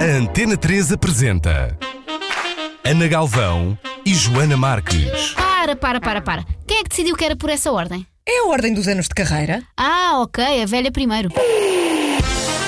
A 0.00 0.04
Antena 0.18 0.56
3 0.56 0.92
apresenta 0.92 1.76
Ana 2.84 3.08
Galvão 3.08 3.78
e 4.04 4.14
Joana 4.14 4.56
Marques. 4.56 5.32
Para, 5.34 5.74
para, 5.74 6.00
para, 6.00 6.20
para. 6.20 6.44
Quem 6.66 6.78
é 6.78 6.82
que 6.82 6.90
decidiu 6.90 7.16
que 7.16 7.24
era 7.24 7.36
por 7.36 7.50
essa 7.50 7.72
ordem? 7.72 8.06
É 8.28 8.40
a 8.40 8.48
ordem 8.48 8.74
dos 8.74 8.86
anos 8.88 9.06
de 9.08 9.14
carreira? 9.14 9.62
Ah, 9.76 10.20
ok, 10.22 10.62
a 10.62 10.66
velha 10.66 10.92
primeiro. 10.92 11.30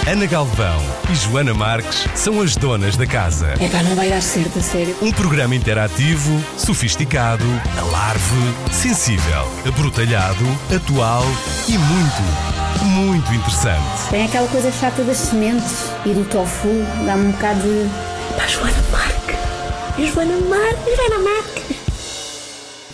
Ana 0.06 0.25
Galvão 0.27 0.80
e 1.11 1.14
Joana 1.14 1.53
Marques 1.53 2.06
são 2.14 2.41
as 2.41 2.56
donas 2.56 2.96
da 2.96 3.06
casa. 3.06 3.53
Epá, 3.63 3.83
não 3.83 3.95
vai 3.95 4.08
dar 4.08 4.22
certo, 4.22 4.58
a 4.58 4.63
sério. 4.63 4.97
Um 5.03 5.13
programa 5.13 5.54
interativo, 5.54 6.42
sofisticado, 6.56 7.45
alarve, 7.79 8.72
sensível, 8.72 9.47
abrutalhado, 9.67 10.45
atual 10.74 11.24
e 11.69 11.76
muito, 11.76 12.58
muito 12.85 13.33
interessante. 13.33 14.08
Tem 14.10 14.24
aquela 14.24 14.49
coisa 14.49 14.71
chata 14.71 15.03
das 15.03 15.17
sementes 15.17 15.90
e 16.05 16.10
do 16.10 16.24
tofu, 16.24 16.69
dá-me 17.06 17.28
um 17.28 17.30
bocado 17.33 17.60
de. 17.60 17.88
Pá, 18.37 18.47
Joana 18.47 18.82
Marque! 18.91 20.06
Joana 20.06 20.38
Marque! 20.48 20.96
Joana 20.96 21.18
Marque! 21.24 21.77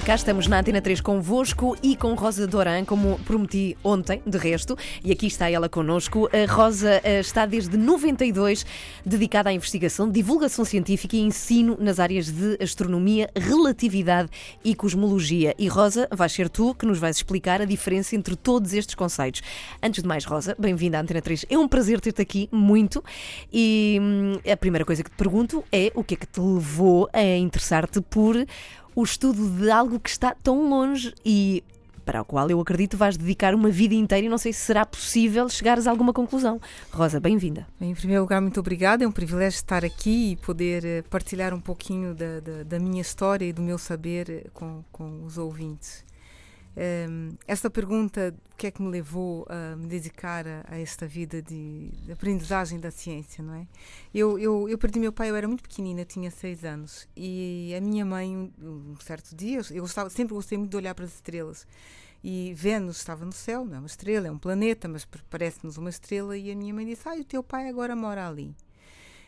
Cá 0.05 0.17
estamos 0.17 0.47
na 0.49 0.61
Antena 0.61 0.83
3 0.83 1.01
convosco 1.01 1.75
e 1.83 1.97
com 1.97 2.13
Rosa 2.13 2.47
Doran, 2.47 2.85
como 2.85 3.19
prometi 3.21 3.75
ontem, 3.83 4.21
de 4.27 4.37
resto, 4.37 4.77
e 5.03 5.11
aqui 5.11 5.27
está 5.27 5.49
ela 5.49 5.67
connosco. 5.67 6.29
A 6.31 6.53
Rosa 6.53 7.01
eh, 7.03 7.21
está 7.21 7.47
desde 7.47 7.79
92 7.79 8.67
dedicada 9.03 9.49
à 9.49 9.53
investigação, 9.55 10.11
divulgação 10.11 10.63
científica 10.63 11.17
e 11.17 11.21
ensino 11.21 11.75
nas 11.81 11.99
áreas 11.99 12.31
de 12.31 12.59
astronomia, 12.63 13.31
relatividade 13.35 14.29
e 14.63 14.75
cosmologia. 14.75 15.55
E 15.59 15.69
Rosa, 15.69 16.07
vais 16.13 16.31
ser 16.31 16.51
tu 16.51 16.75
que 16.75 16.85
nos 16.85 16.99
vais 16.99 17.17
explicar 17.17 17.63
a 17.63 17.65
diferença 17.65 18.15
entre 18.15 18.37
todos 18.37 18.75
estes 18.75 18.95
conceitos. 18.95 19.41
Antes 19.83 20.03
de 20.03 20.09
mais, 20.09 20.27
Rosa, 20.27 20.55
bem-vinda 20.59 20.99
à 20.99 21.01
Antena 21.01 21.23
3. 21.23 21.47
É 21.49 21.57
um 21.57 21.67
prazer 21.67 21.99
ter-te 21.99 22.21
aqui, 22.21 22.47
muito. 22.53 23.03
E 23.51 23.99
hum, 24.03 24.39
a 24.53 24.55
primeira 24.55 24.85
coisa 24.85 25.03
que 25.03 25.11
te 25.11 25.17
pergunto 25.17 25.65
é 25.73 25.91
o 25.95 26.05
que 26.05 26.13
é 26.13 26.17
que 26.19 26.27
te 26.27 26.41
levou 26.41 27.09
a 27.11 27.23
interessar-te 27.23 28.03
por 28.03 28.37
o 28.95 29.03
estudo 29.03 29.49
de 29.49 29.71
algo 29.71 29.99
que 29.99 30.11
está 30.11 30.35
tão 30.35 30.69
longe 30.69 31.13
e 31.25 31.65
para 32.05 32.21
o 32.21 32.25
qual 32.25 32.49
eu 32.51 32.61
acredito 32.61 32.97
vais 32.97 33.17
dedicar 33.17 33.55
uma 33.55 33.71
vida 33.71 33.95
inteira 33.95 34.27
e 34.27 34.29
não 34.29 34.39
sei 34.39 34.53
se 34.53 34.61
será 34.61 34.85
possível 34.85 35.49
chegares 35.49 35.87
a 35.87 35.91
alguma 35.91 36.13
conclusão. 36.13 36.61
Rosa, 36.93 37.19
bem-vinda. 37.19 37.67
Em 37.81 37.95
primeiro 37.95 38.23
lugar, 38.23 38.41
muito 38.41 38.61
obrigada. 38.61 39.05
É 39.05 39.09
um 39.09 39.13
privilégio 39.13 39.57
estar 39.57 39.85
aqui 39.85 40.33
e 40.33 40.37
poder 40.37 40.85
eh, 40.85 41.03
partilhar 41.09 41.55
um 41.55 41.61
pouquinho 41.61 42.15
da, 42.15 42.41
da, 42.41 42.63
da 42.63 42.79
minha 42.79 43.01
história 43.01 43.47
e 43.47 43.53
do 43.53 43.63
meu 43.63 43.79
saber 43.79 44.29
eh, 44.29 44.45
com, 44.53 44.85
com 44.93 45.25
os 45.25 45.39
ouvintes. 45.39 46.05
Um, 46.77 47.37
esta 47.47 47.71
pergunta, 47.71 48.35
o 48.53 48.57
que 48.57 48.67
é 48.67 48.71
que 48.71 48.83
me 48.83 48.91
levou 48.91 49.47
a 49.49 49.77
me 49.77 49.87
dedicar 49.87 50.47
a, 50.47 50.65
a 50.67 50.79
esta 50.79 51.07
vida 51.07 51.41
de, 51.41 51.91
de, 51.91 52.13
aprendizagem 52.13 52.81
da 52.81 52.91
ciência, 52.91 53.45
não 53.45 53.55
é? 53.55 53.67
Eu, 54.13 54.39
eu, 54.39 54.69
eu, 54.69 54.77
perdi 54.77 54.99
meu 54.99 55.13
pai, 55.13 55.31
eu 55.31 55.37
era 55.37 55.47
muito 55.47 55.63
pequenina, 55.63 56.05
tinha 56.05 56.31
seis 56.33 56.65
anos, 56.65 57.09
e 57.17 57.73
a 57.77 57.81
minha 57.81 58.05
mãe, 58.05 58.37
um, 58.37 58.93
um 58.93 58.97
certo 59.01 59.37
dia, 59.37 59.61
eu 59.71 59.83
gostava, 59.83 60.11
sempre 60.11 60.35
gostei 60.35 60.59
muito 60.59 60.73
de 60.73 60.77
olhar 60.77 60.95
para 60.95 61.05
as 61.05 61.15
estrelas, 61.15 61.65
e 62.25 62.53
Vênus 62.55 62.97
estava 62.97 63.25
no 63.25 63.33
céu, 63.33 63.65
não 63.65 63.77
é 63.77 63.79
uma 63.79 63.87
estrela, 63.87 64.27
é 64.27 64.31
um 64.31 64.39
planeta, 64.39 64.89
mas 64.89 65.07
parece-nos 65.31 65.77
uma 65.77 65.91
estrela, 65.91 66.37
e 66.37 66.51
a 66.51 66.57
minha 66.57 66.75
mãe 66.75 66.87
disse, 66.87 67.09
ah, 67.09 67.15
o 67.15 67.25
teu 67.25 67.43
pai 67.43 67.69
agora 67.69 67.95
mora 67.95 68.27
ali. 68.27 68.55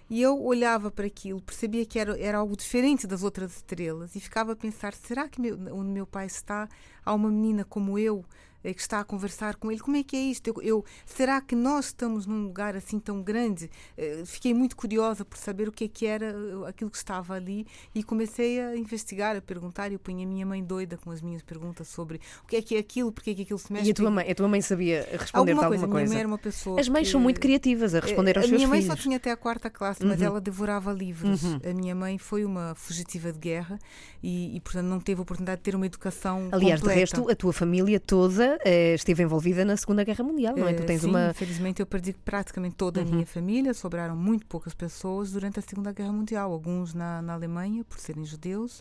E 0.09 0.23
eu 0.23 0.41
olhava 0.41 0.91
para 0.91 1.07
aquilo, 1.07 1.41
percebia 1.43 1.85
que 1.85 1.99
era, 1.99 2.19
era 2.21 2.39
algo 2.39 2.57
diferente 2.57 3.07
das 3.07 3.25
outras 3.25 3.57
estrelas 3.57 4.15
e 4.15 4.21
ficava 4.21 4.53
a 4.53 4.57
pensar: 4.57 4.95
será 4.95 5.29
que 5.29 5.41
meu, 5.41 5.57
onde 5.73 5.91
meu 5.91 6.07
pai 6.07 6.27
está 6.27 6.69
há 7.05 7.13
uma 7.13 7.29
menina 7.29 7.65
como 7.65 7.99
eu 7.99 8.25
que 8.63 8.81
está 8.81 9.01
a 9.01 9.05
conversar 9.05 9.57
com 9.57 9.71
ele. 9.71 9.81
Como 9.81 9.97
é 9.97 10.03
que 10.03 10.17
é 10.17 10.21
isto? 10.21 10.49
Eu, 10.49 10.63
eu, 10.63 10.85
será 11.05 11.41
que 11.41 11.55
nós 11.55 11.87
estamos 11.87 12.27
num 12.27 12.45
lugar 12.45 12.77
assim 12.77 12.99
tão 12.99 13.23
grande? 13.23 13.71
Uh, 13.97 14.27
fiquei 14.27 14.53
muito 14.55 14.77
curiosa 14.77 15.25
por 15.25 15.39
saber 15.39 15.69
o 15.69 15.73
que 15.73 15.85
é 15.85 15.89
que 15.89 16.07
era 16.07 16.27
eh, 16.27 16.69
aquilo 16.69 16.91
que 16.91 16.97
estava 16.97 17.35
ali 17.35 17.67
e 17.95 18.03
comecei 18.03 18.61
a 18.61 18.77
investigar, 18.77 19.37
a 19.37 19.41
perguntar. 19.41 19.93
Eu 19.93 19.99
punha 19.99 20.27
a 20.27 20.29
minha 20.29 20.45
mãe 20.45 20.63
doida 20.63 20.97
com 20.97 21.11
as 21.11 21.23
minhas 21.23 21.43
perguntas 21.43 21.89
sobre 21.89 22.21
o 22.45 22.47
que 22.47 22.57
é 22.57 22.63
que 22.63 22.77
é 22.77 22.79
aquilo, 22.79 23.13
porque 23.13 23.31
é 23.31 23.35
que 23.35 23.43
aquilo 23.43 23.59
se 23.59 23.73
mexe. 23.73 23.89
E 23.89 23.91
a 23.91 23.95
tua 23.95 24.11
mãe, 24.11 24.31
a 24.31 24.35
tua 24.35 24.49
mãe 24.49 24.61
sabia 24.61 25.07
responder 25.13 25.53
alguma, 25.53 25.67
alguma 25.67 25.89
coisa? 25.89 25.95
A 25.95 25.97
minha 25.97 26.09
mãe 26.09 26.19
era 26.19 26.29
uma 26.29 26.39
pessoa. 26.39 26.81
As 26.81 26.89
mães 26.89 27.07
que, 27.07 27.13
são 27.13 27.21
muito 27.21 27.41
criativas 27.41 27.95
a 27.95 28.01
responder 28.01 28.37
aos 28.37 28.47
a 28.47 28.49
seus 28.49 28.61
filhos. 28.61 28.65
A 28.65 28.67
minha 28.67 28.69
mãe 28.69 28.83
filhos. 28.83 28.97
só 28.99 29.03
tinha 29.03 29.17
até 29.17 29.31
a 29.31 29.37
quarta 29.37 29.71
classe, 29.71 30.05
mas 30.05 30.21
uhum. 30.21 30.27
ela 30.27 30.41
devorava 30.41 30.93
livros. 30.93 31.43
Uhum. 31.43 31.61
A 31.65 31.75
minha 31.75 31.95
mãe 31.95 32.19
foi 32.19 32.45
uma 32.45 32.75
fugitiva 32.75 33.33
de 33.33 33.39
guerra 33.39 33.79
e, 34.23 34.57
e, 34.57 34.61
portanto, 34.61 34.87
não 34.87 35.01
teve 35.01 35.21
a 35.21 35.23
oportunidade 35.23 35.59
de 35.59 35.65
ter 35.65 35.75
uma 35.75 35.87
educação. 35.87 36.49
Aliás, 36.53 36.81
completa. 36.81 36.95
de 36.95 37.01
resto, 37.01 37.31
a 37.31 37.35
tua 37.35 37.53
família 37.53 38.01
toda 38.01 38.56
eh, 38.65 38.95
esteve 38.95 39.23
envolvida 39.23 39.65
na 39.65 39.77
Segunda 39.77 40.05
Guerra 40.05 40.25
Mundial, 40.25 40.57
não 40.57 40.69
é? 40.69 40.73
Tu 40.73 40.85
tens 40.85 41.03
Sim, 41.03 41.09
uma. 41.09 41.31
Infelizmente, 41.31 41.81
eu 41.81 41.87
perdi 41.87 42.13
praticamente 42.13 42.77
toda 42.77 43.01
a 43.01 43.05
uhum. 43.05 43.11
minha 43.11 43.27
família, 43.27 43.75
sobraram 43.75 44.17
muito 44.17 44.47
poucas 44.47 44.75
pessoas 44.75 45.33
durante 45.33 45.59
a 45.59 45.63
Segunda 45.63 45.93
Guerra 45.93 46.13
Mundial, 46.13 46.53
alguns 46.53 46.95
na, 46.95 47.23
na 47.23 47.35
Alemanha, 47.35 47.85
por 47.85 47.99
serem 47.99 48.25
judeus, 48.25 48.81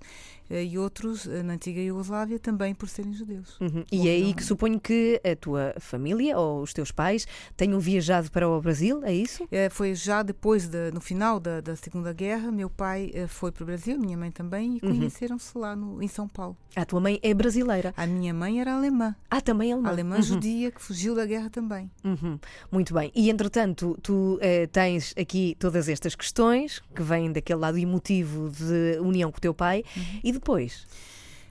e 0.49 0.77
outros 0.77 1.25
na 1.25 1.53
antiga 1.53 1.81
Iugoslávia 1.81 2.37
também 2.37 2.73
por 2.75 2.87
serem 2.87 3.13
judeus. 3.13 3.59
Uhum. 3.59 3.83
E 3.91 4.07
é 4.07 4.11
aí 4.11 4.33
que 4.33 4.43
suponho 4.43 4.79
que 4.79 5.19
a 5.23 5.35
tua 5.35 5.73
família 5.79 6.37
ou 6.37 6.61
os 6.61 6.73
teus 6.73 6.91
pais 6.91 7.27
tenham 7.57 7.79
viajado 7.79 8.29
para 8.31 8.47
o 8.47 8.61
Brasil, 8.61 9.01
é 9.03 9.13
isso? 9.13 9.47
É, 9.51 9.69
foi 9.69 9.95
já 9.95 10.21
depois, 10.21 10.67
de, 10.67 10.91
no 10.91 11.01
final 11.01 11.39
da, 11.39 11.61
da 11.61 11.75
Segunda 11.75 12.13
Guerra, 12.13 12.51
meu 12.51 12.69
pai 12.69 13.11
foi 13.27 13.51
para 13.51 13.63
o 13.63 13.65
Brasil, 13.65 13.97
minha 13.99 14.17
mãe 14.17 14.31
também, 14.31 14.79
e 14.81 14.85
uhum. 14.85 14.97
conheceram-se 14.97 15.57
lá 15.57 15.75
no, 15.75 16.01
em 16.01 16.07
São 16.07 16.27
Paulo. 16.27 16.55
A 16.75 16.85
tua 16.85 16.99
mãe 16.99 17.19
é 17.23 17.33
brasileira? 17.33 17.93
A 17.97 18.05
minha 18.05 18.33
mãe 18.33 18.59
era 18.59 18.75
alemã. 18.75 19.15
Ah, 19.29 19.41
também 19.41 19.54
alemã? 19.63 19.89
Alemã 19.89 20.15
uhum. 20.17 20.21
judia 20.21 20.71
que 20.71 20.81
fugiu 20.81 21.15
da 21.15 21.25
guerra 21.25 21.49
também. 21.49 21.89
Uhum. 22.03 22.39
Muito 22.71 22.93
bem. 22.93 23.11
E 23.15 23.29
entretanto, 23.29 23.97
tu 24.01 24.37
eh, 24.41 24.67
tens 24.67 25.13
aqui 25.17 25.55
todas 25.59 25.87
estas 25.89 26.15
questões 26.15 26.81
que 26.93 27.01
vêm 27.01 27.31
daquele 27.31 27.59
lado 27.59 27.77
emotivo 27.77 28.49
de 28.49 28.99
união 28.99 29.31
com 29.31 29.37
o 29.37 29.41
teu 29.41 29.53
pai, 29.53 29.83
e 30.23 30.31
depois? 30.31 30.85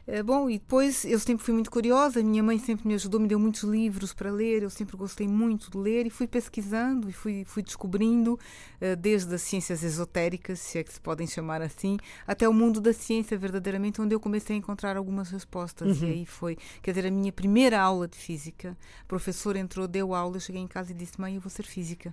É, 0.07 0.23
bom, 0.23 0.51
e 0.51 0.59
depois 0.59 1.07
eu 1.07 1.19
sempre 1.19 1.43
fui 1.43 1.55
muito 1.55 1.71
curiosa, 1.71 2.23
minha 2.23 2.43
mãe 2.43 2.59
sempre 2.59 2.87
me 2.87 2.93
ajudou, 2.93 3.19
me 3.19 3.27
deu 3.27 3.39
muitos 3.39 3.63
livros 3.63 4.13
para 4.13 4.31
ler, 4.31 4.63
eu 4.63 4.69
sempre 4.69 4.99
gostei 4.99 5.27
muito 5.27 5.71
de 5.71 5.79
ler 5.79 6.07
e 6.07 6.11
fui 6.11 6.27
pesquisando 6.27 7.09
e 7.09 7.13
fui, 7.13 7.43
fui 7.47 7.63
descobrindo, 7.63 8.35
uh, 8.35 8.97
desde 8.97 9.35
as 9.35 9.41
ciências 9.41 9.83
esotéricas, 9.83 10.59
se 10.59 10.79
é 10.79 10.85
que 10.85 10.93
se 10.93 11.01
podem 11.01 11.27
chamar 11.27 11.63
assim, 11.63 11.97
até 12.27 12.47
o 12.47 12.53
mundo 12.53 12.83
da 12.83 12.93
ciência 12.93 13.39
verdadeiramente, 13.39 13.99
onde 13.99 14.15
eu 14.15 14.21
comecei 14.21 14.55
a 14.55 14.59
encontrar 14.59 14.95
algumas 14.99 15.31
respostas. 15.31 16.03
Uhum. 16.03 16.09
E 16.09 16.13
aí 16.13 16.27
foi, 16.27 16.59
quer 16.83 16.91
dizer, 16.91 17.07
a 17.09 17.11
minha 17.11 17.33
primeira 17.33 17.81
aula 17.81 18.07
de 18.07 18.19
física, 18.19 18.77
o 19.05 19.07
professor 19.07 19.57
entrou, 19.57 19.89
deu 19.89 20.15
aula, 20.15 20.37
eu 20.37 20.41
cheguei 20.41 20.61
em 20.61 20.69
casa 20.69 20.93
e 20.93 20.95
disse: 20.95 21.19
Mãe, 21.19 21.37
eu 21.37 21.41
vou 21.41 21.51
ser 21.51 21.65
física. 21.65 22.13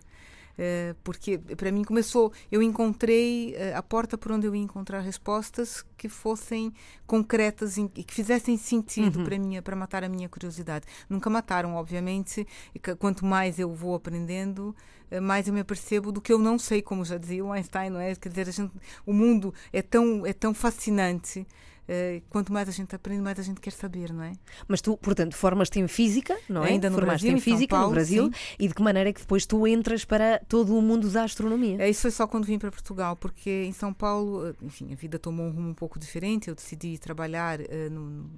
Eh, 0.58 0.96
porque 1.04 1.38
para 1.38 1.72
mim 1.72 1.84
começou, 1.84 2.32
eu 2.52 2.62
encontrei 2.62 3.56
eh, 3.56 3.74
a 3.76 3.82
porta 3.82 4.18
por 4.18 4.32
onde 4.32 4.48
eu 4.48 4.56
ia 4.56 4.62
encontrar 4.62 5.00
respostas 5.00 5.86
que 5.98 6.10
fossem 6.10 6.74
concretas 7.06 7.78
e 7.78 7.88
que 7.88 8.14
fizessem 8.14 8.58
sentido 8.58 9.20
uhum. 9.20 9.26
para 9.26 9.40
mim, 9.40 9.62
para 9.62 9.76
matar 9.76 10.04
a 10.04 10.10
minha 10.10 10.30
curiosidade. 10.30 10.86
Nunca 11.10 11.30
mataram, 11.30 11.76
obviamente, 11.76 12.46
e 12.74 12.80
quanto 12.96 13.26
mais 13.26 13.60
eu 13.60 13.74
vou 13.74 13.96
aprendendo, 13.96 14.76
eh, 15.10 15.20
mais 15.20 15.48
eu 15.48 15.54
me 15.54 15.62
apercebo 15.62 16.12
do 16.12 16.22
que 16.22 16.32
eu 16.32 16.40
não 16.40 16.58
sei, 16.58 16.82
como 16.82 17.06
já 17.06 17.18
dizia 17.18 17.44
o 17.44 17.52
Einstein, 17.52 17.90
não 17.90 18.00
é? 18.00 18.16
Quer 18.16 18.30
dizer, 18.30 18.52
gente, 18.52 18.74
o 19.06 19.14
mundo 19.14 19.54
é 19.72 19.82
tão, 19.82 20.26
é 20.26 20.34
tão 20.34 20.54
fascinante 20.54 21.46
Uh, 21.92 22.22
quanto 22.30 22.54
mais 22.54 22.70
a 22.70 22.72
gente 22.72 22.96
aprende, 22.96 23.22
mais 23.22 23.38
a 23.38 23.44
gente 23.44 23.60
quer 23.60 23.72
saber, 23.72 24.14
não 24.14 24.24
é? 24.24 24.32
Mas 24.66 24.80
tu, 24.80 24.96
portanto, 24.96 25.36
formas-te 25.36 25.78
em 25.78 25.90
física, 25.90 26.38
não 26.48 26.64
é? 26.64 26.70
Ainda 26.70 26.90
no 26.90 26.96
Formaste 26.96 27.26
Brasil, 27.26 27.38
em 27.38 27.42
física 27.42 27.76
Paulo, 27.76 27.90
no 27.90 27.94
Brasil 27.94 28.26
sim. 28.26 28.56
e 28.58 28.68
de 28.70 28.74
que 28.74 28.82
maneira 28.82 29.10
é 29.10 29.14
que 29.14 29.20
depois 29.20 29.46
tu 29.46 29.68
entras 29.68 30.06
para 30.06 30.40
todo 30.48 30.78
o 30.78 30.82
mundo 30.82 31.10
da 31.10 31.26
astronomia? 31.26 31.82
É, 31.82 31.90
isso 31.90 32.04
foi 32.04 32.12
só 32.12 32.26
quando 32.26 32.46
vim 32.46 32.58
para 32.58 32.72
Portugal, 32.72 33.18
porque 33.18 33.66
em 33.66 33.74
São 33.74 33.94
Paulo, 33.94 34.48
eh, 34.48 34.54
enfim, 34.62 34.94
a 34.94 34.96
vida 34.96 35.20
tomou 35.20 35.48
um 35.48 35.52
rumo 35.52 35.70
um 35.70 35.74
pouco 35.74 36.00
diferente. 36.00 36.48
Eu 36.48 36.56
decidi 36.56 36.98
trabalhar 36.98 37.60
uh, 37.60 37.90
no, 37.92 38.30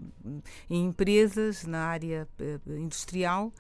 em 0.67 0.87
empresas 0.87 1.63
na 1.63 1.85
área 1.85 2.27
industrial. 2.65 3.53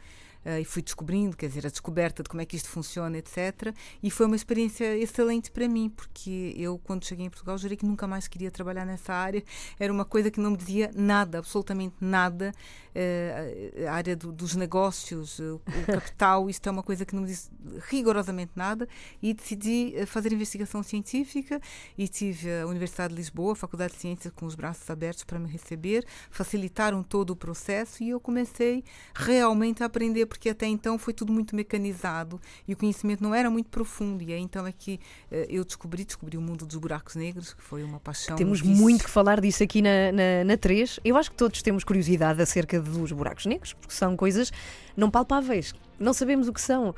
Uh, 0.45 0.59
e 0.59 0.65
fui 0.65 0.81
descobrindo, 0.81 1.37
quer 1.37 1.47
dizer, 1.47 1.65
a 1.65 1.69
descoberta 1.69 2.21
de 2.21 2.29
como 2.29 2.41
é 2.41 2.45
que 2.45 2.55
isto 2.55 2.69
funciona, 2.69 3.17
etc. 3.17 3.73
E 4.01 4.11
foi 4.11 4.25
uma 4.25 4.35
experiência 4.35 4.97
excelente 4.97 5.49
para 5.51 5.67
mim, 5.67 5.89
porque 5.89 6.53
eu, 6.57 6.77
quando 6.83 7.05
cheguei 7.05 7.25
em 7.25 7.29
Portugal, 7.29 7.57
jurei 7.57 7.77
que 7.77 7.85
nunca 7.85 8.05
mais 8.07 8.27
queria 8.27 8.51
trabalhar 8.51 8.85
nessa 8.85 9.13
área. 9.13 9.43
Era 9.79 9.91
uma 9.91 10.05
coisa 10.05 10.29
que 10.29 10.39
não 10.39 10.51
me 10.51 10.57
dizia 10.57 10.91
nada, 10.95 11.39
absolutamente 11.39 11.95
nada. 12.01 12.53
Uh, 12.95 13.87
a 13.87 13.93
área 13.93 14.15
do, 14.15 14.31
dos 14.31 14.55
negócios, 14.55 15.39
o, 15.39 15.55
o 15.55 15.85
capital, 15.91 16.49
isto 16.49 16.67
é 16.67 16.71
uma 16.71 16.83
coisa 16.83 17.05
que 17.05 17.15
não 17.15 17.23
me 17.23 17.29
diz 17.29 17.49
rigorosamente 17.89 18.51
nada. 18.55 18.87
E 19.21 19.33
decidi 19.33 19.93
fazer 20.05 20.33
investigação 20.33 20.83
científica 20.83 21.61
e 21.97 22.07
tive 22.07 22.51
a 22.61 22.67
Universidade 22.67 23.13
de 23.13 23.19
Lisboa, 23.19 23.53
a 23.53 23.55
Faculdade 23.55 23.93
de 23.93 23.99
Ciências, 23.99 24.33
com 24.35 24.45
os 24.45 24.55
braços 24.55 24.89
abertos 24.89 25.23
para 25.23 25.39
me 25.39 25.47
receber, 25.47 26.05
facilitaram 26.29 27.01
todo 27.03 27.31
o 27.31 27.35
processo 27.35 28.03
e 28.03 28.09
eu 28.09 28.19
comecei 28.19 28.83
realmente 29.13 29.83
a 29.83 29.85
aprender 29.85 30.25
porque 30.33 30.49
até 30.49 30.65
então 30.65 30.97
foi 30.97 31.13
tudo 31.13 31.31
muito 31.31 31.55
mecanizado 31.55 32.41
e 32.67 32.73
o 32.73 32.77
conhecimento 32.77 33.21
não 33.21 33.35
era 33.35 33.51
muito 33.51 33.69
profundo. 33.69 34.23
E 34.23 34.33
aí 34.33 34.41
então 34.41 34.65
é 34.65 34.71
que 34.71 34.99
uh, 35.31 35.35
eu 35.47 35.63
descobri, 35.63 36.03
descobri 36.03 36.37
o 36.39 36.41
mundo 36.41 36.65
dos 36.65 36.75
buracos 36.75 37.13
negros, 37.15 37.53
que 37.53 37.61
foi 37.61 37.83
uma 37.83 37.99
paixão. 37.99 38.35
Temos 38.35 38.59
disso. 38.59 38.81
muito 38.81 39.03
que 39.03 39.11
falar 39.11 39.39
disso 39.39 39.61
aqui 39.61 39.79
na, 39.79 40.11
na, 40.11 40.43
na 40.43 40.57
3. 40.57 41.01
Eu 41.05 41.15
acho 41.17 41.29
que 41.29 41.37
todos 41.37 41.61
temos 41.61 41.83
curiosidade 41.83 42.41
acerca 42.41 42.81
dos 42.81 43.11
buracos 43.11 43.45
negros, 43.45 43.73
porque 43.73 43.93
são 43.93 44.17
coisas 44.17 44.51
não 44.97 45.11
palpáveis, 45.11 45.75
não 45.99 46.13
sabemos 46.13 46.47
o 46.47 46.53
que 46.53 46.61
são. 46.61 46.95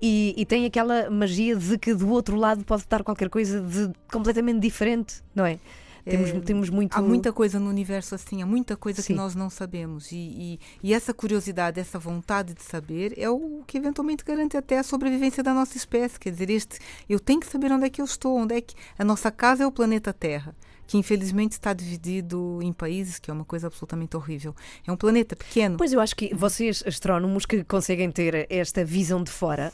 e, 0.00 0.32
e 0.36 0.46
tem 0.46 0.64
aquela 0.64 1.10
magia 1.10 1.56
de 1.56 1.76
que 1.76 1.92
do 1.92 2.08
outro 2.10 2.36
lado 2.36 2.64
pode 2.64 2.82
estar 2.82 3.02
qualquer 3.02 3.28
coisa 3.28 3.60
de 3.60 3.90
completamente 4.12 4.60
diferente, 4.60 5.24
não 5.34 5.44
é? 5.44 5.58
Temos, 6.08 6.30
É, 6.30 6.40
temos 6.40 6.70
muito. 6.70 6.96
Há 6.96 7.02
muita 7.02 7.32
coisa 7.32 7.58
no 7.58 7.68
universo 7.68 8.14
assim, 8.14 8.40
há 8.40 8.46
muita 8.46 8.76
coisa 8.76 9.02
Sim. 9.02 9.08
que 9.12 9.16
nós 9.18 9.34
não 9.34 9.50
sabemos. 9.50 10.12
E, 10.12 10.16
e, 10.16 10.60
e 10.82 10.94
essa 10.94 11.12
curiosidade, 11.12 11.80
essa 11.80 11.98
vontade 11.98 12.54
de 12.54 12.62
saber 12.62 13.12
é 13.18 13.28
o 13.28 13.62
que 13.66 13.76
eventualmente 13.76 14.24
garante 14.24 14.56
até 14.56 14.78
a 14.78 14.82
sobrevivência 14.84 15.42
da 15.42 15.52
nossa 15.52 15.76
espécie. 15.76 16.18
Quer 16.20 16.30
dizer, 16.30 16.48
este, 16.48 16.78
eu 17.08 17.18
tenho 17.18 17.40
que 17.40 17.46
saber 17.48 17.72
onde 17.72 17.86
é 17.86 17.90
que 17.90 18.00
eu 18.00 18.04
estou, 18.04 18.36
onde 18.38 18.54
é 18.54 18.60
que. 18.60 18.74
A 18.96 19.04
nossa 19.04 19.30
casa 19.32 19.64
é 19.64 19.66
o 19.66 19.72
planeta 19.72 20.12
Terra. 20.12 20.54
Que 20.86 20.96
infelizmente 20.96 21.52
está 21.54 21.72
dividido 21.72 22.60
em 22.62 22.72
países, 22.72 23.18
que 23.18 23.28
é 23.28 23.34
uma 23.34 23.44
coisa 23.44 23.66
absolutamente 23.66 24.16
horrível. 24.16 24.54
É 24.86 24.92
um 24.92 24.96
planeta 24.96 25.34
pequeno. 25.34 25.76
Pois 25.76 25.92
eu 25.92 25.98
acho 26.00 26.14
que 26.14 26.32
vocês, 26.32 26.84
astrónomos, 26.86 27.44
que 27.44 27.64
conseguem 27.64 28.08
ter 28.12 28.46
esta 28.48 28.84
visão 28.84 29.24
de 29.24 29.32
fora, 29.32 29.72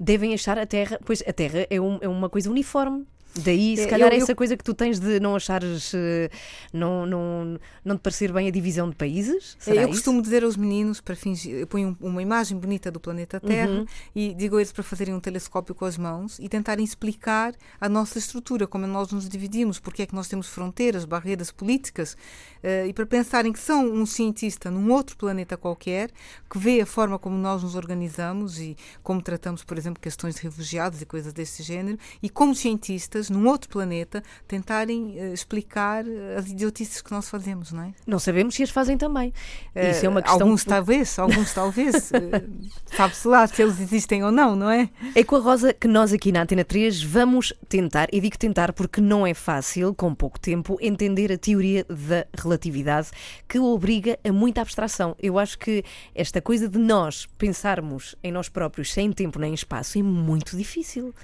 devem 0.00 0.32
achar 0.32 0.58
a 0.58 0.64
Terra. 0.64 0.98
Pois 1.04 1.22
a 1.26 1.32
Terra 1.34 1.66
é, 1.68 1.78
um- 1.78 1.98
é 2.00 2.08
uma 2.08 2.30
coisa 2.30 2.50
uniforme. 2.50 3.06
Daí, 3.44 3.76
se 3.76 3.82
É, 3.84 3.86
calhar, 3.86 4.10
eu- 4.12 4.18
eu- 4.18 4.22
essa 4.22 4.34
coisa 4.34 4.56
que 4.56 4.64
tu 4.64 4.72
tens 4.74 4.98
de 4.98 5.20
não 5.20 5.36
achares. 5.36 5.92
eh, 5.94 6.30
não, 6.72 7.04
não, 7.06 7.58
não 7.84 7.96
te 7.96 8.00
parecer 8.00 8.32
bem 8.32 8.48
a 8.48 8.50
divisão 8.50 8.88
de 8.88 8.96
países. 8.96 9.56
Será 9.58 9.76
eu 9.82 9.88
isso? 9.88 9.90
costumo 9.98 10.22
dizer 10.22 10.42
aos 10.44 10.56
meninos 10.56 11.00
para 11.00 11.14
fingir, 11.14 11.54
eu 11.54 11.66
ponho 11.66 11.96
um- 12.00 12.06
uma 12.08 12.22
imagem 12.22 12.58
bonita 12.58 12.90
do 12.90 12.98
planeta 13.00 13.38
Terra 13.40 13.70
Uhum. 13.70 13.86
e 14.14 14.34
digo 14.34 14.56
a 14.56 14.60
eles 14.60 14.72
para 14.72 14.82
fazerem 14.82 15.14
um 15.14 15.20
telescópio 15.20 15.74
com 15.74 15.84
as 15.84 15.98
mãos 15.98 16.38
e 16.38 16.48
tentarem 16.48 16.84
explicar 16.84 17.54
a 17.80 17.88
nossa 17.88 18.18
estrutura, 18.18 18.66
como 18.66 18.86
nós 18.86 19.10
nos 19.12 19.28
dividimos, 19.28 19.78
porque 19.78 20.02
é 20.02 20.06
que 20.06 20.14
nós 20.14 20.28
temos 20.28 20.48
fronteiras, 20.48 21.04
barreiras 21.04 21.50
políticas, 21.50 22.16
eh, 22.62 22.86
e 22.88 22.92
para 22.92 23.06
pensarem 23.06 23.52
que 23.52 23.58
são 23.58 23.84
um 23.86 24.06
cientista 24.06 24.70
num 24.70 24.90
outro 24.92 25.16
planeta 25.16 25.56
qualquer 25.56 26.10
que 26.50 26.58
vê 26.58 26.80
a 26.80 26.86
forma 26.86 27.18
como 27.18 27.36
nós 27.36 27.62
nos 27.62 27.74
organizamos 27.74 28.58
e 28.60 28.76
como 29.02 29.20
tratamos, 29.20 29.62
por 29.64 29.76
exemplo, 29.76 30.00
questões 30.00 30.36
de 30.36 30.42
refugiados 30.42 31.02
e 31.02 31.06
coisas 31.06 31.32
desse 31.32 31.62
género, 31.62 31.98
e 32.22 32.28
como 32.30 32.54
cientistas 32.54 33.25
num 33.30 33.46
outro 33.46 33.68
planeta 33.68 34.22
tentarem 34.46 35.18
eh, 35.18 35.32
explicar 35.32 36.06
eh, 36.06 36.36
as 36.36 36.50
idiotices 36.50 37.00
que 37.02 37.10
nós 37.10 37.28
fazemos, 37.28 37.72
não 37.72 37.82
é? 37.82 37.94
Não 38.06 38.18
sabemos 38.18 38.54
se 38.54 38.62
as 38.62 38.70
fazem 38.70 38.96
também. 38.96 39.32
Eh, 39.74 39.90
Isso 39.90 40.06
é 40.06 40.08
uma 40.08 40.22
questão. 40.22 40.42
Alguns 40.42 40.64
talvez, 40.64 41.18
alguns 41.18 41.54
talvez. 41.54 42.10
Sabe-se 42.96 43.28
lá 43.28 43.46
se 43.46 43.62
eles 43.62 43.80
existem 43.80 44.24
ou 44.24 44.32
não, 44.32 44.56
não 44.56 44.70
é? 44.70 44.88
É 45.14 45.24
com 45.24 45.36
a 45.36 45.38
Rosa 45.38 45.72
que 45.72 45.88
nós 45.88 46.12
aqui 46.12 46.32
na 46.32 46.42
Antena 46.42 46.64
3 46.64 47.02
vamos 47.02 47.52
tentar, 47.68 48.08
e 48.12 48.20
digo 48.20 48.38
tentar 48.38 48.72
porque 48.72 49.00
não 49.00 49.26
é 49.26 49.34
fácil, 49.34 49.94
com 49.94 50.14
pouco 50.14 50.38
tempo, 50.38 50.76
entender 50.80 51.32
a 51.32 51.38
teoria 51.38 51.84
da 51.84 52.26
relatividade 52.36 53.10
que 53.48 53.58
obriga 53.58 54.18
a 54.24 54.32
muita 54.32 54.60
abstração. 54.60 55.16
Eu 55.20 55.38
acho 55.38 55.58
que 55.58 55.84
esta 56.14 56.40
coisa 56.40 56.68
de 56.68 56.78
nós 56.78 57.26
pensarmos 57.38 58.14
em 58.22 58.32
nós 58.32 58.48
próprios 58.48 58.92
sem 58.92 59.12
tempo 59.12 59.38
nem 59.38 59.54
espaço 59.54 59.98
é 59.98 60.02
muito 60.02 60.56
difícil. 60.56 61.14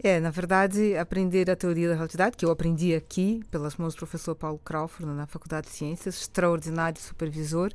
É, 0.00 0.20
na 0.20 0.30
verdade, 0.30 0.96
aprender 0.96 1.50
a 1.50 1.56
teoria 1.56 1.88
da 1.88 1.94
relatividade, 1.94 2.36
que 2.36 2.44
eu 2.44 2.52
aprendi 2.52 2.94
aqui, 2.94 3.42
pelas 3.50 3.76
mãos 3.76 3.94
do 3.94 3.98
professor 3.98 4.32
Paulo 4.34 4.60
Crawford, 4.64 5.12
na 5.12 5.26
Faculdade 5.26 5.66
de 5.66 5.72
Ciências, 5.72 6.20
extraordinário 6.20 7.00
supervisor, 7.00 7.72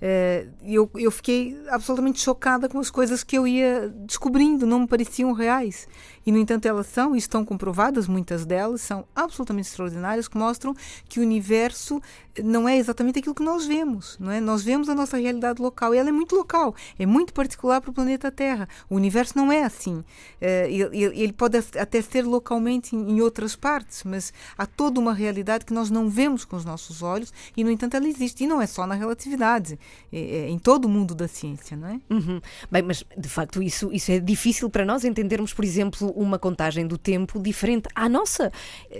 eh, 0.00 0.46
eu, 0.62 0.88
eu 0.94 1.10
fiquei 1.10 1.60
absolutamente 1.68 2.20
chocada 2.20 2.68
com 2.68 2.78
as 2.78 2.90
coisas 2.90 3.24
que 3.24 3.36
eu 3.36 3.44
ia 3.44 3.92
descobrindo, 4.06 4.64
não 4.66 4.80
me 4.80 4.86
pareciam 4.86 5.32
reais. 5.32 5.88
E, 6.26 6.32
no 6.32 6.38
entanto, 6.38 6.66
elas 6.66 6.86
são, 6.86 7.14
e 7.14 7.18
estão 7.18 7.44
comprovadas, 7.44 8.08
muitas 8.08 8.44
delas, 8.44 8.80
são 8.80 9.04
absolutamente 9.14 9.68
extraordinárias, 9.68 10.28
que 10.28 10.36
mostram 10.36 10.74
que 11.08 11.20
o 11.20 11.22
universo 11.22 12.00
não 12.42 12.68
é 12.68 12.76
exatamente 12.76 13.18
aquilo 13.18 13.34
que 13.34 13.42
nós 13.42 13.66
vemos, 13.66 14.16
não 14.18 14.30
é? 14.30 14.40
Nós 14.40 14.62
vemos 14.62 14.88
a 14.88 14.94
nossa 14.94 15.16
realidade 15.16 15.60
local, 15.60 15.94
e 15.94 15.98
ela 15.98 16.08
é 16.08 16.12
muito 16.12 16.34
local, 16.34 16.74
é 16.98 17.06
muito 17.06 17.32
particular 17.32 17.80
para 17.80 17.90
o 17.90 17.94
planeta 17.94 18.30
Terra. 18.30 18.68
O 18.88 18.96
universo 18.96 19.36
não 19.36 19.52
é 19.52 19.62
assim. 19.62 20.04
Eh, 20.40 20.68
ele, 20.70 21.32
pode 21.32 21.58
até 21.58 22.02
ser 22.02 22.24
localmente 22.24 22.96
em, 22.96 23.12
em 23.12 23.20
outras 23.20 23.54
partes, 23.54 24.02
mas 24.04 24.32
há 24.58 24.66
toda 24.66 24.98
uma 24.98 25.12
realidade 25.12 25.64
que 25.64 25.72
nós 25.72 25.90
não 25.90 26.08
vemos 26.08 26.44
com 26.44 26.56
os 26.56 26.64
nossos 26.64 27.02
olhos, 27.02 27.32
e, 27.56 27.62
no 27.62 27.70
entanto, 27.70 27.96
ela 27.96 28.08
existe. 28.08 28.44
E 28.44 28.46
não 28.46 28.60
é 28.60 28.66
só 28.66 28.86
na 28.86 28.94
relatividade, 28.94 29.78
é, 30.12 30.18
é 30.18 30.48
em 30.48 30.58
todo 30.58 30.86
o 30.86 30.88
mundo 30.88 31.14
da 31.14 31.28
ciência, 31.28 31.76
não 31.76 31.88
é? 31.88 32.00
Uhum. 32.10 32.40
Bem, 32.70 32.82
mas 32.82 33.04
de 33.16 33.28
facto 33.28 33.62
isso, 33.62 33.92
isso 33.92 34.10
é 34.10 34.18
difícil 34.18 34.68
para 34.68 34.84
nós 34.84 35.04
entendermos, 35.04 35.52
por 35.52 35.64
exemplo, 35.64 36.12
uma 36.14 36.38
contagem 36.38 36.86
do 36.86 36.96
tempo 36.96 37.40
diferente 37.40 37.88
à 37.94 38.08
nossa, 38.08 38.52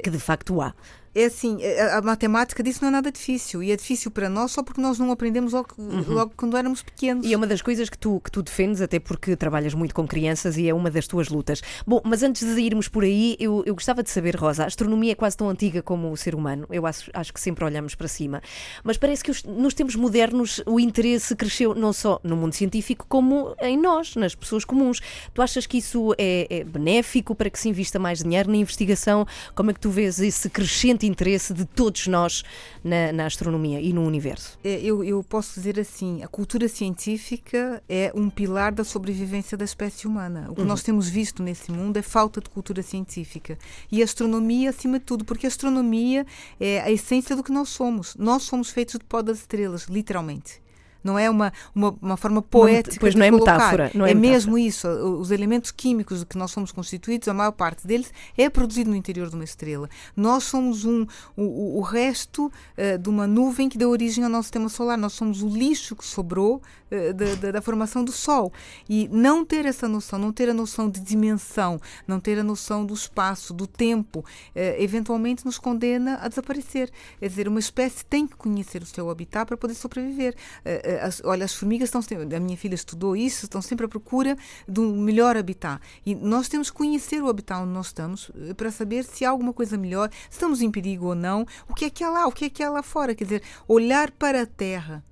que 0.03 0.11
de 0.11 0.19
facto 0.19 0.61
há. 0.61 0.75
É 1.15 1.27
assim, 1.27 1.59
a, 1.65 1.99
a 1.99 2.03
matemática 2.03 2.63
disso 2.63 2.81
não 2.83 2.89
é 2.89 2.93
nada 2.93 3.13
difícil. 3.13 3.63
E 3.63 3.71
é 3.71 3.77
difícil 3.77 4.11
para 4.11 4.29
nós 4.29 4.51
só 4.53 4.63
porque 4.63 4.81
nós 4.81 4.99
não 4.99 5.11
aprendemos 5.13 5.53
logo, 5.53 5.69
logo 6.09 6.33
quando 6.37 6.57
éramos 6.57 6.83
pequenos. 6.83 7.25
E 7.27 7.33
é 7.33 7.37
uma 7.37 7.47
das 7.47 7.63
coisas 7.63 7.89
que 7.89 7.97
tu, 7.99 8.21
que 8.21 8.31
tu 8.31 8.43
defendes, 8.43 8.81
até 8.81 8.99
porque 8.99 9.37
trabalhas 9.37 9.75
muito 9.75 9.95
com 9.95 10.07
crianças 10.07 10.57
e 10.57 10.69
é 10.69 10.75
uma 10.75 10.91
das 10.91 11.07
tuas 11.07 11.29
lutas. 11.29 11.63
Bom, 11.87 12.01
mas 12.05 12.23
antes 12.23 12.43
de 12.55 12.61
irmos 12.61 12.89
por 12.89 13.05
aí, 13.05 13.37
eu, 13.39 13.63
eu 13.67 13.75
gostava 13.75 14.03
de 14.03 14.11
saber, 14.11 14.35
Rosa, 14.37 14.65
a 14.65 14.67
astronomia 14.67 15.13
é 15.13 15.15
quase 15.15 15.37
tão 15.37 15.49
antiga 15.49 15.83
como 15.83 16.11
o 16.11 16.17
ser 16.17 16.35
humano. 16.35 16.67
Eu 16.71 16.85
acho, 16.87 17.11
acho 17.15 17.33
que 17.33 17.41
sempre 17.41 17.65
olhamos 17.65 17.95
para 17.95 18.09
cima. 18.09 18.43
Mas 18.83 18.97
parece 18.97 19.23
que 19.23 19.31
os- 19.31 19.45
nos 19.45 19.75
tempos 19.75 19.95
modernos 19.95 20.61
o 20.67 20.81
interesse 20.81 21.37
cresceu 21.37 21.75
não 21.75 21.93
só 21.93 22.21
no 22.25 22.37
mundo 22.37 22.55
científico, 22.55 23.07
como 23.09 23.55
em 23.61 23.79
nós, 23.81 24.17
nas 24.17 24.35
pessoas 24.35 24.65
comuns. 24.65 25.01
Tu 25.33 25.41
achas 25.41 25.67
que 25.67 25.79
isso 25.79 26.13
é, 26.19 26.47
é 26.51 26.65
benéfico 26.65 27.35
para 27.35 27.49
que 27.51 27.59
se 27.59 27.69
invista 27.69 27.99
mais 27.99 28.21
dinheiro 28.23 28.51
na 28.51 28.57
investigação? 28.57 29.27
Como 29.55 29.71
é 29.71 29.75
que 29.75 29.81
tu 29.81 29.91
vês 29.91 30.19
esse 30.19 30.51
crescente 30.51 31.04
interesse 31.07 31.53
de 31.53 31.65
todos 31.65 32.07
nós 32.07 32.43
na, 32.83 33.13
na 33.13 33.27
astronomia 33.27 33.81
e 33.81 33.93
no 33.93 34.03
universo? 34.05 34.59
É, 34.65 34.81
Eu, 34.81 35.03
eu 35.05 35.23
posso 35.23 35.55
dizer 35.55 35.79
assim: 35.79 36.23
a 36.23 36.29
cultura 36.29 36.69
científica 36.69 37.83
é 37.89 38.13
um 38.15 38.29
pilar 38.31 38.73
da 38.73 38.85
sobrevivência 38.85 39.57
da 39.57 39.65
espécie 39.65 40.07
humana. 40.07 40.47
O 40.51 40.55
que 40.55 40.63
nós 40.63 40.83
temos 40.83 41.09
visto 41.09 41.43
nesse 41.43 41.71
mundo 41.71 41.97
é 41.97 42.03
falta 42.03 42.41
de 42.41 42.49
cultura 42.49 42.83
científica. 42.83 43.59
E 43.91 44.01
a 44.01 44.05
astronomia, 44.05 44.71
acima 44.71 44.99
de 44.99 45.05
tudo, 45.05 45.25
porque 45.25 45.47
a 45.47 45.49
astronomia 45.49 46.27
é 46.59 46.81
a 46.81 46.91
essência 46.91 47.37
do 47.37 47.43
que 47.43 47.53
nós 47.53 47.69
somos. 47.69 48.15
Nós 48.17 48.43
somos 48.43 48.71
feitos 48.71 48.99
de 48.99 49.05
pó 49.05 49.23
das 49.23 49.39
estrelas, 49.39 49.85
literalmente. 49.85 50.64
Não 51.05 51.19
é 51.19 51.29
uma, 51.29 51.53
uma, 51.75 51.95
uma 52.01 52.17
forma 52.17 52.41
poética 52.41 52.97
pois 52.99 53.15
não 53.15 53.25
é 53.27 53.31
colocar. 53.31 53.53
metáfora, 53.53 53.91
não 53.95 54.07
é 54.07 54.11
é 54.11 54.15
metáfora. 54.15 54.33
mesmo 54.33 54.59
isso. 54.59 54.89
Os 54.89 55.31
elementos 55.31 55.71
químicos 55.71 56.21
de 56.21 56.27
que 56.27 56.39
nós 56.39 56.51
somos 56.51 56.73
constituídos, 56.73 57.29
a 57.29 57.35
maior 57.35 57.53
parte 57.53 57.87
deles 57.87 58.11
é 58.39 58.49
produzido 58.49 58.89
no 58.91 58.97
interior 58.97 59.29
de 59.29 59.35
uma 59.35 59.45
estrela. 59.45 59.89
Nós 60.17 60.45
somos 60.45 60.85
um, 60.85 61.07
o, 61.37 61.79
o- 61.79 61.83
resto 61.83 62.51
eh, 62.77 62.97
de 62.97 63.09
uma 63.11 63.27
nuvem 63.27 63.69
que 63.69 63.77
deu 63.77 63.91
origem 63.91 64.25
ao 64.25 64.31
nosso 64.31 64.45
sistema 64.45 64.69
solar. 64.71 64.97
Nós 64.97 65.13
somos 65.13 65.43
o 65.43 65.49
lixo 65.49 65.95
que 65.95 66.05
sobrou 66.07 66.63
eh, 66.91 67.13
da, 67.13 67.35
da- 67.35 67.51
da 67.53 67.63
formação 67.63 68.03
do 68.03 68.11
Sol. 68.13 68.53
E 68.89 69.07
não 69.13 69.45
ter 69.45 69.67
essa 69.67 69.87
noção, 69.87 70.19
não 70.19 70.33
ter 70.33 70.49
a 70.49 70.55
noção 70.55 70.89
de 70.89 71.01
dimensão, 71.01 71.79
não 72.09 72.19
ter 72.19 72.39
a 72.39 72.43
noção 72.43 72.87
do 72.87 72.95
espaço, 72.95 73.53
do 73.53 73.67
tempo, 73.67 74.25
eh, 74.55 74.83
eventualmente 74.83 75.45
nos 75.45 75.59
condena 75.59 76.19
a 76.23 76.29
desaparecer. 76.29 76.91
Quer 77.21 77.29
dizer, 77.29 77.49
uma 77.49 77.61
espécie 77.61 78.05
tem 78.05 78.27
que 78.27 78.37
conhecer 78.37 78.83
o 78.83 78.87
seu 78.87 79.11
habitat 79.11 79.47
para 79.47 79.57
poder 79.57 79.75
sobreviver. 79.75 80.35
Eh, 80.65 80.94
as- 81.01 81.23
olha, 81.25 81.45
as 81.45 81.55
formigas 81.55 81.89
estão 81.89 82.03
sempre, 82.03 82.35
a 82.37 82.41
minha 82.41 82.57
filha 82.57 82.75
estudou 82.75 83.17
isso, 83.17 83.45
estão 83.47 83.61
sempre 83.63 83.87
à 83.87 83.89
procura 83.89 84.37
de 84.69 84.81
um 84.81 84.97
melhor 85.01 85.37
habitat. 85.37 85.81
E 86.05 86.15
nós 86.15 86.49
temos 86.49 86.71
que 86.71 86.77
conhecer 86.77 87.23
o 87.23 87.29
habitat 87.29 87.61
onde 87.63 87.73
nós 87.73 87.87
estamos 87.87 88.31
eh, 88.49 88.55
para 88.55 88.71
saber 88.71 89.05
se 89.05 89.25
há 89.25 89.31
alguma 89.31 89.53
coisa 89.53 89.77
melhor, 89.77 90.11
se 90.31 90.37
estamos 90.37 90.61
em 90.61 90.71
perigo 90.71 91.07
ou 91.07 91.15
não, 91.15 91.47
o 91.69 91.75
que 91.75 91.87
é 91.87 91.91
que 91.91 92.03
há 92.05 92.11
lá, 92.11 92.27
o 92.27 92.33
que 92.33 92.47
é 92.47 92.51
que 92.51 92.63
há 92.63 92.71
lá 92.71 92.83
fora. 92.83 93.15
Quer 93.15 93.25
dizer, 93.25 93.43
olhar 93.69 94.11
para 94.11 94.43
a 94.43 94.47
Terra 94.47 95.05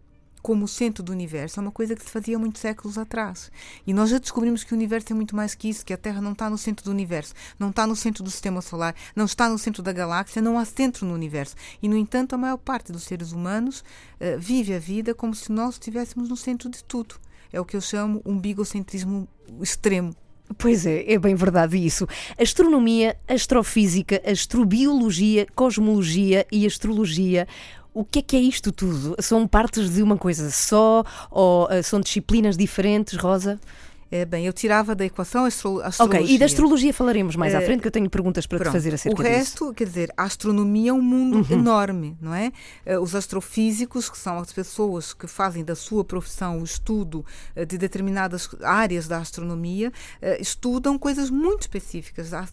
como 0.43 0.65
o 0.65 0.69
centro 0.69 1.03
do 1.03 1.13
universo 1.13 1.61
é 1.61 1.63
uma 1.63 1.71
coisa 1.71 1.95
que 1.95 2.03
se 2.03 2.11
fazia 2.11 2.39
muitos 2.39 2.61
séculos 2.61 2.99
atrás. 2.99 3.51
E 3.87 3.95
nós 3.95 4.11
já 4.11 4.19
descobrimos 4.19 4.65
que 4.65 4.73
o 4.73 4.77
universo 4.77 5.13
é 5.13 5.15
muito 5.15 5.37
mais 5.37 5.55
que 5.55 5.69
isso, 5.69 5.87
que 5.87 5.93
a 5.93 5.97
Terra 5.97 6.21
não 6.21 6.33
está 6.33 6.51
no 6.51 6.59
centro 6.59 6.85
do 6.85 6.91
universo, 6.91 7.33
não 7.59 7.71
está 7.71 7.87
no 7.87 7.95
centro 7.95 8.25
do 8.25 8.31
sistema 8.31 8.61
solar, 8.61 8.95
não 9.15 9.25
está 9.25 9.49
no 9.49 9.59
centro 9.59 9.83
da 9.83 9.93
galáxia, 9.93 10.43
não 10.43 10.59
há 10.59 10.65
centro 10.65 11.07
no 11.07 11.15
universo. 11.15 11.55
E, 11.81 11.89
no 11.89 11.97
entanto, 11.97 12.35
a 12.35 12.39
maior 12.39 12.59
parte 12.59 12.91
dos 12.91 13.05
seres 13.05 13.33
humanos 13.33 13.85
eh, 14.19 14.37
vive 14.37 14.75
a 14.75 14.79
vida 14.79 15.15
como 15.15 15.35
se 15.35 15.53
nós 15.53 15.75
estivéssemos 15.75 16.29
no 16.29 16.37
centro 16.37 16.69
de 16.69 16.83
tudo. 16.83 17.15
É 17.53 17.61
o 17.61 17.65
que 17.65 17.77
eu 17.77 17.81
chamo 17.81 18.21
um 18.25 18.39
bigocentrismo 18.39 19.29
extremo. 19.61 20.15
Pois 20.59 20.85
é, 20.87 21.13
é 21.13 21.19
bem 21.19 21.35
verdade 21.35 21.77
isso. 21.77 22.07
Astronomia, 22.39 23.17
astrofísica, 23.29 24.21
astrobiologia, 24.25 25.47
cosmologia 25.55 26.47
e 26.51 26.67
astrologia. 26.67 27.47
O 27.95 28.05
que 28.05 28.21
é 28.21 28.23
que 28.23 28.37
é 28.37 28.41
isto 28.41 28.73
tudo? 28.73 29.15
São 29.21 29.47
partes 29.47 29.91
de 29.91 30.03
uma 30.03 30.17
coisa 30.17 30.51
só 30.51 31.05
ou 31.31 31.67
ah, 31.71 31.83
são 31.83 32.01
disciplinas 32.01 32.57
diferentes, 32.57 33.17
Rosa? 33.19 33.61
É, 34.15 34.27
bem, 34.27 34.45
eu 34.45 34.53
tirava 34.53 34.95
da 34.95 35.07
equação 35.07 35.45
a 35.45 35.49
astro 35.49 35.81
astrologia. 35.81 36.21
Ok, 36.21 36.35
e 36.35 36.39
da 36.39 36.45
astrologia 36.45 36.93
falaremos 36.93 37.35
mais 37.35 37.55
à 37.55 37.63
Eh, 37.63 37.65
frente, 37.65 37.81
que 37.81 37.89
eu 37.89 37.91
tenho 37.91 38.11
perguntas 38.11 38.47
para 38.47 38.59
te 38.59 38.63
Pronto. 38.63 38.73
fazer 38.75 38.93
acerca 38.93 39.19
O 39.19 39.25
disso. 39.25 39.35
resto, 39.39 39.73
quer 39.75 39.87
dizer, 39.87 40.13
a 40.19 40.25
astronomia 40.25 40.91
é 40.91 40.93
um 40.93 41.01
mundo 41.01 41.47
enorme, 41.51 42.15
não 42.21 42.35
é? 42.35 42.53
Eh, 42.85 42.99
Os 42.99 43.15
astrofísicos, 43.15 44.11
que 44.11 44.19
são 44.19 44.39
as 44.39 44.53
pessoas 44.53 45.15
que 45.15 45.27
fazem 45.27 45.65
da 45.65 45.75
sua 45.75 46.05
profissão 46.05 46.61
o 46.61 46.65
estudo 46.65 47.25
de 47.57 47.79
determinadas 47.79 48.51
áreas 48.63 49.09
da 49.09 49.17
astronomia, 49.17 49.91
estudam 50.39 50.99
coisas 50.99 51.31
muito 51.31 51.63
específicas. 51.63 52.35
Há, 52.35 52.47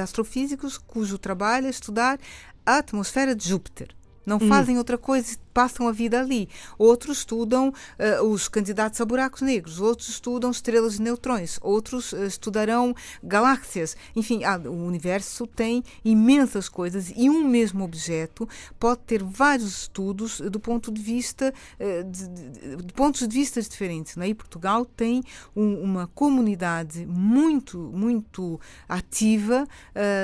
astrofísicos 0.00 0.78
cujo 0.78 1.18
trabalho 1.18 1.66
é 1.66 1.70
estudar 1.70 2.20
a 2.64 2.78
atmosfera 2.78 3.34
de 3.34 3.48
Júpiter. 3.48 3.88
Não 4.24 4.38
fazem 4.40 4.78
outra 4.78 4.96
coisa 4.96 5.36
passam 5.54 5.86
a 5.86 5.92
vida 5.92 6.18
ali. 6.20 6.48
Outros 6.76 7.18
estudam 7.18 7.68
uh, 7.68 8.24
os 8.26 8.48
candidatos 8.48 9.00
a 9.00 9.04
buracos 9.04 9.40
negros, 9.40 9.80
outros 9.80 10.08
estudam 10.08 10.50
estrelas 10.50 10.94
de 10.94 11.02
neutrões, 11.02 11.58
outros 11.62 12.12
uh, 12.12 12.24
estudarão 12.24 12.94
galáxias. 13.22 13.96
Enfim, 14.16 14.42
ah, 14.42 14.58
o 14.58 14.84
universo 14.84 15.46
tem 15.46 15.82
imensas 16.04 16.68
coisas 16.68 17.12
e 17.16 17.30
um 17.30 17.46
mesmo 17.46 17.84
objeto 17.84 18.48
pode 18.78 19.02
ter 19.02 19.22
vários 19.22 19.82
estudos 19.82 20.40
do 20.40 20.58
ponto 20.58 20.90
de 20.90 21.00
vista 21.00 21.54
uh, 21.78 22.04
de, 22.10 22.28
de, 22.28 22.76
de, 22.84 22.92
pontos 22.92 23.26
de 23.26 23.38
vista 23.38 23.62
diferentes. 23.62 24.16
Né? 24.16 24.28
E 24.28 24.34
Portugal 24.34 24.84
tem 24.84 25.22
um, 25.54 25.74
uma 25.80 26.08
comunidade 26.08 27.06
muito, 27.06 27.78
muito 27.78 28.60
ativa 28.88 29.68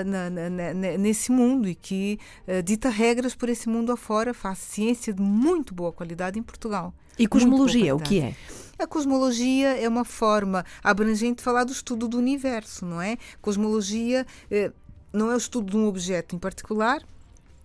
na, 0.05 0.31
na, 0.31 0.51
na, 0.51 0.75
nesse 0.75 1.31
mundo 1.31 1.69
e 1.69 1.75
que 1.75 2.19
dita 2.65 2.89
regras 2.89 3.35
por 3.35 3.49
esse 3.49 3.69
mundo 3.69 3.93
afora, 3.93 4.35
faz 4.35 4.59
ciência 4.59 5.13
de 5.13 5.20
muito 5.21 5.75
boa 5.75 5.93
qualidade 5.93 6.39
em 6.39 6.43
Portugal. 6.43 6.95
E 7.19 7.27
cosmologia, 7.27 7.95
o 7.95 8.01
que 8.01 8.21
é? 8.21 8.35
A 8.79 8.87
cosmologia 8.87 9.79
é 9.79 9.87
uma 9.87 10.05
forma 10.05 10.65
abrangente 10.83 11.37
de 11.37 11.43
falar 11.43 11.65
do 11.65 11.73
estudo 11.73 12.09
do 12.09 12.17
universo, 12.17 12.87
não 12.87 13.01
é? 13.01 13.19
Cosmologia 13.43 14.27
eh, 14.51 14.73
não 15.13 15.31
é 15.31 15.35
o 15.35 15.37
estudo 15.37 15.71
de 15.71 15.77
um 15.77 15.87
objeto 15.87 16.35
em 16.35 16.39
particular, 16.39 17.03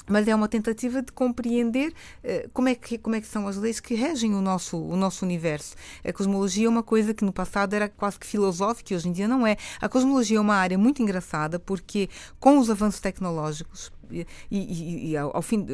mas 0.08 0.28
é 0.28 0.36
uma 0.36 0.48
tentativa 0.48 1.02
de 1.02 1.12
compreender 1.12 1.92
uh, 1.92 2.50
como, 2.54 2.70
é 2.70 2.76
que, 2.76 2.98
como 2.98 3.16
é 3.16 3.22
que 3.22 3.28
são 3.28 3.48
as 3.48 3.58
leis 3.58 3.80
que 3.80 3.96
regem 3.96 4.36
o 4.36 4.42
nosso, 4.42 4.78
o 4.78 4.96
nosso 4.96 5.26
universo. 5.26 5.76
A 6.04 6.14
cosmologia 6.14 6.68
é 6.68 6.70
uma 6.70 6.84
coisa 6.84 7.14
que 7.14 7.26
no 7.26 7.34
passado 7.34 7.74
era 7.74 7.90
quase 7.90 8.20
que 8.20 8.28
filosófica 8.28 8.94
e 8.94 8.96
hoje 8.96 9.10
em 9.10 9.12
dia 9.12 9.28
não 9.28 9.46
é. 9.46 9.58
A 9.82 9.90
cosmologia 9.90 10.38
é 10.38 10.42
uma 10.42 10.56
área 10.56 10.78
muito 10.78 11.02
engraçada 11.02 11.60
porque 11.60 12.10
com 12.40 12.58
os 12.60 12.70
avanços 12.70 13.00
tecnológicos 13.00 13.92
e, 14.12 14.26
e, 14.52 15.12
e 15.12 15.18
ao, 15.18 15.36
ao 15.36 15.42
fim, 15.42 15.66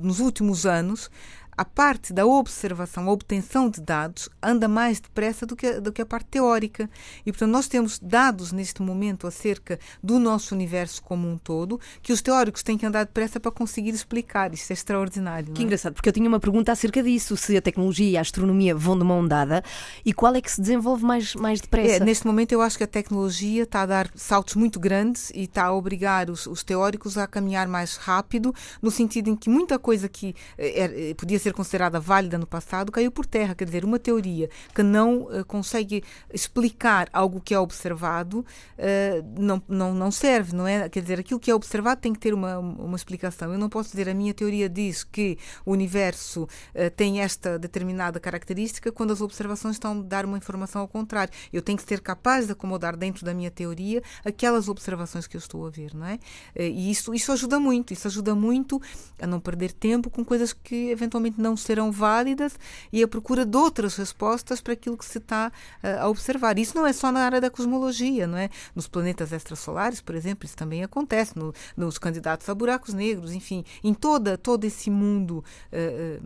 nos 0.00 0.20
últimos 0.20 0.66
anos, 0.66 1.10
a 1.56 1.64
parte 1.64 2.12
da 2.12 2.24
observação, 2.24 3.08
a 3.08 3.12
obtenção 3.12 3.68
de 3.68 3.80
dados, 3.80 4.28
anda 4.42 4.66
mais 4.66 5.00
depressa 5.00 5.44
do 5.44 5.54
que, 5.54 5.66
a, 5.66 5.80
do 5.80 5.92
que 5.92 6.00
a 6.00 6.06
parte 6.06 6.26
teórica. 6.26 6.88
E, 7.26 7.32
portanto, 7.32 7.50
nós 7.50 7.68
temos 7.68 7.98
dados 7.98 8.52
neste 8.52 8.80
momento 8.80 9.26
acerca 9.26 9.78
do 10.02 10.18
nosso 10.18 10.54
universo 10.54 11.02
como 11.02 11.28
um 11.28 11.36
todo, 11.36 11.78
que 12.02 12.12
os 12.12 12.22
teóricos 12.22 12.62
têm 12.62 12.78
que 12.78 12.86
andar 12.86 13.04
depressa 13.04 13.38
para 13.38 13.50
conseguir 13.50 13.90
explicar. 13.90 14.54
Isto 14.54 14.70
é 14.70 14.74
extraordinário. 14.74 15.52
Que 15.52 15.62
é? 15.62 15.64
engraçado, 15.64 15.94
porque 15.94 16.08
eu 16.08 16.12
tinha 16.12 16.28
uma 16.28 16.40
pergunta 16.40 16.72
acerca 16.72 17.02
disso: 17.02 17.36
se 17.36 17.56
a 17.56 17.62
tecnologia 17.62 18.10
e 18.10 18.16
a 18.16 18.22
astronomia 18.22 18.74
vão 18.74 18.98
de 18.98 19.04
mão 19.04 19.26
dada 19.26 19.62
e 20.04 20.12
qual 20.12 20.34
é 20.34 20.40
que 20.40 20.50
se 20.50 20.60
desenvolve 20.60 21.04
mais, 21.04 21.34
mais 21.34 21.60
depressa? 21.60 21.96
É, 21.96 22.00
neste 22.00 22.26
momento, 22.26 22.52
eu 22.52 22.62
acho 22.62 22.78
que 22.78 22.84
a 22.84 22.88
tecnologia 22.88 23.64
está 23.64 23.82
a 23.82 23.86
dar 23.86 24.10
saltos 24.14 24.54
muito 24.54 24.80
grandes 24.80 25.30
e 25.34 25.42
está 25.42 25.64
a 25.66 25.72
obrigar 25.72 26.30
os, 26.30 26.46
os 26.46 26.62
teóricos 26.64 27.18
a 27.18 27.26
caminhar 27.26 27.68
mais 27.68 27.96
rápido, 27.96 28.54
no 28.80 28.90
sentido 28.90 29.28
em 29.28 29.36
que 29.36 29.50
muita 29.50 29.78
coisa 29.78 30.08
que 30.08 30.34
é, 30.56 31.14
podia 31.14 31.41
ser 31.42 31.52
considerada 31.52 32.00
válida 32.00 32.38
no 32.38 32.46
passado 32.46 32.92
caiu 32.92 33.10
por 33.10 33.26
terra. 33.26 33.54
Quer 33.54 33.64
dizer, 33.64 33.84
uma 33.84 33.98
teoria 33.98 34.48
que 34.74 34.82
não 34.82 35.22
uh, 35.22 35.44
consegue 35.44 36.02
explicar 36.32 37.08
algo 37.12 37.40
que 37.40 37.54
é 37.54 37.58
observado 37.58 38.40
uh, 38.40 39.40
não, 39.40 39.62
não, 39.68 39.94
não 39.94 40.10
serve, 40.10 40.54
não 40.54 40.66
é? 40.66 40.88
Quer 40.88 41.00
dizer, 41.00 41.18
aquilo 41.18 41.40
que 41.40 41.50
é 41.50 41.54
observado 41.54 42.00
tem 42.00 42.12
que 42.12 42.18
ter 42.18 42.34
uma, 42.34 42.58
uma 42.58 42.96
explicação. 42.96 43.52
Eu 43.52 43.58
não 43.58 43.68
posso 43.68 43.90
dizer 43.90 44.08
a 44.08 44.14
minha 44.14 44.34
teoria 44.34 44.68
diz 44.68 45.04
que 45.04 45.38
o 45.64 45.72
universo 45.72 46.44
uh, 46.44 46.90
tem 46.96 47.20
esta 47.20 47.58
determinada 47.58 48.20
característica 48.20 48.92
quando 48.92 49.12
as 49.12 49.20
observações 49.20 49.76
estão 49.76 50.00
a 50.00 50.02
dar 50.02 50.24
uma 50.24 50.38
informação 50.38 50.82
ao 50.82 50.88
contrário. 50.88 51.32
Eu 51.52 51.62
tenho 51.62 51.78
que 51.78 51.84
ser 51.84 52.00
capaz 52.00 52.46
de 52.46 52.52
acomodar 52.52 52.96
dentro 52.96 53.24
da 53.24 53.34
minha 53.34 53.50
teoria 53.50 54.02
aquelas 54.24 54.68
observações 54.68 55.26
que 55.26 55.36
eu 55.36 55.38
estou 55.40 55.66
a 55.66 55.70
ver, 55.70 55.94
não 55.94 56.06
é? 56.06 56.18
E 56.56 56.90
isso, 56.90 57.14
isso 57.14 57.32
ajuda 57.32 57.58
muito, 57.58 57.92
isso 57.92 58.06
ajuda 58.06 58.34
muito 58.34 58.80
a 59.20 59.26
não 59.26 59.40
perder 59.40 59.72
tempo 59.72 60.10
com 60.10 60.24
coisas 60.24 60.52
que 60.52 60.90
eventualmente 60.90 61.31
não 61.36 61.56
serão 61.56 61.90
válidas 61.90 62.58
e 62.92 63.02
a 63.02 63.08
procura 63.08 63.44
de 63.44 63.56
outras 63.56 63.96
respostas 63.96 64.60
para 64.60 64.72
aquilo 64.72 64.96
que 64.96 65.04
se 65.04 65.18
está 65.18 65.50
uh, 65.82 66.02
a 66.02 66.08
observar. 66.08 66.58
Isso 66.58 66.76
não 66.76 66.86
é 66.86 66.92
só 66.92 67.10
na 67.12 67.20
área 67.20 67.40
da 67.40 67.50
cosmologia, 67.50 68.26
não 68.26 68.38
é? 68.38 68.50
Nos 68.74 68.86
planetas 68.86 69.32
extrasolares, 69.32 70.00
por 70.00 70.14
exemplo, 70.14 70.46
isso 70.46 70.56
também 70.56 70.82
acontece, 70.82 71.38
no, 71.38 71.52
nos 71.76 71.98
candidatos 71.98 72.48
a 72.48 72.54
buracos 72.54 72.94
negros, 72.94 73.32
enfim, 73.32 73.64
em 73.82 73.94
toda, 73.94 74.36
todo 74.36 74.64
esse 74.64 74.90
mundo. 74.90 75.44
Uh, 75.72 76.22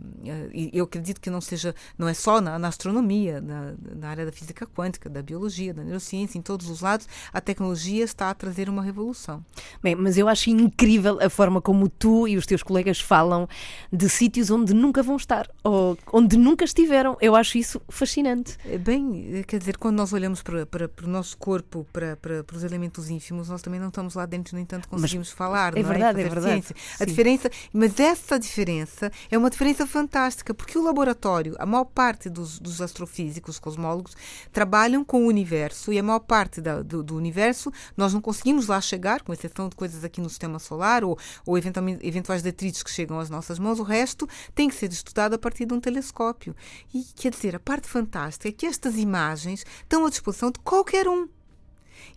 eu 0.73 0.85
acredito 0.85 1.21
que 1.21 1.29
não 1.29 1.41
seja, 1.41 1.73
não 1.97 2.07
é 2.07 2.13
só 2.13 2.41
na, 2.41 2.57
na 2.57 2.67
astronomia, 2.67 3.41
na, 3.41 3.73
na, 3.95 4.09
área 4.09 4.25
da 4.25 4.31
física 4.31 4.65
quântica, 4.65 5.09
da 5.09 5.21
biologia, 5.21 5.73
da 5.73 5.83
neurociência, 5.83 6.37
em 6.37 6.41
todos 6.41 6.69
os 6.69 6.81
lados, 6.81 7.07
a 7.31 7.41
tecnologia 7.41 8.03
está 8.03 8.29
a 8.29 8.33
trazer 8.33 8.69
uma 8.69 8.81
revolução. 8.81 9.43
Bem, 9.81 9.95
mas 9.95 10.17
eu 10.17 10.27
acho 10.27 10.49
incrível 10.49 11.19
a 11.21 11.29
forma 11.29 11.61
como 11.61 11.89
tu 11.89 12.27
e 12.27 12.37
os 12.37 12.45
teus 12.45 12.63
colegas 12.63 12.99
falam 12.99 13.47
de 13.91 14.09
sítios 14.09 14.49
onde 14.49 14.73
nunca 14.73 14.96
nunca 14.97 15.03
vão 15.03 15.15
estar, 15.15 15.49
ou 15.63 15.97
onde 16.11 16.37
nunca 16.37 16.65
estiveram. 16.65 17.17
Eu 17.21 17.35
acho 17.35 17.57
isso 17.57 17.81
fascinante. 17.89 18.57
É 18.65 18.77
bem, 18.77 19.43
quer 19.45 19.59
dizer, 19.59 19.77
quando 19.77 19.97
nós 19.97 20.13
olhamos 20.13 20.41
para, 20.41 20.65
para, 20.65 20.87
para 20.87 21.05
o 21.05 21.09
nosso 21.09 21.37
corpo, 21.37 21.85
para, 21.93 22.15
para, 22.17 22.43
para, 22.43 22.57
os 22.57 22.63
elementos 22.63 23.09
ínfimos, 23.09 23.49
nós 23.49 23.61
também 23.61 23.79
não 23.79 23.89
estamos 23.89 24.15
lá 24.15 24.25
dentro, 24.25 24.55
no 24.55 24.61
entanto, 24.61 24.87
conseguimos 24.87 25.29
mas 25.29 25.37
falar. 25.37 25.77
É 25.77 25.83
verdade, 25.83 26.21
é? 26.21 26.25
é 26.25 26.29
verdade. 26.29 26.75
A 26.99 27.05
diferença, 27.05 27.49
mas 27.71 27.99
essa 27.99 28.39
diferença 28.39 29.11
é 29.29 29.37
uma 29.37 29.49
diferença 29.49 29.85
fantástica, 29.85 30.53
porque 30.53 30.77
o 30.77 30.83
laboratório, 30.83 31.55
a 31.59 31.65
maior 31.65 31.85
parte 31.85 32.29
dos, 32.29 32.59
dos 32.59 32.81
astrofísicos, 32.81 33.59
cosmólogos, 33.59 34.15
trabalham 34.51 35.03
com 35.03 35.23
o 35.23 35.27
universo 35.27 35.93
e 35.93 35.99
a 35.99 36.03
maior 36.03 36.19
parte 36.19 36.61
da, 36.61 36.81
do, 36.81 37.03
do, 37.03 37.15
universo 37.15 37.71
nós 37.95 38.13
não 38.13 38.21
conseguimos 38.21 38.67
lá 38.67 38.79
chegar, 38.81 39.21
com 39.21 39.33
exceção 39.33 39.69
de 39.69 39.75
coisas 39.75 40.03
aqui 40.03 40.21
no 40.21 40.29
sistema 40.29 40.59
solar 40.59 41.03
ou, 41.03 41.17
ou 41.45 41.57
eventualmente, 41.57 42.05
eventuais 42.05 42.41
detritos 42.41 42.83
que 42.83 42.91
chegam 42.91 43.19
às 43.19 43.29
nossas 43.29 43.59
mãos, 43.59 43.79
o 43.79 43.83
resto 43.83 44.27
tem 44.55 44.69
que 44.69 44.75
ser 44.75 44.86
estudado 44.93 45.33
a 45.33 45.37
partir 45.37 45.65
de 45.65 45.73
um 45.73 45.79
telescópio. 45.79 46.55
E 46.93 47.03
quer 47.15 47.31
dizer, 47.31 47.55
a 47.55 47.59
parte 47.59 47.87
fantástica 47.87 48.49
é 48.49 48.51
que 48.51 48.65
estas 48.65 48.95
imagens 48.95 49.65
estão 49.81 50.05
à 50.05 50.09
disposição 50.09 50.51
de 50.51 50.59
qualquer 50.59 51.07
um. 51.07 51.27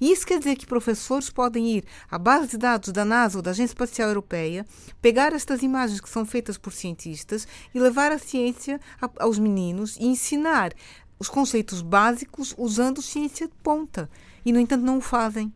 E 0.00 0.12
isso 0.12 0.26
quer 0.26 0.38
dizer 0.38 0.56
que 0.56 0.66
professores 0.66 1.30
podem 1.30 1.68
ir 1.68 1.84
à 2.10 2.18
base 2.18 2.48
de 2.48 2.58
dados 2.58 2.92
da 2.92 3.04
NASA 3.04 3.38
ou 3.38 3.42
da 3.42 3.50
Agência 3.50 3.72
Espacial 3.72 4.08
Europeia, 4.08 4.66
pegar 5.00 5.32
estas 5.32 5.62
imagens 5.62 6.00
que 6.00 6.08
são 6.08 6.24
feitas 6.24 6.56
por 6.56 6.72
cientistas 6.72 7.46
e 7.74 7.80
levar 7.80 8.12
a 8.12 8.18
ciência 8.18 8.80
aos 9.18 9.38
meninos 9.38 9.96
e 9.96 10.06
ensinar 10.06 10.72
os 11.18 11.28
conceitos 11.28 11.82
básicos 11.82 12.54
usando 12.56 13.02
ciência 13.02 13.46
de 13.46 13.54
ponta. 13.62 14.08
E, 14.44 14.52
no 14.52 14.58
entanto, 14.58 14.84
não 14.84 14.98
o 14.98 15.02
fazem. 15.02 15.52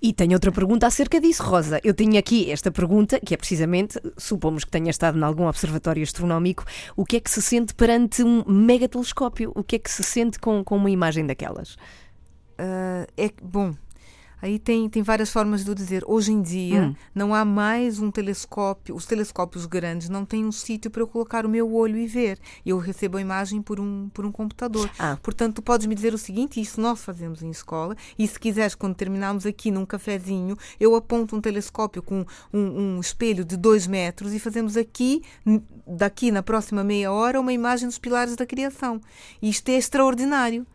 E 0.00 0.12
tenho 0.12 0.32
outra 0.32 0.52
pergunta 0.52 0.86
acerca 0.86 1.20
disso, 1.20 1.42
Rosa. 1.42 1.80
Eu 1.82 1.94
tenho 1.94 2.18
aqui 2.18 2.50
esta 2.50 2.70
pergunta, 2.70 3.20
que 3.20 3.34
é 3.34 3.36
precisamente, 3.36 4.00
supomos 4.16 4.64
que 4.64 4.70
tenha 4.70 4.90
estado 4.90 5.18
em 5.18 5.22
algum 5.22 5.46
observatório 5.46 6.02
astronómico, 6.02 6.64
o 6.96 7.04
que 7.04 7.16
é 7.16 7.20
que 7.20 7.30
se 7.30 7.42
sente 7.42 7.74
perante 7.74 8.22
um 8.22 8.44
megatelescópio? 8.46 9.52
O 9.54 9.62
que 9.62 9.76
é 9.76 9.78
que 9.78 9.90
se 9.90 10.02
sente 10.02 10.38
com, 10.38 10.62
com 10.64 10.76
uma 10.76 10.90
imagem 10.90 11.26
daquelas? 11.26 11.74
Uh, 11.74 13.06
é 13.16 13.30
bom, 13.42 13.74
Aí 14.42 14.58
tem, 14.58 14.88
tem 14.88 15.04
várias 15.04 15.30
formas 15.30 15.64
de 15.64 15.70
eu 15.70 15.74
dizer. 15.74 16.02
Hoje 16.04 16.32
em 16.32 16.42
dia, 16.42 16.82
hum. 16.82 16.94
não 17.14 17.32
há 17.32 17.44
mais 17.44 18.00
um 18.00 18.10
telescópio. 18.10 18.96
Os 18.96 19.06
telescópios 19.06 19.66
grandes 19.66 20.08
não 20.08 20.24
têm 20.24 20.44
um 20.44 20.50
sítio 20.50 20.90
para 20.90 21.00
eu 21.00 21.06
colocar 21.06 21.46
o 21.46 21.48
meu 21.48 21.72
olho 21.72 21.96
e 21.96 22.08
ver. 22.08 22.40
Eu 22.66 22.76
recebo 22.78 23.18
a 23.18 23.20
imagem 23.20 23.62
por 23.62 23.78
um, 23.78 24.10
por 24.12 24.26
um 24.26 24.32
computador. 24.32 24.90
Ah. 24.98 25.16
Portanto, 25.22 25.56
tu 25.56 25.62
podes 25.62 25.86
me 25.86 25.94
dizer 25.94 26.12
o 26.12 26.18
seguinte: 26.18 26.60
isso 26.60 26.80
nós 26.80 27.04
fazemos 27.04 27.40
em 27.40 27.50
escola. 27.50 27.96
E 28.18 28.26
se 28.26 28.40
quiseres, 28.40 28.74
quando 28.74 28.96
terminarmos 28.96 29.46
aqui 29.46 29.70
num 29.70 29.86
cafezinho, 29.86 30.58
eu 30.80 30.96
aponto 30.96 31.36
um 31.36 31.40
telescópio 31.40 32.02
com 32.02 32.26
um, 32.52 32.96
um 32.96 33.00
espelho 33.00 33.44
de 33.44 33.56
dois 33.56 33.86
metros 33.86 34.34
e 34.34 34.40
fazemos 34.40 34.76
aqui, 34.76 35.22
daqui 35.86 36.32
na 36.32 36.42
próxima 36.42 36.82
meia 36.82 37.12
hora, 37.12 37.40
uma 37.40 37.52
imagem 37.52 37.86
dos 37.86 37.98
pilares 37.98 38.34
da 38.34 38.44
criação. 38.44 39.00
Isto 39.40 39.68
é 39.68 39.74
extraordinário. 39.74 40.66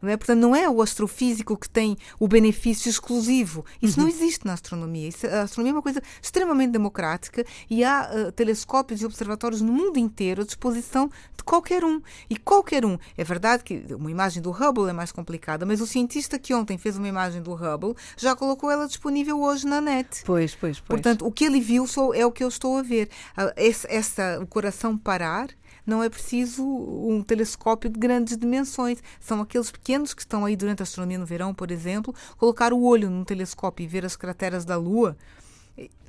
Não 0.00 0.10
é? 0.10 0.16
Portanto, 0.16 0.40
não 0.40 0.54
é 0.54 0.68
o 0.68 0.80
astrofísico 0.80 1.56
que 1.56 1.68
tem 1.68 1.96
o 2.18 2.28
benefício 2.28 2.88
exclusivo. 2.88 3.64
Isso 3.82 3.98
uhum. 3.98 4.06
não 4.06 4.12
existe 4.12 4.46
na 4.46 4.52
astronomia. 4.52 5.08
Isso, 5.08 5.26
a 5.26 5.42
astronomia 5.42 5.72
é 5.72 5.76
uma 5.76 5.82
coisa 5.82 6.02
extremamente 6.22 6.70
democrática 6.70 7.44
e 7.68 7.84
há 7.84 8.10
uh, 8.10 8.32
telescópios 8.32 9.02
e 9.02 9.06
observatórios 9.06 9.60
no 9.60 9.72
mundo 9.72 9.98
inteiro 9.98 10.42
à 10.42 10.44
disposição 10.44 11.10
de 11.36 11.42
qualquer 11.44 11.84
um. 11.84 12.00
E 12.30 12.36
qualquer 12.36 12.84
um. 12.84 12.98
É 13.16 13.24
verdade 13.24 13.64
que 13.64 13.84
uma 13.94 14.10
imagem 14.10 14.42
do 14.42 14.50
Hubble 14.50 14.88
é 14.88 14.92
mais 14.92 15.10
complicada, 15.10 15.66
mas 15.66 15.80
o 15.80 15.86
cientista 15.86 16.38
que 16.38 16.54
ontem 16.54 16.78
fez 16.78 16.96
uma 16.96 17.08
imagem 17.08 17.42
do 17.42 17.52
Hubble 17.52 17.94
já 18.16 18.36
colocou 18.36 18.70
ela 18.70 18.86
disponível 18.86 19.40
hoje 19.40 19.66
na 19.66 19.80
net. 19.80 20.22
Pois, 20.24 20.54
pois, 20.54 20.78
pois. 20.78 20.86
Portanto, 20.86 21.26
o 21.26 21.32
que 21.32 21.44
ele 21.44 21.60
viu 21.60 21.84
é 22.14 22.24
o 22.24 22.32
que 22.32 22.44
eu 22.44 22.48
estou 22.48 22.76
a 22.76 22.82
ver. 22.82 23.08
Uh, 23.36 23.52
esse, 23.56 23.86
essa, 23.90 24.38
o 24.40 24.46
coração 24.46 24.96
parar 24.96 25.48
não 25.88 26.02
é 26.02 26.08
preciso 26.08 26.62
um 26.62 27.22
telescópio 27.22 27.88
de 27.90 27.98
grandes 27.98 28.36
dimensões. 28.36 29.02
São 29.18 29.40
aqueles 29.40 29.70
pequenos 29.70 30.12
que 30.12 30.20
estão 30.22 30.44
aí 30.44 30.54
durante 30.54 30.82
a 30.82 30.84
astronomia 30.84 31.18
no 31.18 31.26
verão, 31.26 31.54
por 31.54 31.70
exemplo, 31.70 32.14
colocar 32.36 32.72
o 32.72 32.82
olho 32.82 33.08
num 33.08 33.24
telescópio 33.24 33.84
e 33.84 33.86
ver 33.86 34.04
as 34.04 34.14
crateras 34.14 34.64
da 34.64 34.76
Lua 34.76 35.16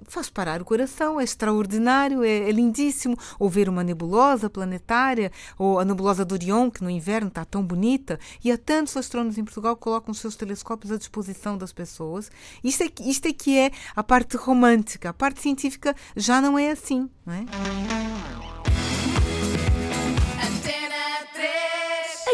faz 0.08 0.30
parar 0.30 0.62
o 0.62 0.66
coração, 0.66 1.20
é 1.20 1.24
extraordinário, 1.24 2.24
é, 2.24 2.50
é, 2.50 2.52
lindíssimo. 2.52 3.18
Ou 3.38 3.50
ver 3.50 3.70
uma 3.70 3.84
nebulosa 3.84 4.50
planetária, 4.50 5.32
ou 5.58 5.80
a 5.80 5.86
nebulosa 5.86 6.26
do 6.26 6.34
Orion, 6.34 6.70
que 6.70 6.84
no 6.84 6.90
inverno 6.90 7.28
está 7.28 7.46
tão 7.46 7.64
bonita. 7.64 8.20
E 8.44 8.52
há 8.52 8.58
tantos 8.58 8.98
astrônomos 8.98 9.38
em 9.38 9.44
Portugal 9.44 9.76
que 9.76 9.84
colocam 9.84 10.12
os 10.12 10.20
seus 10.20 10.36
telescópios 10.36 10.92
à 10.92 10.98
disposição 10.98 11.58
das 11.58 11.72
pessoas. 11.72 12.32
Isto 12.64 12.84
é, 12.84 12.90
isto 13.02 13.28
é 13.28 13.34
que 13.34 13.58
é 13.58 13.72
a 13.96 14.04
parte 14.04 14.36
romântica. 14.38 15.10
A 15.10 15.14
parte 15.14 15.42
científica 15.42 15.96
já 16.16 16.42
não 16.42 16.58
é 16.58 16.72
assim, 16.72 17.10
não 17.26 17.34
é? 17.34 18.79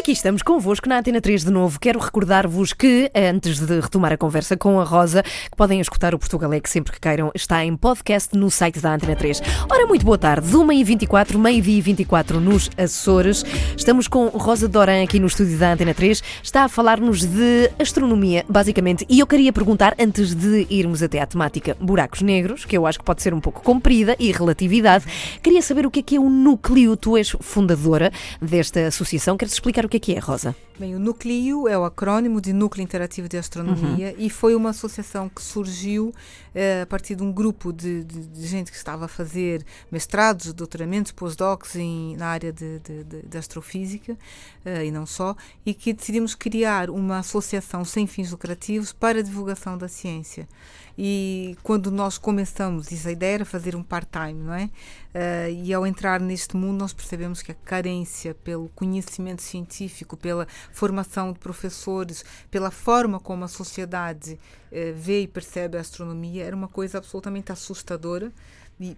Aqui 0.06 0.12
estamos 0.12 0.40
convosco 0.40 0.88
na 0.88 1.00
Antena 1.00 1.20
3 1.20 1.46
de 1.46 1.50
novo. 1.50 1.80
Quero 1.80 1.98
recordar-vos 1.98 2.72
que, 2.72 3.10
antes 3.12 3.58
de 3.58 3.80
retomar 3.80 4.12
a 4.12 4.16
conversa 4.16 4.56
com 4.56 4.80
a 4.80 4.84
Rosa, 4.84 5.24
que 5.24 5.56
podem 5.56 5.80
escutar 5.80 6.14
o 6.14 6.18
Portugalec 6.20 6.70
sempre 6.70 6.92
que 6.92 7.00
queiram, 7.00 7.32
está 7.34 7.64
em 7.64 7.76
podcast 7.76 8.38
no 8.38 8.48
site 8.48 8.78
da 8.78 8.94
Antena 8.94 9.16
3. 9.16 9.42
Ora, 9.68 9.84
muito 9.84 10.06
boa 10.06 10.16
tarde. 10.16 10.46
1h24, 10.46 11.36
meio-dia 11.36 11.78
e 11.78 11.80
24 11.80 12.38
nos 12.38 12.70
Açores. 12.78 13.44
Estamos 13.76 14.06
com 14.06 14.28
Rosa 14.28 14.68
Doran 14.68 15.02
aqui 15.02 15.18
no 15.18 15.26
estúdio 15.26 15.58
da 15.58 15.72
Antena 15.72 15.92
3. 15.92 16.22
Está 16.40 16.62
a 16.62 16.68
falar-nos 16.68 17.24
de 17.24 17.68
astronomia, 17.76 18.44
basicamente. 18.48 19.04
E 19.08 19.18
eu 19.18 19.26
queria 19.26 19.52
perguntar, 19.52 19.96
antes 19.98 20.36
de 20.36 20.68
irmos 20.70 21.02
até 21.02 21.20
à 21.20 21.26
temática 21.26 21.76
buracos 21.80 22.22
negros, 22.22 22.64
que 22.64 22.78
eu 22.78 22.86
acho 22.86 23.00
que 23.00 23.04
pode 23.04 23.22
ser 23.22 23.34
um 23.34 23.40
pouco 23.40 23.60
comprida, 23.60 24.14
e 24.20 24.30
relatividade, 24.30 25.04
queria 25.42 25.62
saber 25.62 25.84
o 25.84 25.90
que 25.90 25.98
é 25.98 26.02
que 26.04 26.14
é 26.14 26.20
o 26.20 26.30
núcleo. 26.30 26.96
Tu 26.96 27.16
és 27.16 27.34
fundadora 27.40 28.12
desta 28.40 28.86
associação. 28.86 29.36
Queres 29.36 29.54
explicar 29.54 29.84
o 29.84 29.88
que 29.88 29.95
é 29.96 30.00
que 30.00 30.14
é, 30.14 30.18
Rosa? 30.18 30.54
Bem, 30.78 30.94
o 30.94 30.98
Núcleo 30.98 31.66
é 31.68 31.78
o 31.78 31.84
acrônimo 31.84 32.38
de 32.40 32.52
Núcleo 32.52 32.82
Interativo 32.84 33.28
de 33.28 33.38
Astronomia 33.38 34.14
e 34.18 34.28
foi 34.28 34.54
uma 34.54 34.70
associação 34.70 35.26
que 35.28 35.40
surgiu 35.42 36.12
eh, 36.54 36.82
a 36.82 36.86
partir 36.86 37.14
de 37.14 37.22
um 37.22 37.32
grupo 37.32 37.72
de, 37.72 38.04
de- 38.04 38.26
de 38.26 38.46
gente 38.46 38.70
que 38.70 38.76
estava 38.76 39.06
a 39.06 39.08
fazer 39.08 39.64
mestrados, 39.90 40.52
doutoramentos, 40.52 41.12
pós-docs 41.12 41.76
em- 41.76 42.14
na 42.18 42.26
área 42.26 42.52
de, 42.52 42.78
de- 42.80 43.38
astrofísica 43.38 44.18
eh, 44.66 44.84
e 44.86 44.90
não 44.90 45.06
só, 45.06 45.34
e 45.64 45.72
que 45.72 45.94
decidimos 45.94 46.34
criar 46.34 46.90
uma 46.90 47.18
associação 47.20 47.82
sem 47.84 48.06
fins 48.06 48.30
lucrativos 48.30 48.92
para 48.92 49.20
a 49.20 49.22
divulgação 49.22 49.78
da 49.78 49.88
ciência. 49.88 50.46
E 50.98 51.56
quando 51.62 51.90
nós 51.90 52.16
começamos, 52.16 52.90
isso 52.90 53.06
a 53.08 53.12
ideia 53.12 53.34
era 53.34 53.44
fazer 53.44 53.76
um 53.76 53.82
part-time, 53.82 54.32
não 54.34 54.54
é? 54.54 54.70
Eh, 55.12 55.52
e 55.64 55.74
ao 55.74 55.86
entrar 55.86 56.18
neste 56.20 56.56
mundo, 56.56 56.78
nós 56.78 56.92
percebemos 56.94 57.42
que 57.42 57.52
a 57.52 57.54
carência 57.54 58.34
pelo 58.34 58.68
conhecimento 58.74 59.42
científico, 59.42 60.16
pela 60.16 60.46
formação 60.72 61.32
de 61.32 61.38
professores, 61.38 62.24
pela 62.50 62.70
forma 62.70 63.20
como 63.20 63.44
a 63.44 63.48
sociedade 63.48 64.38
eh, 64.72 64.92
vê 64.92 65.22
e 65.22 65.26
percebe 65.28 65.76
a 65.76 65.80
astronomia, 65.82 66.44
era 66.44 66.56
uma 66.56 66.68
coisa 66.68 66.96
absolutamente 66.98 67.52
assustadora. 67.52 68.32
E 68.80 68.96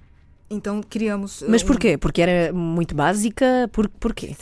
então 0.48 0.80
criamos. 0.82 1.42
eh, 1.42 1.46
Mas 1.48 1.62
um- 1.62 1.66
porquê? 1.66 1.98
Porque 1.98 2.22
era 2.22 2.52
muito 2.52 2.94
básica? 2.94 3.68
Por, 3.72 3.88
porquê? 3.88 4.34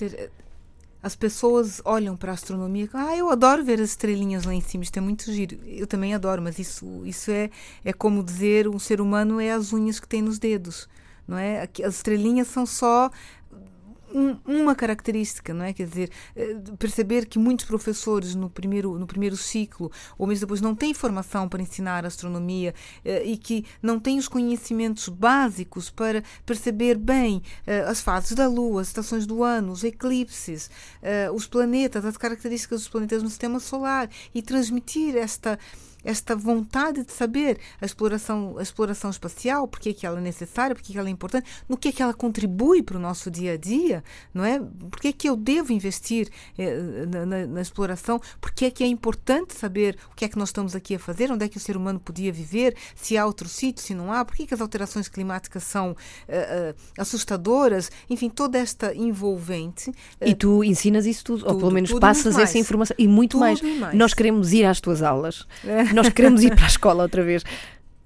As 1.06 1.14
pessoas 1.14 1.80
olham 1.84 2.16
para 2.16 2.32
a 2.32 2.34
astronomia, 2.34 2.88
ah, 2.92 3.16
eu 3.16 3.30
adoro 3.30 3.64
ver 3.64 3.80
as 3.80 3.90
estrelinhas 3.90 4.44
lá 4.44 4.52
em 4.52 4.60
cima, 4.60 4.82
isto 4.82 4.96
é 4.96 5.00
muito 5.00 5.32
giro. 5.32 5.56
Eu 5.64 5.86
também 5.86 6.12
adoro, 6.12 6.42
mas 6.42 6.58
isso, 6.58 6.84
isso 7.06 7.30
é, 7.30 7.48
é 7.84 7.92
como 7.92 8.25
dizer 8.25 8.66
um 8.66 8.76
ser 8.76 9.00
humano 9.00 9.40
é 9.40 9.52
as 9.52 9.72
unhas 9.72 10.00
que 10.00 10.08
tem 10.08 10.20
nos 10.20 10.40
dedos, 10.40 10.88
não 11.28 11.38
é? 11.38 11.68
As 11.84 11.94
estrelinhas 11.94 12.48
são 12.48 12.66
só 12.66 13.08
um- 14.14 14.36
uma 14.44 14.75
característica, 14.75 15.52
não 15.52 15.64
é? 15.64 15.72
Quer 15.72 15.86
dizer, 15.86 16.10
eh, 16.34 16.56
perceber 16.78 17.26
que 17.26 17.38
muitos 17.38 17.64
professores 17.64 18.34
no 18.34 18.48
primeiro, 18.48 18.98
no 18.98 19.06
primeiro 19.06 19.36
ciclo, 19.36 19.90
ou 20.16 20.26
mesmo 20.26 20.40
depois, 20.40 20.60
não 20.60 20.75
têm 20.75 20.94
formação 20.94 21.48
para 21.48 21.62
ensinar 21.62 22.04
astronomia 22.06 22.75
eh, 23.04 23.25
e 23.25 23.36
que 23.36 23.64
não 23.82 23.98
têm 23.98 24.18
os 24.18 24.28
conhecimentos 24.28 25.08
básicos 25.08 25.90
para 25.90 26.22
perceber 26.44 26.96
bem 26.96 27.42
eh, 27.66 27.80
as 27.82 28.00
fases 28.00 28.32
da 28.32 28.46
Lua, 28.48 28.80
as 28.82 28.88
estações 28.88 29.26
do 29.26 29.42
ano, 29.42 29.72
os 29.72 29.84
eclipses, 29.84 30.70
os 31.34 31.46
planetas, 31.46 32.04
as 32.04 32.16
características 32.16 32.80
dos 32.80 32.88
planetas 32.88 33.22
no 33.22 33.28
sistema 33.28 33.60
solar 33.60 34.08
e 34.34 34.42
transmitir 34.42 35.16
esta 35.16 35.58
esta 36.06 36.34
vontade 36.34 37.04
de 37.04 37.12
saber 37.12 37.58
a 37.80 37.84
exploração, 37.84 38.56
a 38.58 38.62
exploração 38.62 39.10
espacial, 39.10 39.66
porque 39.68 39.90
é 39.90 39.92
que 39.92 40.06
ela 40.06 40.18
é 40.18 40.22
necessária, 40.22 40.75
porque 40.75 40.92
é 40.92 40.94
que 40.94 40.98
ela 40.98 41.08
é 41.08 41.10
importante, 41.10 41.46
no 41.68 41.76
que 41.76 41.88
é 41.88 41.92
que 41.92 42.02
ela 42.02 42.14
contribui 42.14 42.82
para 42.82 42.96
o 42.96 43.00
nosso 43.00 43.30
dia 43.30 43.52
a 43.52 43.56
dia, 43.56 44.02
não 44.32 44.44
é? 44.44 44.60
Porque 44.90 45.08
é 45.08 45.12
que 45.12 45.28
eu 45.28 45.36
devo 45.36 45.72
investir 45.72 46.28
eh, 46.56 47.04
na, 47.10 47.26
na- 47.26 47.46
na 47.46 47.60
exploração? 47.60 48.20
Porque 48.40 48.66
é 48.66 48.70
que 48.70 48.84
é 48.84 48.86
importante 48.86 49.52
saber 49.54 49.96
o 50.12 50.14
que 50.14 50.25
é 50.25 50.28
que 50.28 50.38
nós 50.38 50.48
estamos 50.50 50.75
aqui 50.75 50.94
a 50.94 50.98
fazer, 50.98 51.30
onde 51.32 51.44
é 51.44 51.48
que 51.48 51.56
o 51.56 51.60
ser 51.60 51.76
humano 51.76 51.98
podia 52.00 52.32
viver, 52.32 52.75
se 52.94 53.18
há 53.18 53.26
outro 53.26 53.48
sítio, 53.48 53.82
se 53.82 53.94
não 53.94 54.12
há, 54.12 54.25
por 54.25 54.34
que 54.36 54.44
é 54.44 54.46
que 54.46 54.54
as 54.54 54.60
alterações 54.60 55.08
climáticas 55.08 55.64
são 55.64 55.96
eh, 56.28 56.75
eh, 56.75 56.75
assustadoras, 57.16 57.90
enfim, 58.08 58.28
toda 58.28 58.58
esta 58.58 58.95
envolvente. 58.95 59.90
eh, 60.21 60.30
E 60.30 60.34
tu 60.34 60.62
ensinas 60.62 61.06
isso 61.06 61.25
tudo, 61.25 61.42
ou 61.45 61.52
tudo, 61.52 61.58
pelo 61.60 61.71
menos 61.73 61.90
passas 62.00 62.34
essa 62.42 62.58
informação 62.58 62.95
e 62.99 63.08
muito 63.08 63.38
mais. 63.38 63.60
mais. 63.62 63.95
Nós 63.97 64.14
queremos 64.14 64.52
ir 64.52 64.64
às 64.64 64.80
tuas 64.80 65.02
aulas. 65.02 65.47
Nós 65.97 66.09
queremos 66.11 66.43
ir 66.43 66.54
para 66.54 66.65
a 66.65 66.69
escola 66.69 67.02
outra 67.02 67.23
vez. 67.23 67.43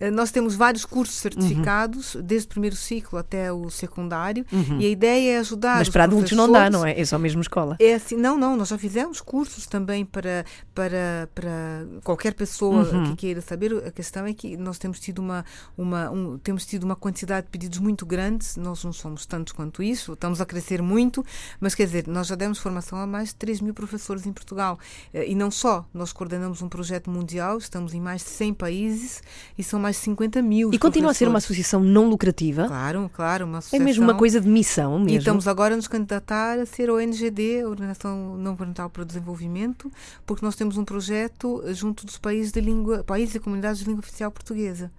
Eh, 0.00 0.10
Nós 0.10 0.30
temos 0.30 0.54
vários 0.56 0.84
cursos 0.84 1.16
Uhum. 1.16 1.22
certificados, 1.22 2.16
desde 2.22 2.46
o 2.46 2.48
primeiro 2.50 2.74
ciclo 2.74 3.18
até 3.18 3.52
o 3.52 3.68
secundário, 3.70 4.44
e 4.78 4.86
a 4.86 4.88
ideia 4.88 5.36
é 5.36 5.38
ajudar. 5.38 5.72
Uhum. 5.74 5.78
Mas 5.78 5.88
para 5.90 6.04
adultos 6.04 6.32
não 6.32 6.50
dá, 6.50 6.70
não 6.70 6.84
é? 6.86 6.98
É 6.98 7.04
só 7.04 7.18
mesmo 7.18 7.40
escola. 7.42 7.76
É 7.78 7.94
assim, 7.94 8.16
não, 8.16 8.36
não, 8.38 8.56
nós 8.56 8.68
já 8.68 8.78
fizemos 8.78 9.20
cursos 9.20 9.66
também 9.66 10.04
para, 10.04 10.44
para, 10.74 11.28
para 11.34 11.86
qualquer 12.02 12.34
pessoa 12.34 12.82
Uhum. 12.90 13.04
que 13.10 13.16
queira 13.16 13.40
saber. 13.40 13.70
A 13.86 13.90
questão 13.90 14.24
é 14.26 14.32
que 14.32 14.56
nós 14.56 14.78
temos 14.78 14.98
tido 14.98 15.18
uma, 15.20 15.44
uma, 15.76 16.10
um- 16.10 16.38
temos 16.38 16.64
tido 16.66 16.84
uma 16.84 16.96
quantidade 16.96 17.46
de 17.46 17.50
pedidos 17.50 17.78
muito 17.78 18.06
grande, 18.06 18.46
nós 18.56 18.82
não 18.84 18.92
somos 18.92 19.26
tantos 19.26 19.52
quanto 19.52 19.82
isso, 19.82 20.14
estamos 20.14 20.40
a 20.40 20.46
crescer 20.46 20.80
muito, 20.82 21.24
mas 21.60 21.74
quer 21.74 21.84
dizer, 21.84 22.06
nós 22.08 22.26
já 22.26 22.34
demos 22.34 22.58
formação 22.58 22.98
a 22.98 23.06
mais 23.06 23.28
de 23.28 23.34
3 23.36 23.60
mil 23.60 23.74
professores 23.74 24.26
em 24.26 24.32
Portugal. 24.32 24.78
Eh, 25.12 25.30
E 25.30 25.34
não 25.34 25.50
só, 25.50 25.84
nós 25.94 26.12
coordenamos 26.12 26.62
um 26.62 26.68
projeto 26.68 27.10
mundial, 27.10 27.58
estamos 27.58 27.92
em 27.94 28.00
mais 28.00 28.22
de 28.22 28.30
100 28.30 28.54
países 28.54 29.22
e 29.58 29.62
são 29.62 29.78
mais 29.78 29.89
de 29.98 30.04
50 30.04 30.42
mil. 30.42 30.72
E 30.72 30.78
continua 30.78 31.10
a 31.10 31.14
ser 31.14 31.28
uma 31.28 31.38
associação 31.38 31.80
não 31.82 32.08
lucrativa. 32.08 32.66
Claro, 32.66 33.10
claro, 33.14 33.44
uma 33.46 33.56
É 33.56 33.58
associação. 33.58 33.84
mesmo 33.84 34.04
uma 34.04 34.14
coisa 34.14 34.40
de 34.40 34.48
missão 34.48 34.96
E 35.00 35.04
mesmo. 35.04 35.18
estamos 35.18 35.48
agora 35.48 35.74
a 35.74 35.76
nos 35.76 35.88
candidatar 35.88 36.58
a 36.58 36.66
ser 36.66 36.88
a 36.90 36.94
ONGD, 36.94 37.62
a 37.64 37.68
Organização 37.68 38.36
Não 38.36 38.52
Governamental 38.52 38.88
para 38.90 39.02
o 39.02 39.04
Desenvolvimento, 39.04 39.90
porque 40.26 40.44
nós 40.44 40.56
temos 40.56 40.76
um 40.76 40.84
projeto 40.84 41.62
junto 41.72 42.04
dos 42.06 42.18
países 42.18 42.52
de 42.52 42.60
língua, 42.60 43.02
países 43.04 43.34
e 43.34 43.38
comunidades 43.40 43.80
de 43.80 43.86
língua 43.86 44.00
oficial 44.00 44.30
portuguesa. 44.30 44.90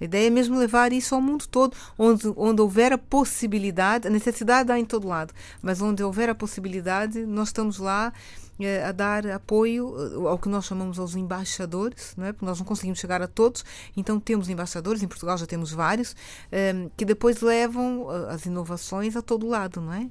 A 0.00 0.04
ideia 0.04 0.26
é 0.26 0.30
mesmo 0.30 0.58
levar 0.58 0.92
isso 0.92 1.14
ao 1.14 1.20
mundo 1.20 1.46
todo, 1.46 1.76
onde, 1.98 2.32
onde 2.36 2.60
houver 2.60 2.92
a 2.92 2.98
possibilidade, 2.98 4.06
a 4.08 4.10
necessidade 4.10 4.70
há 4.70 4.78
em 4.78 4.84
todo 4.84 5.08
lado, 5.08 5.32
mas 5.62 5.80
onde 5.80 6.02
houver 6.02 6.28
a 6.28 6.34
possibilidade, 6.34 7.24
nós 7.26 7.48
estamos 7.48 7.78
lá 7.78 8.12
eh, 8.60 8.84
a 8.84 8.92
dar 8.92 9.26
apoio 9.26 9.94
eh, 9.98 10.28
ao 10.28 10.38
que 10.38 10.48
nós 10.48 10.64
chamamos 10.64 10.98
aos 10.98 11.16
embaixadores, 11.16 12.14
não 12.16 12.26
é? 12.26 12.32
porque 12.32 12.46
nós 12.46 12.58
não 12.58 12.66
conseguimos 12.66 12.98
chegar 12.98 13.20
a 13.20 13.26
todos, 13.26 13.64
então 13.96 14.20
temos 14.20 14.48
embaixadores, 14.48 15.02
em 15.02 15.08
Portugal 15.08 15.36
já 15.36 15.46
temos 15.46 15.72
vários, 15.72 16.14
eh, 16.52 16.88
que 16.96 17.04
depois 17.04 17.40
levam 17.40 18.08
as 18.28 18.46
inovações 18.46 19.16
a 19.16 19.22
todo 19.22 19.46
lado, 19.46 19.80
não 19.80 19.92
é? 19.92 20.08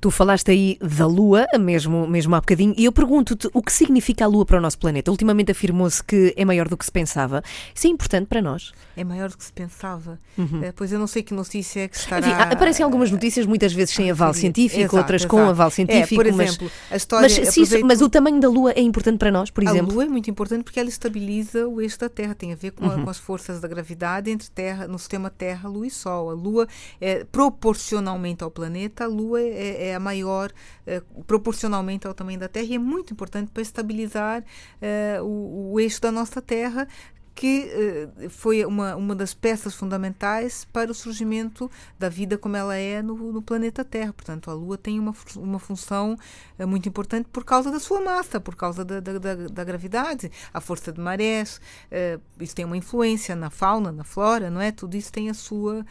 Tu 0.00 0.10
falaste 0.10 0.50
aí 0.50 0.78
da 0.80 1.06
Lua, 1.06 1.46
mesmo, 1.58 2.06
mesmo 2.06 2.34
há 2.34 2.40
bocadinho, 2.40 2.74
e 2.76 2.84
eu 2.84 2.92
pergunto-te 2.92 3.48
o 3.52 3.62
que 3.62 3.72
significa 3.72 4.24
a 4.24 4.28
Lua 4.28 4.44
para 4.44 4.58
o 4.58 4.60
nosso 4.60 4.78
planeta. 4.78 5.10
Ultimamente 5.10 5.50
afirmou-se 5.52 6.02
que 6.02 6.34
é 6.36 6.44
maior 6.44 6.68
do 6.68 6.76
que 6.76 6.84
se 6.84 6.92
pensava. 6.92 7.42
Isso 7.74 7.86
é 7.86 7.90
importante 7.90 8.26
para 8.26 8.42
nós. 8.42 8.72
É 8.96 9.04
maior 9.04 9.28
do 9.30 9.36
que 9.38 9.44
se 9.44 9.52
pensava. 9.52 10.18
Eh, 10.62 10.72
pois 10.74 10.92
eu 10.92 10.98
não 10.98 11.06
sei 11.06 11.22
que 11.22 11.32
notícia 11.34 11.80
é 11.80 11.88
que 11.88 11.96
estará... 11.96 12.26
Enfim, 12.26 12.52
aparecem 12.54 12.84
algumas 12.84 13.10
notícias, 13.10 13.46
muitas 13.46 13.72
vezes 13.72 13.94
sem 13.94 14.10
aval 14.10 14.32
científico, 14.34 14.80
exato, 14.82 14.96
outras 14.96 15.24
com 15.24 15.36
exato. 15.38 15.50
aval 15.50 15.68
É, 15.68 15.70
científico. 15.70 16.22
por 16.22 16.32
mas- 16.32 16.48
exemplo, 16.50 16.70
a 16.90 16.96
história... 16.96 17.22
mas, 17.22 17.32
se 17.32 17.40
isso- 17.42 17.60
aproveito- 17.62 17.86
mas 17.86 18.00
o 18.02 18.08
tamanho 18.08 18.40
da 18.40 18.48
Lua 18.48 18.72
é 18.72 18.80
importante 18.80 19.18
para 19.18 19.30
nós, 19.30 19.50
por 19.50 19.66
A 19.66 19.70
exemplo? 19.70 19.94
Lua 19.94 20.04
é 20.04 20.08
muito 20.08 20.30
importante 20.30 20.64
porque 20.64 20.80
ela 20.80 20.88
estabiliza 20.88 21.66
o 21.68 21.80
eixo 21.80 21.98
da 21.98 22.08
Terra, 22.08 22.34
tem 22.34 22.52
a 22.52 22.56
ver 22.56 22.72
com, 22.72 22.84
a- 22.86 22.94
Uhum. 22.96 23.04
com 23.04 23.10
as 23.10 23.18
forças 23.18 23.60
da 23.60 23.68
gravidade 23.68 24.30
entre 24.30 24.50
Terra, 24.50 24.86
no 24.88 24.98
sistema 24.98 25.30
Terra, 25.30 25.68
Lua 25.68 25.86
e 25.86 25.90
Sol. 25.90 26.30
A 26.30 26.34
Lua, 26.34 26.66
é, 27.00 27.24
proporcionalmente 27.30 28.42
ao 28.42 28.50
planeta, 28.50 29.04
a 29.04 29.06
Lua 29.06 29.40
é, 29.40 29.59
é 29.60 29.94
a 29.94 30.00
maior, 30.00 30.52
é, 30.86 31.02
proporcionalmente 31.26 32.06
ao 32.06 32.14
tamanho 32.14 32.38
da 32.38 32.48
Terra, 32.48 32.66
e 32.66 32.74
é 32.74 32.78
muito 32.78 33.12
importante 33.12 33.50
para 33.52 33.62
estabilizar 33.62 34.44
é, 34.80 35.18
o, 35.22 35.72
o 35.72 35.80
eixo 35.80 36.00
da 36.00 36.10
nossa 36.12 36.40
Terra, 36.42 36.86
que 37.32 37.70
eh, 37.72 38.28
foi 38.28 38.62
uma, 38.66 38.94
uma 38.96 39.14
das 39.14 39.32
peças 39.32 39.72
fundamentais 39.74 40.66
para 40.70 40.90
o 40.90 40.94
surgimento 40.94 41.70
da 41.98 42.06
vida 42.08 42.36
como 42.36 42.54
ela 42.56 42.76
é 42.76 43.00
no, 43.00 43.14
no 43.32 43.40
planeta 43.40 43.82
Terra. 43.82 44.12
Portanto, 44.12 44.50
a 44.50 44.52
Lua 44.52 44.76
tem 44.76 44.98
uma, 44.98 45.14
uma 45.36 45.58
função 45.58 46.18
eh, 46.58 46.66
muito 46.66 46.86
importante 46.88 47.28
por 47.32 47.42
causa 47.44 47.70
da 47.70 47.80
sua 47.80 48.00
massa, 48.00 48.38
por 48.40 48.56
causa 48.56 48.84
da, 48.84 49.00
da, 49.00 49.18
da- 49.18 49.34
da 49.46 49.64
gravidade, 49.64 50.30
a 50.52 50.60
força 50.60 50.92
de 50.92 51.00
marés. 51.00 51.60
eh, 51.90 52.18
isso 52.38 52.54
tem 52.54 52.64
uma 52.66 52.76
influência 52.76 53.34
na 53.34 53.48
fauna, 53.48 53.90
na 53.90 54.04
flora, 54.04 54.50
não 54.50 54.60
é? 54.60 54.70
Tudo 54.70 54.94
isso 54.96 55.10
tem 55.10 55.30
a 55.30 55.34
sua, 55.34 55.86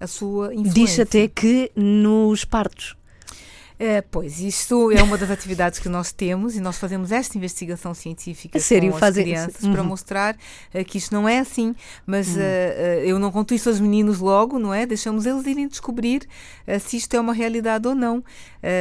a 0.00 0.06
sua 0.06 0.54
influência. 0.54 0.72
Diz 0.72 1.00
até 1.00 1.28
que 1.28 1.70
nos 1.76 2.46
partos. 2.46 2.96
É, 3.76 4.00
pois, 4.00 4.38
isto 4.38 4.92
é 4.92 5.02
uma 5.02 5.18
das 5.18 5.28
atividades 5.30 5.80
que 5.80 5.88
nós 5.88 6.12
temos 6.12 6.54
e 6.54 6.60
nós 6.60 6.78
fazemos 6.78 7.10
esta 7.10 7.36
investigação 7.36 7.92
científica 7.92 8.56
A 8.56 8.60
sério? 8.60 8.92
com 8.92 9.04
as 9.04 9.14
crianças 9.14 9.56
para 9.68 9.82
Uhum. 9.82 9.88
mostrar 9.88 10.36
eh, 10.72 10.84
que 10.84 10.96
isto 10.96 11.12
não 11.12 11.28
é 11.28 11.40
assim, 11.40 11.74
mas 12.06 12.36
eh, 12.36 13.00
eh, 13.02 13.02
eu 13.04 13.18
não 13.18 13.32
conto 13.32 13.52
isso 13.52 13.68
aos 13.68 13.80
meninos 13.80 14.20
logo, 14.20 14.60
não 14.60 14.72
é? 14.72 14.86
Deixamos 14.86 15.26
eles 15.26 15.44
irem 15.46 15.66
descobrir 15.66 16.26
se 16.80 16.96
isto 16.96 17.14
é 17.14 17.20
uma 17.20 17.32
realidade 17.34 17.86
ou 17.88 17.94
não. 17.96 18.22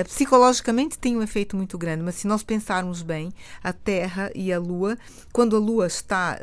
Psicologicamente 0.08 0.98
tem 0.98 1.18
um 1.18 1.22
efeito 1.24 1.58
muito 1.58 1.78
grande, 1.78 2.04
mas 2.04 2.16
se 2.16 2.28
nós 2.28 2.44
pensarmos 2.44 3.02
bem, 3.02 3.34
a 3.64 3.74
Terra 3.74 4.32
e 4.36 4.54
a 4.54 4.60
Lua, 4.60 4.98
quando 5.32 5.56
a 5.56 5.60
Lua 5.60 5.88
está 5.88 6.40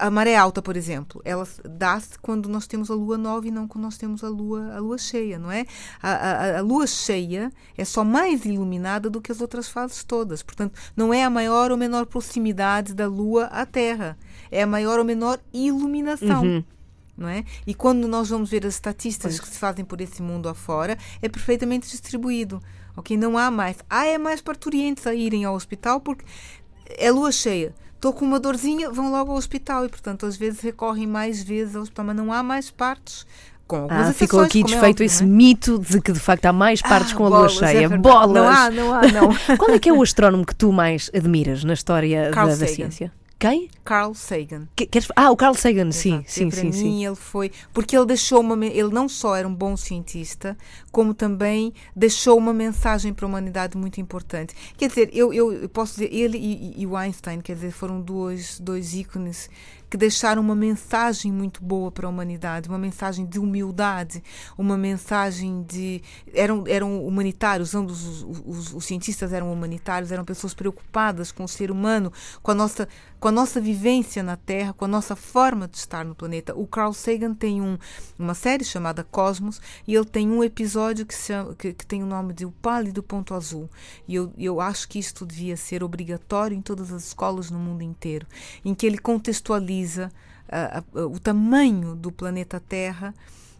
a 0.00 0.10
maré 0.10 0.34
alta, 0.34 0.62
por 0.62 0.76
exemplo, 0.76 1.20
ela 1.24 1.46
dá-se 1.64 2.18
quando 2.18 2.48
nós 2.48 2.66
temos 2.66 2.90
a 2.90 2.94
lua 2.94 3.18
nova 3.18 3.46
e 3.46 3.50
não 3.50 3.68
quando 3.68 3.84
nós 3.84 3.98
temos 3.98 4.24
a 4.24 4.28
lua, 4.28 4.74
a 4.74 4.78
lua 4.78 4.96
cheia, 4.96 5.38
não 5.38 5.52
é? 5.52 5.66
A, 6.02 6.10
a, 6.10 6.58
a, 6.58 6.62
lua 6.62 6.86
cheia 6.86 7.52
é 7.76 7.84
só 7.84 8.02
mais 8.02 8.44
iluminada 8.44 9.10
do 9.10 9.20
que 9.20 9.30
as 9.30 9.40
outras 9.40 9.68
fases 9.68 10.02
todas. 10.02 10.42
Portanto, 10.42 10.78
não 10.96 11.12
é 11.12 11.24
a 11.24 11.30
maior 11.30 11.70
ou 11.70 11.76
menor 11.76 12.06
proximidade 12.06 12.94
da 12.94 13.06
lua 13.06 13.44
à 13.46 13.66
Terra, 13.66 14.16
é 14.50 14.62
a 14.62 14.66
maior 14.66 14.98
ou 14.98 15.04
menor 15.04 15.38
iluminação. 15.52 16.42
Uhum. 16.42 16.64
Não 17.16 17.28
é? 17.28 17.44
E 17.66 17.74
quando 17.74 18.06
nós 18.06 18.28
vamos 18.28 18.50
ver 18.50 18.66
as 18.66 18.74
estatísticas 18.74 19.38
pois. 19.38 19.40
que 19.40 19.54
se 19.54 19.58
fazem 19.58 19.84
por 19.86 20.02
esse 20.02 20.20
mundo 20.20 20.50
afora, 20.50 20.98
é 21.22 21.28
perfeitamente 21.30 21.88
distribuído. 21.90 22.62
Ok? 22.94 23.16
Não 23.16 23.38
há 23.38 23.50
mais. 23.50 23.78
Há 23.88 24.04
é 24.06 24.18
mais 24.18 24.42
parturientes 24.42 25.06
a 25.06 25.14
irem 25.14 25.44
ao 25.46 25.54
hospital 25.54 25.98
porque 25.98 26.26
é 26.98 27.10
lua 27.10 27.32
cheia 27.32 27.74
estou 28.06 28.12
com 28.12 28.24
uma 28.24 28.38
dorzinha, 28.38 28.90
vão 28.90 29.10
logo 29.10 29.32
ao 29.32 29.36
hospital 29.36 29.84
e, 29.84 29.88
portanto, 29.88 30.26
às 30.26 30.36
vezes 30.36 30.60
recorrem 30.60 31.06
mais 31.06 31.42
vezes 31.42 31.74
ao 31.74 31.82
hospital, 31.82 32.04
mas 32.06 32.16
não 32.16 32.32
há 32.32 32.42
mais 32.42 32.70
partes. 32.70 33.26
Com 33.66 33.76
algumas 33.78 34.08
ah, 34.10 34.12
ficou 34.12 34.38
aqui 34.38 34.60
é 34.60 34.64
desfeito 34.64 35.02
é 35.02 35.06
esse 35.06 35.24
é? 35.24 35.26
mito 35.26 35.80
de 35.80 36.00
que 36.00 36.12
de 36.12 36.20
facto 36.20 36.46
há 36.46 36.52
mais 36.52 36.80
partes 36.80 37.12
ah, 37.12 37.16
com 37.16 37.26
a 37.26 37.28
lua 37.28 37.48
cheia. 37.48 37.86
É 37.86 37.88
bolas! 37.88 38.32
Não 38.32 38.48
há, 38.48 38.70
não 38.70 38.94
há, 38.94 39.02
não. 39.10 39.34
Qual 39.58 39.70
é 39.72 39.78
que 39.80 39.88
é 39.88 39.92
o 39.92 40.00
astrónomo 40.00 40.46
que 40.46 40.54
tu 40.54 40.70
mais 40.70 41.10
admiras 41.12 41.64
na 41.64 41.72
história 41.72 42.30
da, 42.30 42.44
da 42.44 42.66
ciência? 42.68 43.10
Quem? 43.38 43.68
Carl 43.84 44.14
Sagan. 44.14 44.66
Que, 44.74 44.86
queres... 44.86 45.08
Ah, 45.14 45.30
o 45.30 45.36
Carl 45.36 45.54
Sagan, 45.54 45.88
Exato. 45.88 45.94
sim, 45.94 46.24
sim, 46.26 46.48
para 46.48 46.60
sim, 46.60 46.66
mim 46.66 46.72
sim. 46.72 47.06
ele 47.06 47.14
foi 47.14 47.52
porque 47.72 47.94
ele 47.94 48.06
deixou 48.06 48.40
uma 48.40 48.64
ele 48.64 48.88
não 48.88 49.08
só 49.08 49.36
era 49.36 49.46
um 49.46 49.54
bom 49.54 49.76
cientista, 49.76 50.56
como 50.90 51.12
também 51.12 51.72
deixou 51.94 52.38
uma 52.38 52.54
mensagem 52.54 53.12
para 53.12 53.26
a 53.26 53.28
humanidade 53.28 53.76
muito 53.76 54.00
importante. 54.00 54.54
Quer 54.78 54.88
dizer, 54.88 55.10
eu, 55.12 55.32
eu 55.32 55.68
posso 55.68 55.92
dizer 55.94 56.14
ele 56.14 56.38
e, 56.38 56.80
e 56.80 56.86
o 56.86 56.96
Einstein, 56.96 57.40
quer 57.42 57.54
dizer, 57.56 57.72
foram 57.72 58.00
dois 58.00 58.58
dois 58.58 58.94
ícones 58.94 59.50
que 59.88 59.96
deixaram 59.96 60.42
uma 60.42 60.54
mensagem 60.54 61.32
muito 61.32 61.62
boa 61.62 61.90
para 61.90 62.06
a 62.06 62.10
humanidade, 62.10 62.68
uma 62.68 62.78
mensagem 62.78 63.24
de 63.26 63.38
humildade, 63.38 64.22
uma 64.56 64.76
mensagem 64.76 65.62
de. 65.62 66.02
Eram, 66.32 66.64
eram 66.66 67.06
humanitários, 67.06 67.74
ambos 67.74 68.06
os, 68.06 68.26
os, 68.44 68.74
os 68.74 68.84
cientistas 68.84 69.32
eram 69.32 69.52
humanitários, 69.52 70.12
eram 70.12 70.24
pessoas 70.24 70.54
preocupadas 70.54 71.30
com 71.30 71.44
o 71.44 71.48
ser 71.48 71.70
humano, 71.70 72.12
com 72.42 72.50
a 72.50 72.54
nossa 72.54 72.88
com 73.18 73.28
a 73.28 73.32
nossa 73.32 73.60
vivência 73.60 74.22
na 74.22 74.36
Terra, 74.36 74.72
com 74.72 74.84
a 74.84 74.88
nossa 74.88 75.16
forma 75.16 75.66
de 75.66 75.76
estar 75.76 76.04
no 76.04 76.14
planeta. 76.14 76.54
O 76.54 76.66
Carl 76.66 76.92
Sagan 76.92 77.34
tem 77.34 77.60
um, 77.60 77.78
uma 78.18 78.34
série 78.34 78.64
chamada 78.64 79.02
Cosmos 79.02 79.60
e 79.86 79.94
ele 79.94 80.04
tem 80.04 80.28
um 80.28 80.44
episódio 80.44 81.06
que, 81.06 81.14
chama, 81.14 81.54
que, 81.54 81.72
que, 81.72 81.86
tem 81.86 82.02
o 82.02 82.06
nome 82.06 82.34
de 82.34 82.44
O 82.44 82.52
Pálido 82.52 83.02
Ponto 83.02 83.34
Azul. 83.34 83.70
E 84.06 84.14
eu, 84.14 84.32
eu 84.38 84.60
acho 84.60 84.88
que 84.88 84.98
isto 84.98 85.24
devia 85.24 85.56
ser 85.56 85.82
obrigatório 85.82 86.56
em 86.56 86.60
todas 86.60 86.92
as 86.92 87.04
escolas 87.04 87.50
no 87.50 87.58
mundo 87.58 87.82
inteiro, 87.82 88.26
em 88.64 88.74
que 88.74 88.86
ele 88.86 88.98
contextualiza 88.98 89.75
uh, 89.84 90.98
uh, 90.98 91.12
o 91.12 91.18
tamanho 91.18 91.94
do 91.94 92.10
planeta 92.12 92.60
Terra 92.60 93.14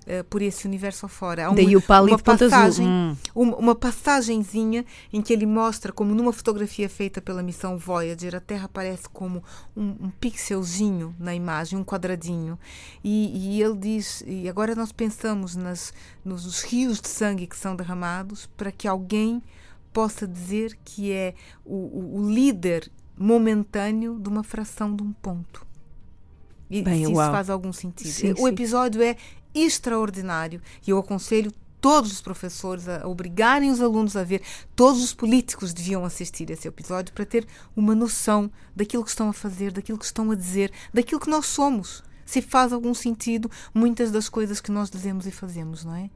uh, 0.07 0.25
por 0.25 0.41
esse 0.41 0.67
universo 0.67 1.07
afora. 1.07 1.47
Há 1.47 1.49
uma, 1.51 1.57
Daí 1.57 1.77
o 1.77 1.83
pálido 1.83 2.13
uma 2.13 2.19
passagem, 2.19 2.87
hum. 2.87 3.17
uma, 3.35 3.57
uma 3.57 3.75
passagenzinha 3.75 4.85
em 5.13 5.21
que 5.21 5.33
ele 5.33 5.47
mostra 5.47 5.93
como 5.93 6.15
numa 6.15 6.33
fotografia 6.33 6.89
feita 6.89 7.21
pela 7.21 7.43
missão 7.43 7.77
Voyager 7.77 8.35
a 8.35 8.41
Terra 8.41 8.67
aparece 8.67 9.09
como 9.09 9.43
um, 9.77 9.97
um 10.01 10.11
pixelzinho 10.21 11.15
na 11.19 11.35
imagem, 11.35 11.79
um 11.79 11.85
quadradinho. 11.85 12.59
E, 13.03 13.57
e, 13.57 13.63
ele 13.63 13.77
diz, 13.77 14.23
e 14.27 14.49
agora 14.49 14.75
nós 14.75 14.93
pensamos 14.93 15.57
nas, 15.57 15.93
nos 16.25 16.63
rios 16.63 17.01
de 17.01 17.09
sangue 17.09 17.47
que 17.47 17.57
são 17.57 17.75
derramados 17.75 18.47
para 18.57 18.71
que 18.71 18.87
alguém 18.89 19.43
possa 19.93 20.27
dizer 20.27 20.77
que 20.85 21.11
é 21.11 21.35
o, 21.65 21.75
o, 21.75 22.21
o 22.21 22.31
líder 22.31 22.91
momentâneo 23.17 24.19
de 24.19 24.29
uma 24.29 24.43
fração 24.43 24.95
de 24.95 25.03
um 25.03 25.11
ponto. 25.11 25.66
E 26.71 26.83
Bem, 26.83 27.05
se 27.05 27.13
uau. 27.13 27.23
isso 27.23 27.33
faz 27.33 27.51
algum 27.51 27.73
sentido. 27.73 28.11
Sim, 28.11 28.33
o 28.33 28.37
sim. 28.37 28.49
episódio 28.49 29.03
é 29.03 29.17
extraordinário 29.55 30.61
e 30.87 30.91
eu 30.91 30.99
aconselho 30.99 31.53
todos 31.81 32.11
os 32.11 32.21
professores 32.21 32.89
a 32.89 33.07
obrigarem 33.07 33.71
os 33.71 33.81
alunos 33.81 34.17
a 34.17 34.25
ver. 34.25 34.43
Todos 34.75 35.03
os 35.03 35.15
políticos 35.15 35.73
deviam 35.73 36.05
assistir 36.05 36.51
esse 36.51 36.67
episódio 36.67 37.15
para 37.15 37.25
ter 37.25 37.47
uma 37.77 37.95
noção 37.95 38.51
daquilo 38.75 39.05
que 39.05 39.11
estão 39.11 39.29
a 39.29 39.33
fazer, 39.33 39.73
daquilo 39.73 39.99
que 39.99 40.05
estão 40.05 40.31
a 40.31 40.35
dizer, 40.35 40.73
daquilo 40.93 41.21
que 41.21 41.31
nós 41.31 41.47
somos. 41.47 42.03
Se 42.25 42.43
faz 42.43 42.73
algum 42.73 42.93
sentido 42.93 43.49
muitas 43.73 44.11
das 44.11 44.29
coisas 44.29 44.61
que 44.61 44.73
nós 44.73 44.91
dizemos 44.91 45.27
e 45.27 45.31
fazemos, 45.31 45.85
não 45.85 45.95
é? 45.95 46.11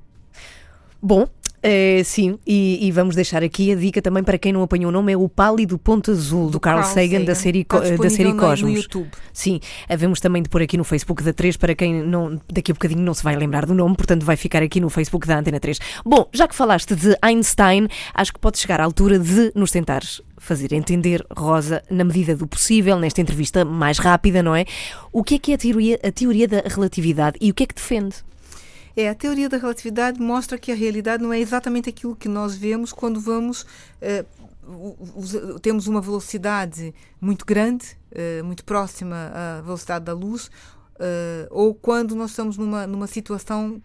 Bom, 1.01 1.27
é, 1.63 2.03
sim, 2.05 2.39
e, 2.47 2.87
e, 2.87 2.91
vamos 2.91 3.15
deixar 3.15 3.43
aqui 3.43 3.73
a 3.73 3.75
dica 3.75 4.01
também 4.01 4.23
para 4.23 4.39
quem 4.39 4.53
não 4.53 4.63
apanhou 4.63 4.89
o 4.89 4.93
nome: 4.93 5.13
é 5.13 5.17
o 5.17 5.29
Pálido 5.29 5.79
Ponto 5.79 6.11
Azul, 6.11 6.47
do, 6.47 6.53
do 6.53 6.61
Carl, 6.61 6.81
Carl 6.81 6.93
Sagan, 6.93 7.11
Sagan, 7.11 7.25
da 7.25 7.35
série, 7.35 7.67
da 8.01 8.11
série 8.11 8.33
Cosmos. 8.33 8.63
No 8.63 8.71
YouTube. 8.71 9.11
Sim, 9.33 9.61
havemos 9.89 10.21
também 10.21 10.43
de 10.43 10.49
pôr 10.49 10.63
aqui 10.63 10.79
no 10.79 10.85
Facebook 10.85 11.23
da 11.23 11.33
3 11.33 11.59
para 11.59 11.75
quem 11.75 12.03
não, 12.03 12.41
daqui 12.51 12.73
a 12.73 12.75
bocadinho 12.75 13.03
não 13.03 13.13
se 13.13 13.23
vai 13.23 13.37
lembrar 13.37 13.67
do 13.67 13.75
nome, 13.75 13.95
portanto 13.95 14.25
vai 14.25 14.37
ficar 14.37 14.63
aqui 14.63 14.81
no 14.81 14.89
Facebook 14.89 15.27
da 15.27 15.39
Antena 15.39 15.61
3. 15.61 15.79
Bom, 16.05 16.27
já 16.33 16.49
que 16.49 16.55
falaste 16.55 16.95
de 16.95 17.15
Einstein, 17.21 17.89
acho 18.15 18.33
que 18.33 18.39
pode 18.39 18.59
chegar 18.59 18.81
à 18.81 18.85
altura 18.85 19.19
de 19.19 19.53
nos 19.55 19.71
tentares 19.71 20.23
fazer 20.39 20.73
entender, 20.73 21.25
Rosa, 21.37 21.83
na 21.91 22.03
medida 22.03 22.35
do 22.35 22.47
possível, 22.47 22.99
nesta 22.99 23.21
entrevista 23.21 23.63
mais 23.63 23.99
rápida, 23.99 24.43
não 24.43 24.57
é? 24.57 24.65
O 25.13 25.23
que 25.23 25.35
é 25.35 25.39
que 25.39 25.53
é 25.53 25.55
a 25.55 25.59
teoria, 25.59 26.01
a 26.03 26.11
teoria 26.11 26.49
da 26.49 26.63
relatividade 26.67 27.37
e 27.41 27.51
o 27.51 27.55
que 27.55 27.65
é 27.65 27.67
que 27.67 27.75
defende? 27.75 28.17
É, 28.97 29.09
a 29.09 29.15
teoria 29.15 29.49
da 29.49 29.57
relatividade 29.57 30.21
mostra 30.21 30.59
que 30.59 30.73
a 30.73 30.75
realidade 30.75 31.23
não 31.23 31.33
é 31.33 31.39
exatamente 31.39 31.89
aquilo 31.89 32.17
que 32.17 32.29
nós 32.29 32.55
vemos 32.55 32.93
quando 32.93 33.21
vamos. 33.21 33.65
Eh, 34.01 34.25
temos 35.63 35.87
uma 35.87 36.01
velocidade 36.01 36.95
muito 37.21 37.45
grande, 37.45 37.97
eh, 38.13 38.43
muito 38.43 38.65
próxima 38.65 39.33
à 39.35 39.61
velocidade 39.63 40.05
da 40.05 40.13
luz, 40.13 40.51
Uh, 41.01 41.49
ou 41.51 41.75
quando 41.75 42.15
nós 42.15 42.31
estamos 42.31 42.59
numa, 42.59 42.87
numa 42.87 43.07
situação 43.07 43.81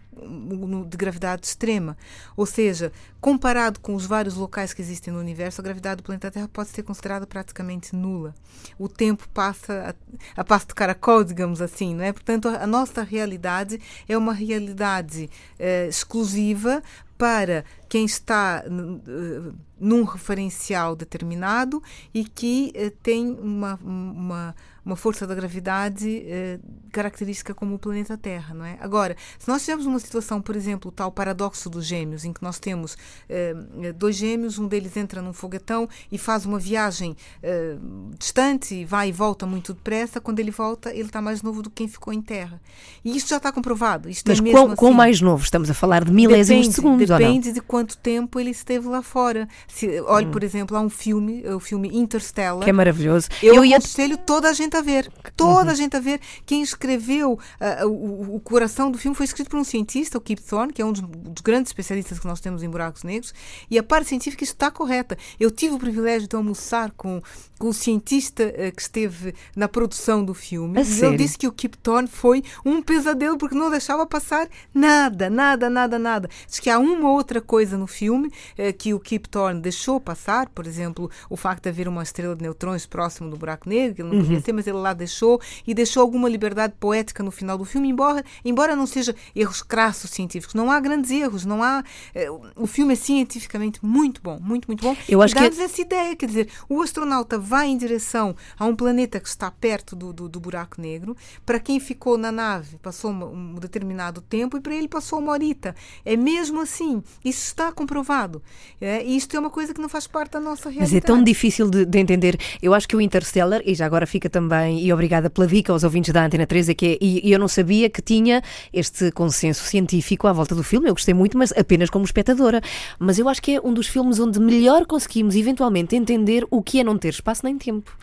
de 0.87 0.97
gravidade 0.97 1.45
extrema. 1.45 1.97
Ou 2.35 2.45
seja, 2.45 2.91
comparado 3.19 3.79
com 3.79 3.95
os 3.95 4.05
vários 4.05 4.35
locais 4.35 4.73
que 4.73 4.81
existem 4.81 5.13
no 5.13 5.19
universo, 5.19 5.61
a 5.61 5.63
gravidade 5.63 5.97
do 5.97 6.03
planeta 6.03 6.31
Terra 6.31 6.49
pode 6.51 6.69
ser 6.69 6.83
considerada 6.83 7.27
praticamente 7.27 7.95
nula. 7.95 8.33
O 8.77 8.87
tempo 8.87 9.27
passa 9.33 9.95
a, 10.35 10.41
a 10.41 10.43
passo 10.43 10.67
de 10.67 10.75
caracol, 10.75 11.23
digamos 11.23 11.61
assim, 11.61 11.95
não 11.95 12.03
é? 12.03 12.11
Portanto, 12.11 12.47
a, 12.47 12.63
a 12.63 12.67
nossa 12.67 13.03
realidade 13.03 13.79
é 14.07 14.17
uma 14.17 14.33
realidade 14.33 15.29
uh, 15.59 15.89
exclusiva 15.89 16.81
para 17.17 17.63
quem 17.87 18.05
está 18.05 18.63
uh, 18.65 19.53
num 19.79 20.03
referencial 20.03 20.95
determinado 20.95 21.81
e 22.13 22.25
que 22.25 22.73
tem 23.01 23.31
uma, 23.31 23.79
uma 23.83 24.55
uma 24.85 24.95
força 24.95 25.25
da 25.25 25.33
gravidade 25.33 26.23
eh, 26.27 26.59
característica 26.91 27.53
como 27.53 27.75
o 27.75 27.79
planeta 27.79 28.15
Terra, 28.15 28.53
não 28.53 28.63
é? 28.63 28.77
Agora, 28.79 29.17
se 29.39 29.47
nós 29.47 29.61
tivermos 29.61 29.85
uma 29.85 29.99
situação, 29.99 30.39
por 30.41 30.55
exemplo, 30.55 30.89
o 30.89 30.91
tal 30.91 31.11
paradoxo 31.11 31.69
dos 31.69 31.85
gêmeos, 31.85 32.23
em 32.23 32.31
que 32.31 32.43
nós 32.43 32.59
temos 32.59 32.95
eh, 33.27 33.55
dois 33.95 34.15
gêmeos, 34.15 34.59
um 34.59 34.67
deles 34.67 34.95
entra 34.95 35.21
num 35.21 35.33
foguetão 35.33 35.89
e 36.11 36.17
faz 36.17 36.45
uma 36.45 36.59
viagem 36.59 37.17
eh, 37.41 37.75
distante, 38.19 38.85
vai 38.85 39.09
e 39.09 39.11
volta 39.11 39.45
muito 39.45 39.73
depressa, 39.73 40.21
quando 40.21 40.39
ele 40.39 40.51
volta, 40.51 40.91
ele 40.91 41.03
está 41.03 41.21
mais 41.21 41.41
novo 41.41 41.63
do 41.63 41.69
que 41.69 41.77
quem 41.77 41.87
ficou 41.87 42.13
em 42.13 42.21
Terra. 42.21 42.61
E 43.03 43.17
isto 43.17 43.29
já 43.29 43.37
está 43.37 43.51
comprovado. 43.51 44.07
Isto 44.07 44.27
Mas 44.27 44.39
é 44.39 44.51
quão, 44.51 44.67
assim. 44.67 44.75
quão 44.75 44.93
mais 44.93 45.19
novo? 45.19 45.43
Estamos 45.43 45.69
a 45.69 45.73
falar 45.73 46.05
de 46.05 46.11
milésimos 46.11 46.69
de 46.69 46.75
segundos, 46.75 47.07
Depende 47.07 47.51
de 47.51 47.61
quanto 47.61 47.97
tempo 47.97 48.39
ele 48.39 48.51
esteve 48.51 48.87
lá 48.87 49.01
fora. 49.01 49.47
Se, 49.67 49.99
olhe, 50.01 50.27
hum. 50.27 50.31
por 50.31 50.43
exemplo, 50.43 50.77
há 50.77 50.81
um 50.81 50.89
filme, 50.89 51.43
o 51.49 51.59
filme 51.59 51.89
Interstellar. 51.91 52.63
Que 52.63 52.69
é 52.69 52.73
maravilhoso. 52.73 53.29
Eu, 53.41 53.55
Eu 53.55 53.75
aconselho 53.75 54.13
ia... 54.13 54.17
toda 54.17 54.49
a 54.49 54.53
gente 54.53 54.74
a 54.77 54.81
ver. 54.81 55.11
Toda 55.35 55.65
uhum. 55.65 55.69
a 55.69 55.73
gente 55.73 55.95
a 55.95 55.99
ver. 55.99 56.19
Quem 56.45 56.61
escreveu 56.61 57.33
uh, 57.33 57.87
o, 57.87 58.35
o, 58.35 58.39
coração 58.39 58.91
do 58.91 58.97
filme 58.97 59.15
foi 59.15 59.25
escrito 59.25 59.49
por 59.49 59.59
um 59.59 59.63
cientista, 59.63 60.17
o 60.17 60.21
Kip 60.21 60.41
Thorne, 60.41 60.73
que 60.73 60.81
é 60.81 60.85
um 60.85 60.91
dos, 60.91 61.01
dos, 61.01 61.41
grandes 61.41 61.69
especialistas 61.69 62.19
que 62.19 62.27
nós 62.27 62.39
temos 62.39 62.63
em 62.63 62.69
buracos 62.69 63.03
negros, 63.03 63.33
e 63.69 63.77
a 63.77 63.83
parte 63.83 64.09
científica 64.09 64.43
está 64.43 64.71
correta. 64.71 65.17
Eu 65.39 65.51
tive 65.51 65.75
o 65.75 65.79
privilégio 65.79 66.27
de 66.27 66.35
almoçar 66.35 66.91
com, 66.91 67.21
com 67.57 67.69
o 67.69 67.73
cientista 67.73 68.43
uh, 68.43 68.75
que 68.75 68.81
esteve 68.81 69.33
na 69.55 69.67
produção 69.67 70.23
do 70.23 70.33
filme. 70.33 70.77
A 70.77 70.81
e 70.81 70.85
sério? 70.85 71.09
ele 71.09 71.17
disse 71.17 71.37
que 71.37 71.47
o 71.47 71.51
Kip 71.51 71.77
Thorne 71.77 72.07
foi 72.07 72.43
um 72.65 72.81
pesadelo 72.81 73.37
porque 73.37 73.55
não 73.55 73.69
deixava 73.69 74.05
passar 74.05 74.47
nada, 74.73 75.29
nada, 75.29 75.69
nada, 75.69 75.99
nada. 75.99 76.29
Diz 76.47 76.59
que 76.59 76.69
há 76.69 76.79
uma 76.79 77.11
outra 77.11 77.41
coisa 77.41 77.77
no 77.77 77.87
filme 77.87 78.27
uh, 78.27 78.73
que 78.77 78.93
o 78.93 78.99
Kip 78.99 79.27
Thorne 79.29 79.61
deixou 79.61 79.99
passar, 79.99 80.49
por 80.49 80.65
exemplo, 80.65 81.09
o 81.29 81.37
facto 81.37 81.63
de 81.63 81.69
haver 81.69 81.87
uma 81.87 82.03
estrela 82.03 82.35
de 82.35 82.41
neutrões 82.41 82.85
próximo 82.85 83.29
do 83.29 83.37
buraco 83.37 83.67
negro, 83.67 83.95
que 83.95 84.01
ele 84.01 84.09
não 84.09 84.17
uhum. 84.17 84.25
conhecia, 84.25 84.53
mas 84.53 84.64
ele 84.67 84.77
lá 84.77 84.93
deixou 84.93 85.39
e 85.65 85.73
deixou 85.73 86.01
alguma 86.01 86.27
liberdade 86.29 86.73
poética 86.79 87.21
no 87.23 87.31
final 87.31 87.57
do 87.57 87.65
filme, 87.65 87.89
embora, 87.89 88.23
embora 88.43 88.75
não 88.75 88.85
seja 88.87 89.15
erros 89.35 89.61
crassos 89.61 90.11
científicos. 90.11 90.53
Não 90.53 90.71
há 90.71 90.79
grandes 90.79 91.11
erros, 91.11 91.45
não 91.45 91.61
há. 91.63 91.83
Eh, 92.13 92.27
o 92.55 92.67
filme 92.67 92.93
é 92.93 92.95
cientificamente 92.95 93.79
muito 93.85 94.21
bom, 94.21 94.39
muito, 94.41 94.67
muito 94.67 94.81
bom. 94.81 94.95
Eu 95.07 95.21
acho 95.21 95.33
e 95.33 95.35
dá-nos 95.35 95.57
que- 95.57 95.63
essa 95.63 95.81
ideia, 95.81 96.15
quer 96.15 96.25
dizer, 96.27 96.49
o 96.69 96.81
astronauta 96.81 97.37
vai 97.37 97.67
em 97.67 97.77
direção 97.77 98.35
a 98.57 98.65
um 98.65 98.75
planeta 98.75 99.19
que 99.19 99.27
está 99.27 99.49
perto 99.51 99.95
do, 99.95 100.13
do, 100.13 100.29
do 100.29 100.39
buraco 100.39 100.79
negro. 100.81 101.15
Para 101.45 101.59
quem 101.59 101.79
ficou 101.79 102.17
na 102.17 102.31
nave, 102.31 102.77
passou 102.77 103.11
um 103.11 103.55
determinado 103.55 104.21
tempo 104.21 104.57
e 104.57 104.61
para 104.61 104.73
ele 104.75 104.87
passou 104.87 105.19
uma 105.19 105.31
horita. 105.31 105.75
É 106.03 106.15
mesmo 106.15 106.61
assim. 106.61 107.03
Isso 107.23 107.45
está 107.45 107.71
comprovado. 107.71 108.41
É, 108.79 109.03
e 109.03 109.15
isto 109.17 109.35
é 109.35 109.39
uma 109.39 109.49
coisa 109.49 109.73
que 109.73 109.81
não 109.81 109.89
faz 109.89 110.07
parte 110.07 110.31
da 110.33 110.39
nossa 110.39 110.69
realidade. 110.69 110.93
Mas 110.93 111.03
é 111.03 111.05
tão 111.05 111.23
difícil 111.23 111.69
de, 111.69 111.85
de 111.85 111.99
entender. 111.99 112.37
Eu 112.61 112.73
acho 112.73 112.87
que 112.87 112.95
o 112.95 113.01
Interstellar, 113.01 113.61
e 113.65 113.73
já 113.75 113.85
agora 113.85 114.05
fica 114.07 114.29
também, 114.29 114.54
e 114.69 114.91
obrigada 114.91 115.29
pela 115.29 115.47
dica 115.47 115.71
aos 115.71 115.83
ouvintes 115.83 116.13
da 116.13 116.25
Antena 116.25 116.45
3, 116.47 116.69
é 116.69 116.73
que 116.73 116.85
é, 116.85 116.97
e, 117.01 117.27
e 117.27 117.31
eu 117.31 117.39
não 117.39 117.47
sabia 117.47 117.89
que 117.89 118.01
tinha 118.01 118.41
este 118.71 119.11
consenso 119.11 119.63
científico 119.63 120.27
à 120.27 120.33
volta 120.33 120.55
do 120.55 120.63
filme. 120.63 120.89
Eu 120.89 120.93
gostei 120.93 121.13
muito, 121.13 121.37
mas 121.37 121.51
apenas 121.51 121.89
como 121.89 122.05
espectadora. 122.05 122.61
Mas 122.99 123.19
eu 123.19 123.27
acho 123.29 123.41
que 123.41 123.55
é 123.55 123.61
um 123.61 123.73
dos 123.73 123.87
filmes 123.87 124.19
onde 124.19 124.39
melhor 124.39 124.85
conseguimos 124.85 125.35
eventualmente 125.35 125.95
entender 125.95 126.45
o 126.49 126.61
que 126.61 126.79
é 126.79 126.83
não 126.83 126.97
ter 126.97 127.09
espaço 127.09 127.41
nem 127.43 127.57
tempo. 127.57 127.95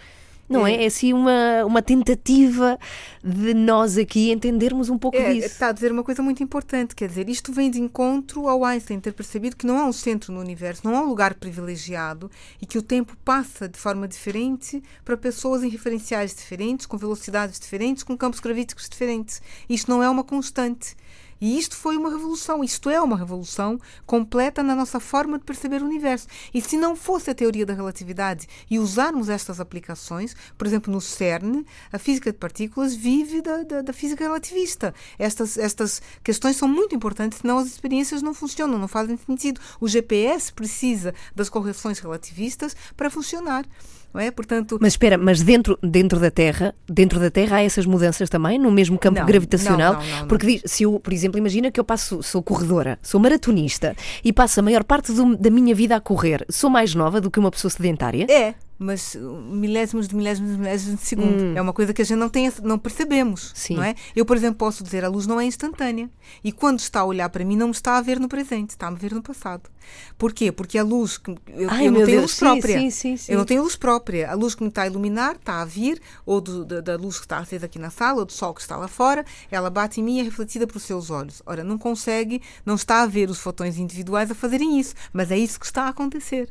Não 0.53 0.67
é? 0.67 0.83
É 0.85 0.87
assim 0.87 1.12
uma, 1.12 1.65
uma 1.65 1.83
tentativa 1.83 2.79
de 3.23 3.55
nós 3.55 3.97
aqui 3.97 4.31
entendermos 4.33 4.88
um 4.88 4.99
pouco 4.99 5.17
É, 5.17 5.33
disso. 5.35 5.47
está 5.47 5.69
a 5.69 5.73
dizer 5.73 5.93
uma 5.93 6.03
coisa 6.03 6.23
muito 6.23 6.43
importante, 6.43 6.95
quer 6.95 7.09
dizer, 7.09 7.29
isto 7.29 7.53
vem 7.53 7.71
de 7.71 7.81
encontro 7.81 8.49
ao 8.49 8.65
Einstein 8.65 9.01
ter 9.01 9.12
percebido 9.12 9.57
que 9.57 9.67
não 9.67 9.79
há 9.79 9.85
um 9.87 9.93
centro 9.93 10.33
no 10.33 10.41
universo, 10.41 10.83
não 10.85 10.97
há 10.97 11.03
um 11.03 11.09
lugar 11.09 11.35
privilegiado 11.35 12.31
e 12.61 12.67
que 12.67 12.79
o 12.79 12.83
tempo 12.83 13.17
passa 13.25 13.69
de 13.69 13.79
forma 13.79 14.07
diferente 14.09 14.83
para 15.05 15.17
pessoas 15.17 15.62
em 15.62 15.69
referenciais 15.69 16.35
diferentes, 16.35 16.87
com 16.87 16.97
velocidades 16.97 17.59
diferentes, 17.59 18.03
com 18.03 18.17
campos 18.17 18.41
gravíticos 18.41 18.88
diferentes. 18.88 19.41
Isto 19.69 19.91
não 19.91 20.03
é 20.03 20.09
uma 20.11 20.25
constante. 20.25 20.97
E 21.42 21.59
isto 21.59 21.74
foi 21.76 21.96
uma 21.96 22.09
revolução, 22.09 22.62
isto 22.62 22.88
é 22.88 23.00
uma 23.00 23.16
revolução 23.16 23.76
completa 24.07 24.62
na 24.62 24.76
nossa 24.76 25.00
forma 25.00 25.40
de 25.40 25.44
perceber 25.44 25.83
o 25.83 25.85
universo. 25.85 26.28
E 26.55 26.62
se 26.62 26.76
não 26.76 26.94
fosse 26.94 27.31
a 27.31 27.35
teoria 27.35 27.66
da 27.66 27.74
relatividade 27.74 28.46
e 28.70 28.78
usarmos 28.78 29.28
estas 29.28 29.59
aplicações, 29.59 30.37
por 30.57 30.68
exemplo, 30.68 30.92
no 30.92 31.00
CERN, 31.00 31.64
a 31.92 31.98
física 31.98 32.31
de 32.31 32.38
partículas 32.38 32.94
vive 32.94 33.42
da, 33.42 33.64
da, 33.64 33.83
da 33.83 33.92
física 33.92 34.22
relativista. 34.22 34.94
Estas, 35.18 35.59
estas 35.59 36.00
questões 36.22 36.55
são 36.55 36.68
muito 36.68 36.94
importantes, 36.94 37.40
senão 37.40 37.59
as 37.59 37.66
experiências 37.66 38.22
não 38.22 38.35
funcionam, 38.35 38.78
não 38.78 38.87
fazem 38.87 39.16
sentido. 39.16 39.61
O 39.81 39.88
GPS 39.88 40.52
precisa 40.52 41.12
das 41.35 41.48
correções 41.48 41.98
relativistas 41.98 42.76
para 42.96 43.11
funcionar. 43.11 43.66
Não 44.12 44.20
é? 44.20 44.31
Portanto, 44.31 44.79
Mas 44.81 44.92
espera, 44.92 45.16
mas 45.16 45.42
dentro, 45.42 45.79
dentro 45.83 46.18
da 46.20 46.31
Terra, 46.31 46.75
dentro 46.88 47.18
da 47.18 47.31
Terra 47.31 47.57
há 47.57 47.62
essas 47.62 47.87
mudanças 47.87 48.29
também, 48.29 48.59
no 48.59 48.70
mesmo 48.70 48.98
campo 48.98 49.18
Não, 49.18 49.27
gravitacional? 49.27 49.94
não, 49.94 50.01
não. 50.20 50.29
Porque 50.29 50.46
diz, 50.46 50.62
se 50.66 50.83
eu, 50.83 51.01
por 51.01 51.12
exemplo, 51.12 51.38
imagina 51.38 51.70
que 51.70 51.81
eu 51.81 51.85
passo, 51.85 52.22
sou 52.22 52.42
corredora, 52.42 52.98
sou 53.03 53.18
maratonista 53.20 53.96
e 54.25 54.33
passo 54.33 54.61
a 54.61 54.62
maior 54.62 54.85
parte 54.85 55.12
do- 55.12 55.37
da 55.37 55.51
minha 55.51 55.75
vida 55.75 55.96
a 55.96 56.01
correr, 56.01 56.44
sou 56.51 56.68
mais 56.68 56.94
nova 56.94 57.20
do 57.20 57.31
que 57.31 57.38
uma 57.38 57.51
pessoa 57.51 57.70
sedentária? 57.70 58.27
É, 58.31 58.55
mas 58.83 59.14
uh, 59.14 59.21
milésimos 59.21 60.09
de 60.09 60.14
milésimos 60.16 60.53
de 60.53 60.59
milésimos 60.59 61.01
de 61.01 61.07
segundo. 61.07 61.57
É 61.57 61.61
uma 61.62 61.73
coisa 61.73 61.95
que 61.95 62.03
a 62.03 62.05
gente 62.05 62.18
não, 62.18 62.29
tem, 62.29 62.53
não 62.62 62.79
percebemos. 62.79 63.49
Hum. 63.49 63.53
Sim. 63.55 63.77
Não 63.77 63.83
é? 63.85 63.95
Eu, 64.14 64.25
por 64.27 64.37
exemplo, 64.37 64.57
posso 64.59 64.83
dizer 64.85 65.05
a 65.05 65.09
luz 65.09 65.27
não 65.27 65.40
é 65.40 65.45
instantânea. 65.45 66.11
E 66.42 66.51
quando 66.53 66.81
está 66.81 67.01
a 67.01 67.05
olhar 67.05 67.29
para 67.29 67.45
mim, 67.45 67.57
não 67.57 67.68
me 67.68 67.73
está 67.73 67.97
a 67.97 68.01
ver 68.03 68.18
no 68.21 68.29
presente, 68.29 68.71
está 68.71 68.87
a 68.87 68.90
me 68.90 68.97
ver 68.99 69.12
no 69.14 69.23
passado. 69.23 69.71
Porquê? 70.16 70.51
Porque 70.53 70.79
a 70.79 70.83
luz. 70.83 71.21
Eu, 71.49 71.68
Ai, 71.71 71.87
eu 71.88 71.92
não 71.92 72.01
tenho 72.05 72.07
Deus, 72.07 72.23
luz 72.23 72.38
própria. 72.38 72.79
sim, 72.79 72.90
sim, 72.90 73.16
sim. 73.16 73.33
Eu 73.33 73.38
não 73.38 73.45
tenho 73.45 73.62
luz 73.62 73.77
própria. 73.77 74.31
A 74.31 74.35
luz 74.35 74.55
que 74.55 74.62
me 74.62 74.68
está 74.68 74.83
a 74.83 74.87
iluminar 74.87 75.37
está 75.37 75.61
a 75.61 75.64
vir, 75.64 76.01
ou 76.25 76.40
do- 76.40 76.64
da, 76.64 76.81
da 76.81 76.97
luz 76.97 77.18
que 77.18 77.25
está 77.25 77.38
acesa 77.38 77.66
aqui 77.66 77.79
na 77.79 77.90
sala, 77.90 78.21
ou 78.21 78.25
do 78.25 78.33
sol 78.33 78.55
que 78.55 78.61
está 78.61 78.77
lá 78.77 78.88
fora, 78.88 79.25
ela 79.51 79.68
bate 79.71 80.01
em 80.01 80.05
mim 80.05 80.16
e 80.16 80.21
é 80.21 80.23
refletida 80.23 80.66
pelos 80.66 80.83
seus 80.85 81.11
olhos. 81.11 81.42
Ora, 81.45 81.62
não 81.64 81.77
consegue, 81.79 82.40
não 82.64 82.75
está 82.77 83.03
a 83.03 83.07
ver 83.07 83.29
os 83.29 83.38
fotões 83.38 83.77
individuais 83.79 84.31
a 84.31 84.35
fazerem 84.35 84.79
isso, 84.79 84.95
mas 85.12 85.31
é 85.31 85.38
isso 85.38 85.59
que 85.59 85.66
está 85.66 85.85
a 85.85 85.88
acontecer. 85.88 86.49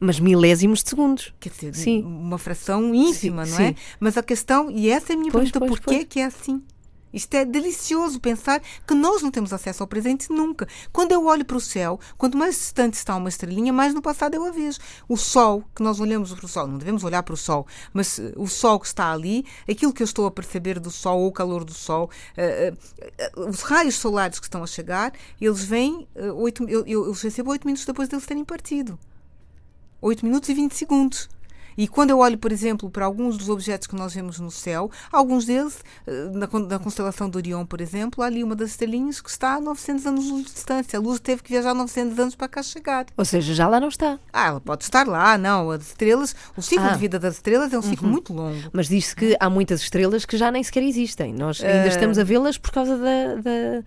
Mas 0.00 0.18
milésimos 0.20 0.82
de 0.82 0.90
segundos. 0.90 1.32
Quer 1.40 1.50
dizer, 1.50 1.74
Sim. 1.74 2.02
uma 2.02 2.36
fração 2.38 2.94
ínfima, 2.94 3.46
Sim, 3.46 3.52
não 3.52 3.60
é? 3.60 3.68
sim. 3.68 3.76
Mas 4.00 4.16
a 4.16 4.22
questão, 4.22 4.70
e 4.70 4.90
essa 4.90 5.12
é 5.12 5.16
a 5.16 5.18
minha 5.18 5.30
Pois, 5.32 5.50
pergunta, 5.50 5.66
pois, 5.72 5.80
porquê 5.80 5.98
pois. 6.00 6.08
que 6.08 6.20
é 6.20 6.24
assim? 6.24 6.62
Isto 7.12 7.32
é 7.36 7.44
delicioso 7.44 8.18
pensar 8.18 8.60
que 8.84 8.92
nós 8.92 9.22
não 9.22 9.30
temos 9.30 9.52
acesso 9.52 9.84
ao 9.84 9.86
presente 9.86 10.32
nunca. 10.32 10.66
Quando 10.92 11.12
eu 11.12 11.26
olho 11.26 11.44
para 11.44 11.56
o 11.56 11.60
céu, 11.60 12.00
quanto 12.18 12.36
mais 12.36 12.56
distante 12.56 12.94
está 12.94 13.14
uma 13.14 13.28
estrelinha, 13.28 13.72
mais 13.72 13.94
no 13.94 14.02
passado 14.02 14.34
eu 14.34 14.44
a 14.44 14.50
vejo. 14.50 14.80
O 15.08 15.16
sol, 15.16 15.62
que 15.76 15.80
nós 15.80 16.00
olhamos 16.00 16.32
para 16.34 16.44
o 16.44 16.48
sol, 16.48 16.66
não 16.66 16.76
devemos 16.76 17.04
olhar 17.04 17.22
para 17.22 17.34
o 17.34 17.36
sol, 17.36 17.68
mas 17.92 18.18
eh, 18.18 18.32
o 18.36 18.48
sol 18.48 18.80
que 18.80 18.88
está 18.88 19.12
ali, 19.12 19.46
aquilo 19.70 19.92
que 19.92 20.02
eu 20.02 20.06
estou 20.06 20.26
a 20.26 20.30
perceber 20.32 20.80
do 20.80 20.90
sol, 20.90 21.20
ou 21.20 21.28
o 21.28 21.32
calor 21.32 21.62
do 21.62 21.72
sol, 21.72 22.10
eh, 22.36 22.74
eh, 23.00 23.32
os 23.36 23.60
raios 23.62 23.94
solares 23.94 24.40
que 24.40 24.46
estão 24.46 24.64
a 24.64 24.66
chegar, 24.66 25.12
eles 25.40 25.62
vêm, 25.62 26.08
eh, 26.16 26.32
oito, 26.32 26.68
eu, 26.68 26.84
eu, 26.84 27.06
eu 27.06 27.12
recebo 27.12 27.52
oito 27.52 27.64
minutos 27.64 27.86
depois 27.86 28.08
deles 28.08 28.26
terem 28.26 28.44
partido. 28.44 28.98
8 30.00 30.24
minutos 30.24 30.48
e 30.48 30.54
20 30.54 30.72
segundos. 30.74 31.28
E 31.76 31.88
quando 31.88 32.10
eu 32.10 32.18
olho, 32.20 32.38
por 32.38 32.52
exemplo, 32.52 32.88
para 32.88 33.04
alguns 33.04 33.36
dos 33.36 33.48
objetos 33.48 33.88
que 33.88 33.96
nós 33.96 34.14
vemos 34.14 34.38
no 34.38 34.48
céu, 34.48 34.88
alguns 35.10 35.44
deles, 35.44 35.78
eh, 36.06 36.30
na, 36.32 36.46
con- 36.46 36.60
na 36.60 36.78
constelação 36.78 37.28
de 37.28 37.36
Orion, 37.36 37.66
por 37.66 37.80
exemplo, 37.80 38.22
há 38.22 38.26
ali 38.26 38.44
uma 38.44 38.54
das 38.54 38.70
estrelinhas 38.70 39.20
que 39.20 39.28
está 39.28 39.54
a 39.56 39.60
900 39.60 40.06
anos 40.06 40.24
de 40.24 40.42
distância. 40.44 40.96
A 40.96 41.02
luz 41.02 41.18
teve 41.18 41.42
que 41.42 41.50
viajar 41.50 41.74
900 41.74 42.16
anos 42.16 42.36
para 42.36 42.46
cá 42.46 42.62
chegar. 42.62 43.06
Ou 43.16 43.24
seja, 43.24 43.52
já 43.54 43.66
lá 43.66 43.80
não 43.80 43.88
está. 43.88 44.20
Ah, 44.32 44.46
ela 44.46 44.60
pode 44.60 44.84
estar 44.84 45.04
lá, 45.04 45.36
não. 45.36 45.72
As 45.72 45.88
estrelas, 45.88 46.36
o 46.56 46.62
ciclo 46.62 46.86
Ah. 46.86 46.92
de 46.92 46.98
vida 47.00 47.18
das 47.18 47.34
estrelas 47.34 47.72
é 47.72 47.78
um 47.78 47.82
ciclo 47.82 48.06
muito 48.06 48.32
longo. 48.32 48.70
Mas 48.72 48.86
diz-se 48.86 49.16
que 49.16 49.36
há 49.40 49.50
muitas 49.50 49.80
estrelas 49.80 50.24
que 50.24 50.36
já 50.36 50.52
nem 50.52 50.62
sequer 50.62 50.84
existem. 50.84 51.34
Nós 51.34 51.60
ainda 51.60 51.88
estamos 51.88 52.18
a 52.20 52.22
vê-las 52.22 52.56
por 52.56 52.70
causa 52.70 52.96
da, 52.96 53.34
da, 53.34 53.82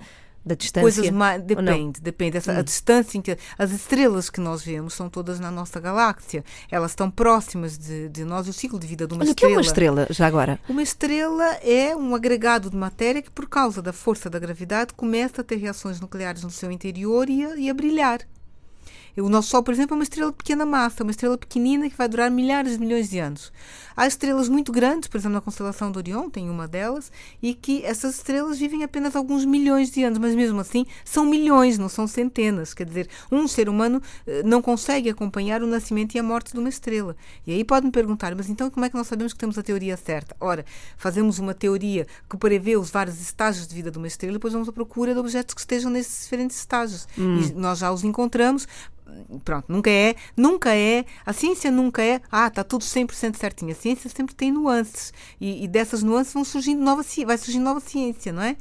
da 0.47 0.55
distância. 0.55 0.81
Coisas 0.81 1.09
mais. 1.11 1.41
Depende, 1.43 2.01
depende. 2.01 2.37
Essa, 2.37 2.53
A 2.53 2.61
distância 2.61 3.17
em 3.17 3.21
que. 3.21 3.37
As 3.57 3.71
estrelas 3.71 4.29
que 4.29 4.39
nós 4.39 4.63
vemos 4.63 4.93
são 4.93 5.09
todas 5.09 5.39
na 5.39 5.51
nossa 5.51 5.79
galáxia. 5.79 6.43
Elas 6.71 6.91
estão 6.91 7.11
próximas 7.11 7.77
de, 7.77 8.09
de 8.09 8.23
nós. 8.23 8.47
O 8.47 8.53
ciclo 8.53 8.79
de 8.79 8.87
vida 8.87 9.05
de 9.05 9.13
uma 9.13 9.23
Olha, 9.23 9.31
o 9.31 9.35
que 9.35 9.45
é 9.45 9.49
estrela. 9.49 9.57
uma 9.57 9.61
estrela, 9.61 10.07
já 10.09 10.25
agora? 10.25 10.59
Uma 10.67 10.81
estrela 10.81 11.45
é 11.61 11.95
um 11.95 12.15
agregado 12.15 12.69
de 12.69 12.75
matéria 12.77 13.21
que, 13.21 13.29
por 13.29 13.47
causa 13.47 13.81
da 13.81 13.93
força 13.93 14.29
da 14.29 14.39
gravidade, 14.39 14.93
começa 14.93 15.41
a 15.41 15.43
ter 15.43 15.57
reações 15.57 15.99
nucleares 15.99 16.43
no 16.43 16.49
seu 16.49 16.71
interior 16.71 17.29
e 17.29 17.45
a, 17.45 17.55
e 17.57 17.69
a 17.69 17.73
brilhar. 17.73 18.21
O 19.19 19.29
nosso 19.29 19.49
Sol, 19.49 19.63
por 19.63 19.73
exemplo, 19.73 19.95
é 19.95 19.97
uma 19.97 20.03
estrela 20.03 20.29
de 20.29 20.37
pequena 20.37 20.65
massa, 20.65 21.03
uma 21.03 21.09
estrela 21.09 21.37
pequenina 21.37 21.89
que 21.89 21.97
vai 21.97 22.07
durar 22.07 22.29
milhares 22.29 22.73
de 22.73 22.79
milhões 22.79 23.09
de 23.09 23.17
anos. 23.17 23.51
Há 23.95 24.05
estrelas 24.05 24.47
muito 24.47 24.71
grandes, 24.71 25.09
por 25.09 25.17
exemplo, 25.17 25.33
na 25.33 25.41
constelação 25.41 25.91
de 25.91 25.97
Orion, 25.97 26.29
tem 26.29 26.51
uma 26.51 26.67
delas, 26.67 27.11
e 27.41 27.55
que 27.55 27.83
essas 27.83 28.17
estrelas 28.17 28.59
vivem 28.59 28.83
apenas 28.83 29.15
alguns 29.15 29.43
milhões 29.43 29.89
de 29.89 30.03
anos, 30.03 30.19
mas 30.19 30.35
mesmo 30.35 30.59
assim 30.59 30.85
são 31.03 31.25
milhões, 31.25 31.79
não 31.79 31.89
são 31.89 32.05
centenas. 32.05 32.75
Quer 32.75 32.85
dizer, 32.85 33.09
um 33.31 33.47
ser 33.47 33.69
humano 33.69 33.99
eh, 34.27 34.43
não 34.43 34.61
consegue 34.61 35.09
acompanhar 35.09 35.63
o 35.63 35.67
nascimento 35.67 36.13
e 36.13 36.19
a 36.19 36.23
morte 36.23 36.53
de 36.53 36.59
uma 36.59 36.69
estrela. 36.69 37.15
E 37.45 37.51
aí 37.51 37.63
pode-me 37.63 37.91
perguntar, 37.91 38.35
mas 38.35 38.51
então 38.51 38.69
como 38.69 38.85
é 38.85 38.89
que 38.89 38.95
nós 38.95 39.07
sabemos 39.07 39.33
que 39.33 39.39
temos 39.39 39.57
a 39.57 39.63
teoria 39.63 39.97
certa? 39.97 40.35
Ora, 40.39 40.63
fazemos 40.95 41.39
uma 41.39 41.55
teoria 41.55 42.05
que 42.29 42.37
prevê 42.37 42.77
os 42.77 42.91
vários 42.91 43.19
estágios 43.19 43.67
de 43.67 43.73
vida 43.73 43.89
de 43.89 43.97
uma 43.97 44.05
estrela 44.05 44.33
e 44.33 44.37
depois 44.37 44.53
vamos 44.53 44.69
à 44.69 44.71
procura 44.71 45.13
de 45.13 45.19
objetos 45.19 45.55
que 45.55 45.61
estejam 45.61 45.89
nesses 45.89 46.21
diferentes 46.21 46.57
estágios. 46.57 47.07
E 47.17 47.53
nós 47.53 47.79
já 47.79 47.91
os 47.91 48.03
encontramos. 48.03 48.67
Pronto, 49.43 49.71
nunca 49.71 49.89
é, 49.89 50.15
nunca 50.35 50.75
é, 50.75 51.05
a 51.25 51.33
ciência 51.33 51.71
nunca 51.71 52.01
é, 52.01 52.21
ah, 52.31 52.47
está 52.47 52.63
tudo 52.63 52.83
100% 52.83 53.35
certinho. 53.35 53.71
A 53.71 53.75
ciência 53.75 54.09
sempre 54.09 54.35
tem 54.35 54.51
nuances 54.51 55.13
e, 55.39 55.63
e 55.63 55.67
dessas 55.67 56.03
nuances 56.03 56.33
vão 56.33 56.43
surgindo 56.43 56.81
nova, 56.81 57.03
vai 57.25 57.37
surgindo 57.37 57.63
nova 57.63 57.79
ciência, 57.79 58.31
não 58.31 58.41
é? 58.41 58.57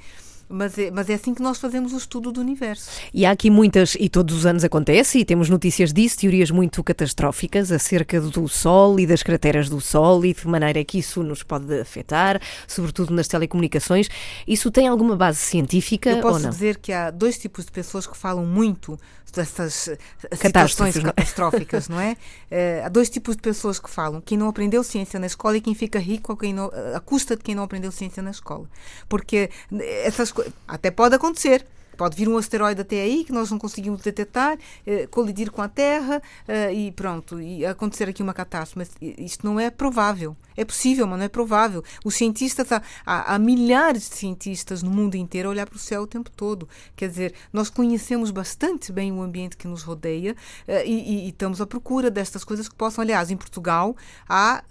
Mas, 0.49 0.79
é? 0.79 0.91
mas 0.91 1.11
é 1.11 1.15
assim 1.15 1.35
que 1.35 1.43
nós 1.43 1.59
fazemos 1.59 1.93
o 1.93 1.97
estudo 1.97 2.31
do 2.31 2.41
universo. 2.41 2.91
E 3.13 3.27
há 3.27 3.33
aqui 3.33 3.51
muitas, 3.51 3.97
e 3.99 4.09
todos 4.09 4.35
os 4.37 4.47
anos 4.47 4.63
acontece, 4.65 5.19
e 5.19 5.25
temos 5.25 5.49
notícias 5.49 5.93
disso, 5.93 6.19
teorias 6.19 6.51
muito 6.51 6.83
catastróficas 6.85 7.73
acerca 7.73 8.21
do 8.21 8.49
Sol 8.49 9.01
e 9.01 9.07
das 9.07 9.23
crateras 9.23 9.69
do 9.69 9.81
Sol 9.81 10.25
e 10.25 10.33
de 10.33 10.47
maneira 10.47 10.85
que 10.85 10.99
isso 10.99 11.23
nos 11.23 11.43
pode 11.43 11.81
afetar, 11.81 12.41
sobretudo 12.67 13.13
nas 13.13 13.27
telecomunicações. 13.27 14.09
Isso 14.47 14.71
tem 14.71 14.87
alguma 14.87 15.17
base 15.17 15.39
científica 15.39 16.11
Eu 16.11 16.21
posso 16.21 16.49
dizer 16.49 16.79
que 16.79 16.93
há 16.93 17.11
dois 17.11 17.39
tipos 17.39 17.65
de 17.65 17.73
pessoas 17.73 18.07
que 18.07 18.17
falam 18.17 18.47
muito 18.47 18.99
dessas 19.37 19.89
eh, 19.89 19.99
situações 20.35 20.97
não 20.97 21.03
é? 21.03 21.13
catastróficas, 21.13 21.89
não 21.89 22.01
é? 22.01 22.17
Eh, 22.51 22.83
há 22.85 22.89
dois 22.89 23.11
tipos 23.11 23.37
de 23.37 23.43
pessoas 23.43 23.79
que 23.79 23.91
falam: 23.91 24.21
quem 24.21 24.37
não 24.39 24.49
aprendeu 24.49 24.83
ciência 24.83 25.21
na 25.21 25.27
escola 25.27 25.57
e 25.57 25.61
quem 25.61 25.75
fica 25.75 25.99
rico 25.99 26.33
a, 26.33 26.37
quem 26.37 26.55
não, 26.55 26.71
a 26.95 27.01
custa 27.01 27.37
de 27.37 27.43
quem 27.43 27.55
não 27.55 27.63
aprendeu 27.63 27.93
ciência 27.93 28.23
na 28.23 28.31
escola. 28.31 28.69
Porque 29.09 29.51
eh, 29.73 30.07
essas 30.07 30.33
coisas. 30.33 30.36
Até 30.66 30.90
pode 30.90 31.14
acontecer. 31.14 31.66
Pode 31.97 32.17
vir 32.17 32.29
um 32.29 32.37
asteroide 32.37 32.81
até 32.81 33.01
aí 33.01 33.25
que 33.25 33.33
nós 33.33 33.51
não 33.51 33.59
conseguimos 33.59 34.03
detectar, 34.03 34.59
eh, 34.87 35.07
colidir 35.07 35.51
com 35.51 35.63
a 35.63 35.69
Terra 35.69 36.23
eh, 36.47 36.73
e 36.73 36.93
pronto, 36.93 37.41
e 37.41 37.65
acontecer 37.65 38.09
aqui 38.09 38.23
uma 38.23 38.35
catástrofe. 38.35 38.77
Mas 38.77 38.91
isto 39.19 39.47
não 39.47 39.59
é 39.59 39.71
provável. 39.71 40.37
É 40.57 40.65
possível, 40.65 41.07
mas 41.07 41.19
não 41.19 41.25
é 41.25 41.29
provável. 41.29 41.83
Os 42.05 42.15
cientistas, 42.15 42.71
há, 42.73 42.83
há, 43.05 43.35
há 43.35 43.39
milhares 43.39 44.09
de 44.09 44.17
cientistas 44.17 44.83
no 44.83 44.91
mundo 44.91 45.15
inteiro 45.15 45.49
a 45.49 45.53
olhar 45.53 45.67
para 45.67 45.77
o 45.77 45.79
céu 45.79 46.03
o 46.03 46.07
tempo 46.07 46.31
todo. 46.31 46.69
Quer 46.95 47.09
dizer, 47.09 47.35
nós 47.53 47.71
conhecemos 47.71 48.31
bastante 48.31 48.93
bem 48.93 49.13
o 49.13 49.23
ambiente 49.23 49.57
que 49.57 49.69
nos 49.69 49.83
rodeia 49.83 50.35
e, 50.85 51.27
e, 51.27 51.29
estamos 51.29 51.61
à 51.61 51.67
procura 51.67 52.11
destas 52.11 52.45
coisas 52.45 52.69
que 52.69 52.75
possam. 52.75 53.03
Aliás, 53.03 53.31
em 53.31 53.37
Portugal 53.37 53.97
há. 54.29 54.63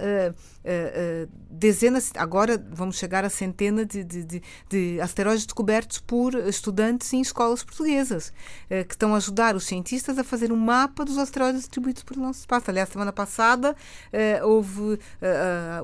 Dezenas, 1.50 2.12
agora 2.16 2.64
vamos 2.72 2.98
chegar 2.98 3.24
a 3.24 3.30
centenas 3.30 3.88
de, 3.88 4.04
de, 4.04 4.24
de, 4.24 4.42
de, 4.68 5.02
asteroides 5.02 5.46
descobertos 5.46 6.00
por 6.00 6.34
estudantes 6.34 7.14
em 7.15 7.21
escolas 7.21 7.63
portuguesas, 7.63 8.30
uh, 8.69 8.86
que 8.86 8.93
estão 8.93 9.13
a 9.13 9.17
ajudar 9.17 9.56
os 9.56 9.65
cientistas 9.65 10.17
a 10.19 10.23
fazer 10.23 10.51
um 10.51 10.58
mapa 10.58 11.04
dos 11.04 11.17
asteroides 11.17 11.62
distribuídos 11.62 12.04
pelo 12.04 12.21
nosso 12.21 12.39
espaço. 12.39 12.69
Aliás, 12.69 12.89
semana 12.89 13.12
passada 13.12 13.75
houve 14.43 14.99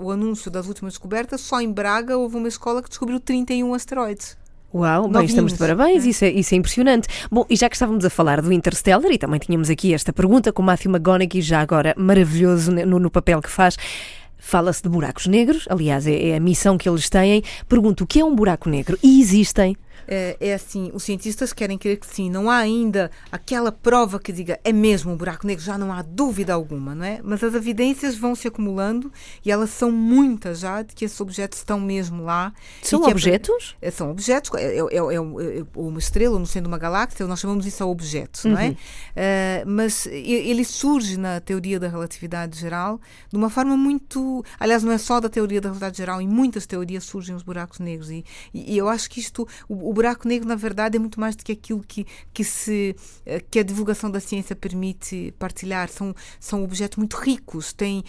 o 0.02 0.12
anúncio 0.12 0.50
das 0.50 0.68
últimas 0.68 0.94
descobertas, 0.94 1.42
só 1.42 1.60
em 1.60 1.72
Braga 1.72 2.18
houve 2.18 2.38
uma 2.38 2.48
escola 2.48 2.82
que 2.82 2.90
descobriu 2.90 3.20
31 3.20 3.74
asteroides. 3.74 4.38
Uau, 4.74 5.10
bem, 5.10 5.26
estamos 5.26 5.52
de 5.52 5.60
parabéns, 5.60 6.06
é. 6.06 6.10
Isso, 6.10 6.26
é, 6.26 6.30
isso 6.30 6.56
é 6.56 6.58
impressionante. 6.58 7.08
Bom, 7.30 7.46
e 7.50 7.56
já 7.58 7.70
que 7.70 7.76
estávamos 7.76 8.06
a 8.06 8.10
falar 8.10 8.42
do 8.42 8.54
Interstellar, 8.54 9.12
e 9.12 9.18
também 9.18 9.40
tínhamos 9.40 9.70
aqui 9.70 9.94
esta 9.94 10.14
pergunta 10.14 10.54
com 10.54 10.62
Matthew 10.62 10.92
McGonaghy, 10.92 11.42
já 11.42 11.60
agora 11.60 11.94
maravilhoso 11.98 12.72
no, 12.72 12.98
no 12.98 13.12
papel 13.12 13.42
que 13.42 13.50
faz, 13.50 13.76
fala-se 14.38 14.82
de 14.82 14.88
buracos 14.88 15.28
negros, 15.28 15.66
aliás, 15.70 16.08
é, 16.08 16.30
é 16.30 16.38
a 16.38 16.40
missão 16.40 16.78
que 16.78 16.88
eles 16.88 17.10
têm. 17.10 17.44
Pergunto, 17.68 18.06
o 18.06 18.08
que 18.08 18.22
é 18.22 18.26
um 18.26 18.34
buraco 18.34 18.70
negro? 18.70 18.98
E 19.04 19.20
existem? 19.20 19.76
É, 20.14 20.36
é, 20.42 20.54
assim, 20.54 20.92
os 20.94 21.04
cientistas 21.04 21.54
querem 21.54 21.78
crer 21.78 21.98
que 21.98 22.06
sim, 22.06 22.30
não 22.30 22.50
há 22.50 22.58
ainda 22.58 23.10
aquela 23.32 23.72
prova 23.72 24.20
que 24.20 24.34
diga 24.34 24.60
é 24.62 24.74
mesmo 24.74 25.14
um 25.14 25.16
buraco 25.16 25.48
negro, 25.48 25.64
já 25.64 25.78
não 25.78 25.94
há 25.94 26.02
dúvida 26.02 26.54
alguma, 26.54 26.94
não 26.94 27.06
é? 27.06 27.22
Mas 27.24 27.42
as 27.42 27.54
evidências 27.54 28.18
vão 28.18 28.36
se 28.36 28.46
acumulando 28.46 29.10
e 29.46 29.50
elas 29.50 29.70
são 29.70 29.90
muitas 29.90 30.60
já 30.60 30.82
de 30.82 30.94
que 30.94 31.06
esses 31.06 31.22
objetos 31.22 31.60
estão 31.60 31.80
mesmo 31.80 32.26
lá. 32.26 32.52
São 32.82 33.02
objetos? 33.04 33.78
É, 33.82 33.90
são 33.90 34.12
objetos, 34.12 34.52
é, 34.56 34.80
é, 34.80 34.80
é, 34.80 34.98
é, 34.98 35.20
uma 35.74 36.00
estrela 36.00 36.38
no 36.38 36.46
centro 36.46 36.64
de 36.64 36.68
uma 36.68 36.78
galáxia, 36.78 37.26
nós 37.26 37.40
chamamos 37.40 37.66
isso 37.66 37.82
a 37.82 37.88
objetos, 37.88 38.44
uhum. 38.44 38.52
não 38.52 38.60
é? 38.60 38.70
Uh, 38.72 38.76
mas 39.66 40.08
ele 40.08 40.66
surge 40.66 41.16
na 41.16 41.40
teoria 41.40 41.80
da 41.80 41.88
relatividade 41.88 42.60
geral 42.60 43.00
de 43.30 43.38
uma 43.38 43.50
forma 43.50 43.78
muito. 43.78 44.44
Aliás, 44.60 44.84
não 44.84 44.92
é 44.92 44.98
só 44.98 45.22
da 45.22 45.30
teoria 45.30 45.62
da 45.62 45.70
relatividade 45.70 45.98
geral, 45.98 46.22
em 46.22 46.28
muitas 46.28 46.66
teorias 46.66 47.06
surgem 47.06 47.34
os 47.34 47.44
buracos 47.44 47.80
negros 47.80 48.12
e, 48.12 48.26
e, 48.54 48.74
e 48.74 48.78
eu 48.78 48.90
acho 48.90 49.10
que 49.10 49.22
isto, 49.22 49.48
o, 49.70 49.90
o 49.90 50.01
buraco 50.02 50.28
negro, 50.28 50.48
na 50.48 50.56
verdade, 50.56 50.98
é 50.98 51.00
muito 51.00 51.20
mais 51.20 51.36
do 51.36 51.44
que 51.44 51.52
aquilo 51.52 51.84
que, 51.88 52.08
que, 52.34 52.44
se, 52.44 52.96
eh, 53.24 53.40
que 53.40 53.60
a 53.60 53.64
divulgação 53.64 54.10
da 54.10 54.20
ciência 54.20 54.56
permite 54.56 55.32
partilhar. 55.38 55.90
São, 55.90 56.16
são 56.40 56.64
objetos 56.64 56.98
muito 56.98 57.16
ricos. 57.18 57.72
Tem, 57.72 58.04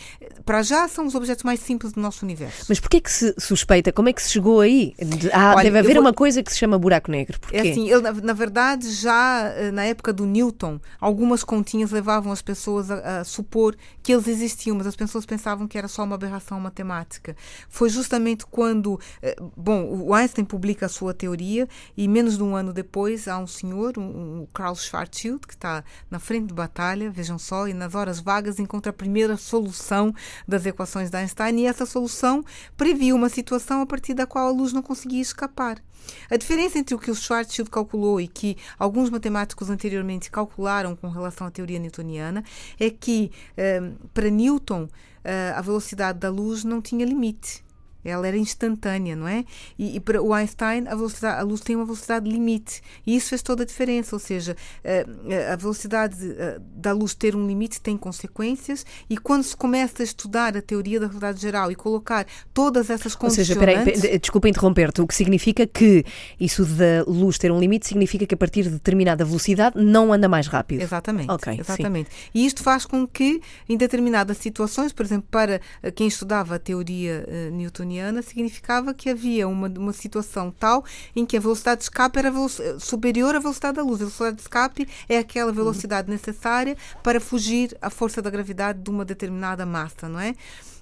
para 0.46 0.62
já, 0.62 0.88
são 0.88 1.07
os 1.07 1.14
objetos 1.14 1.44
mais 1.44 1.61
simples 1.61 1.92
do 1.92 2.00
nosso 2.00 2.24
universo. 2.24 2.64
Mas 2.66 2.81
porquê 2.81 2.98
que 2.98 3.11
se 3.11 3.35
suspeita? 3.38 3.92
Como 3.92 4.09
é 4.09 4.12
que 4.12 4.22
se 4.22 4.31
chegou 4.31 4.61
aí? 4.61 4.94
Ah, 5.35 5.55
Olha, 5.55 5.64
deve 5.64 5.78
haver 5.81 5.94
vou... 5.94 6.02
uma 6.02 6.14
coisa 6.14 6.42
que 6.42 6.50
se 6.50 6.59
chama 6.59 6.78
buraco 6.78 7.11
negro. 7.11 7.38
Porquê? 7.38 7.57
É 7.57 7.61
assim, 7.61 7.90
ele, 7.90 8.00
na, 8.00 8.12
na, 8.12 8.33
verdade, 8.33 8.90
já 8.90 9.52
eh, 9.55 9.70
na 9.70 9.85
época 9.85 10.14
do 10.14 10.24
Newton, 10.24 10.81
algumas 10.98 11.44
continhas 11.44 11.90
levavam 11.90 12.33
as 12.33 12.40
pessoas 12.40 12.90
a, 12.90 13.20
a 13.20 13.24
supor 13.24 13.76
que 14.02 14.14
eles 14.14 14.26
existiam, 14.26 14.76
mas 14.76 14.87
as 14.87 14.96
pessoas 14.96 15.26
pensavam 15.26 15.68
que 15.68 15.76
era 15.76 15.88
só 15.88 16.05
uma 16.05 16.14
aberração 16.14 16.59
matemática. 16.59 17.37
Foi 17.68 17.90
justamente 17.90 18.46
quando, 18.46 18.98
eh, 19.20 19.37
bom, 19.55 19.85
o 19.85 20.14
Einstein 20.14 20.46
publica 20.46 20.87
a 20.87 20.88
sua 20.88 21.12
teoria 21.12 21.68
e 21.97 22.09
menos 22.09 22.37
de 22.37 22.42
um 22.42 22.57
ano 22.57 22.73
depois 22.73 23.29
há 23.29 23.38
um 23.38 23.47
senhor, 23.47 23.99
um, 23.99 24.47
um 24.55 24.75
Schwarzschild, 24.77 25.47
que 25.47 25.55
está 25.55 25.85
na 26.11 26.18
frente 26.18 26.49
de 26.49 26.55
batalha, 26.55 27.11
vejam 27.11 27.38
só, 27.38 27.66
e 27.68 27.75
nas 27.75 27.95
horas 27.95 28.21
vagas 28.21 28.59
encontra 28.59 28.90
a 28.90 28.92
primeira 28.92 29.37
solução 29.37 30.14
das 30.47 30.66
equações 30.66 31.11
de 31.11 31.16
Einstein, 31.16 31.61
e 31.61 31.66
essa 31.66 31.87
solução 31.87 32.45
previa 32.77 33.14
uma 33.14 33.29
situação 33.29 33.81
a 33.81 33.87
partir 33.87 34.14
da 34.14 34.27
qual 34.27 34.49
a 34.49 34.51
luz 34.51 34.73
não 34.73 34.83
conseguia 34.83 35.21
escapar. 35.21 35.83
A 36.31 36.37
diferença 36.37 36.79
entre 36.79 36.95
o 36.95 36.99
que 36.99 37.11
o 37.11 37.14
Schwarzschild 37.14 37.71
calculou 37.71 38.21
e 38.21 38.27
que 38.27 38.57
alguns 38.79 39.11
matemáticos 39.11 39.71
anteriormente 39.71 40.31
calcularam 40.31 40.97
com 40.97 41.09
relação 41.09 41.47
à 41.47 41.51
teoria 41.51 41.79
newtoniana 41.79 42.45
é 42.79 42.90
que, 42.90 43.31
eh, 43.57 43.92
para 44.12 44.31
Newton, 44.31 44.88
eh, 45.25 45.53
a 45.55 45.61
velocidade 45.61 46.18
da 46.18 46.31
luz 46.31 46.64
não 46.64 46.81
tinha 46.81 47.07
limite. 47.07 47.62
Ela 48.05 48.27
era 48.29 48.37
instantânea, 48.37 49.15
não 49.15 49.29
é? 49.29 49.45
E, 49.79 49.97
e, 49.97 50.01
para 50.01 50.21
o 50.23 50.35
Einstein, 50.35 50.87
a, 50.88 50.95
velocidade, 50.95 51.41
a 51.41 51.43
luz 51.43 51.61
tem 51.61 51.77
uma 51.77 51.85
velocidade 51.85 52.29
limite. 52.29 52.83
E 53.07 53.15
isso 53.17 53.29
fez 53.29 53.43
toda 53.43 53.62
a 53.62 53.67
diferença. 53.67 54.17
Ou 54.17 54.21
seja, 54.21 54.57
eh, 54.83 55.07
eh, 55.29 55.53
a 55.53 55.57
velocidade 55.57 56.17
eh, 56.21 56.61
da 56.75 56.93
luz 56.93 57.15
ter 57.15 57.37
um 57.37 57.47
limite 57.47 57.81
tem 57.81 57.97
consequências. 57.97 58.85
E 59.09 59.17
quando 59.17 59.45
se 59.45 59.57
começa 59.57 60.03
a 60.03 60.05
estudar 60.05 60.57
a 60.57 60.62
teoria 60.62 60.99
da 60.99 61.07
relatividade 61.07 61.41
geral 61.41 61.71
e 61.71 61.75
colocar 61.75 62.27
todas 62.53 62.91
essas 62.91 63.15
condições. 63.15 63.49
Ou 63.51 63.55
seja, 63.55 63.59
peraí, 63.59 64.19
desculpa 64.19 64.49
interromper-te. 64.49 65.01
O 65.01 65.07
que 65.07 65.15
significa 65.15 65.67
que 65.67 66.05
isso 66.41 66.65
da 66.65 67.05
luz 67.07 67.38
ter 67.38 67.53
um 67.53 67.61
limite 67.61 67.87
significa 67.87 68.27
que 68.27 68.35
a 68.35 68.38
partir 68.38 68.65
de 68.65 68.71
determinada 68.71 69.25
velocidade 69.25 69.83
não 69.83 70.12
anda 70.12 70.29
mais 70.29 70.49
rápido. 70.49 70.83
Exatamente. 70.83 71.31
Okay, 71.31 71.59
exatamente. 71.61 72.11
Sim. 72.11 72.31
E 72.35 72.47
isto 72.47 72.62
faz 72.62 72.85
com 72.85 73.07
que, 73.07 73.41
em 73.69 73.77
determinadas 73.77 74.38
situações, 74.38 74.93
por 74.93 75.05
exemplo, 75.05 75.29
para 75.31 75.61
quem 75.95 76.09
estudava 76.09 76.57
a 76.57 76.59
teoria 76.59 77.27
uh, 77.29 77.55
newtoniana, 77.55 77.91
significava 78.22 78.94
que 78.94 79.11
havia 79.11 79.48
uma, 79.48 79.68
uma 79.68 79.92
situação 79.92 80.50
tal 80.50 80.85
em 81.14 81.24
que 81.26 81.37
a 81.37 81.40
velocidade 81.40 81.78
de 81.78 81.85
escape 81.85 82.18
era 82.18 82.33
superior 82.78 83.35
à 83.35 83.38
velocidade 83.38 83.76
da 83.76 83.83
luz. 83.83 83.96
A 83.96 84.05
velocidade 84.05 84.37
de 84.37 84.42
escape 84.42 84.88
é 85.09 85.18
aquela 85.18 85.52
velocidade 85.52 86.11
necessária 86.11 86.76
para 87.02 87.20
fugir 87.20 87.76
à 87.81 87.90
força 87.90 88.22
da 88.22 88.31
gravidade 88.31 88.81
de 88.81 88.90
uma 88.90 89.05
determinada 89.05 89.66
massa, 89.66 90.09
não 90.09 90.20
é? 90.20 90.35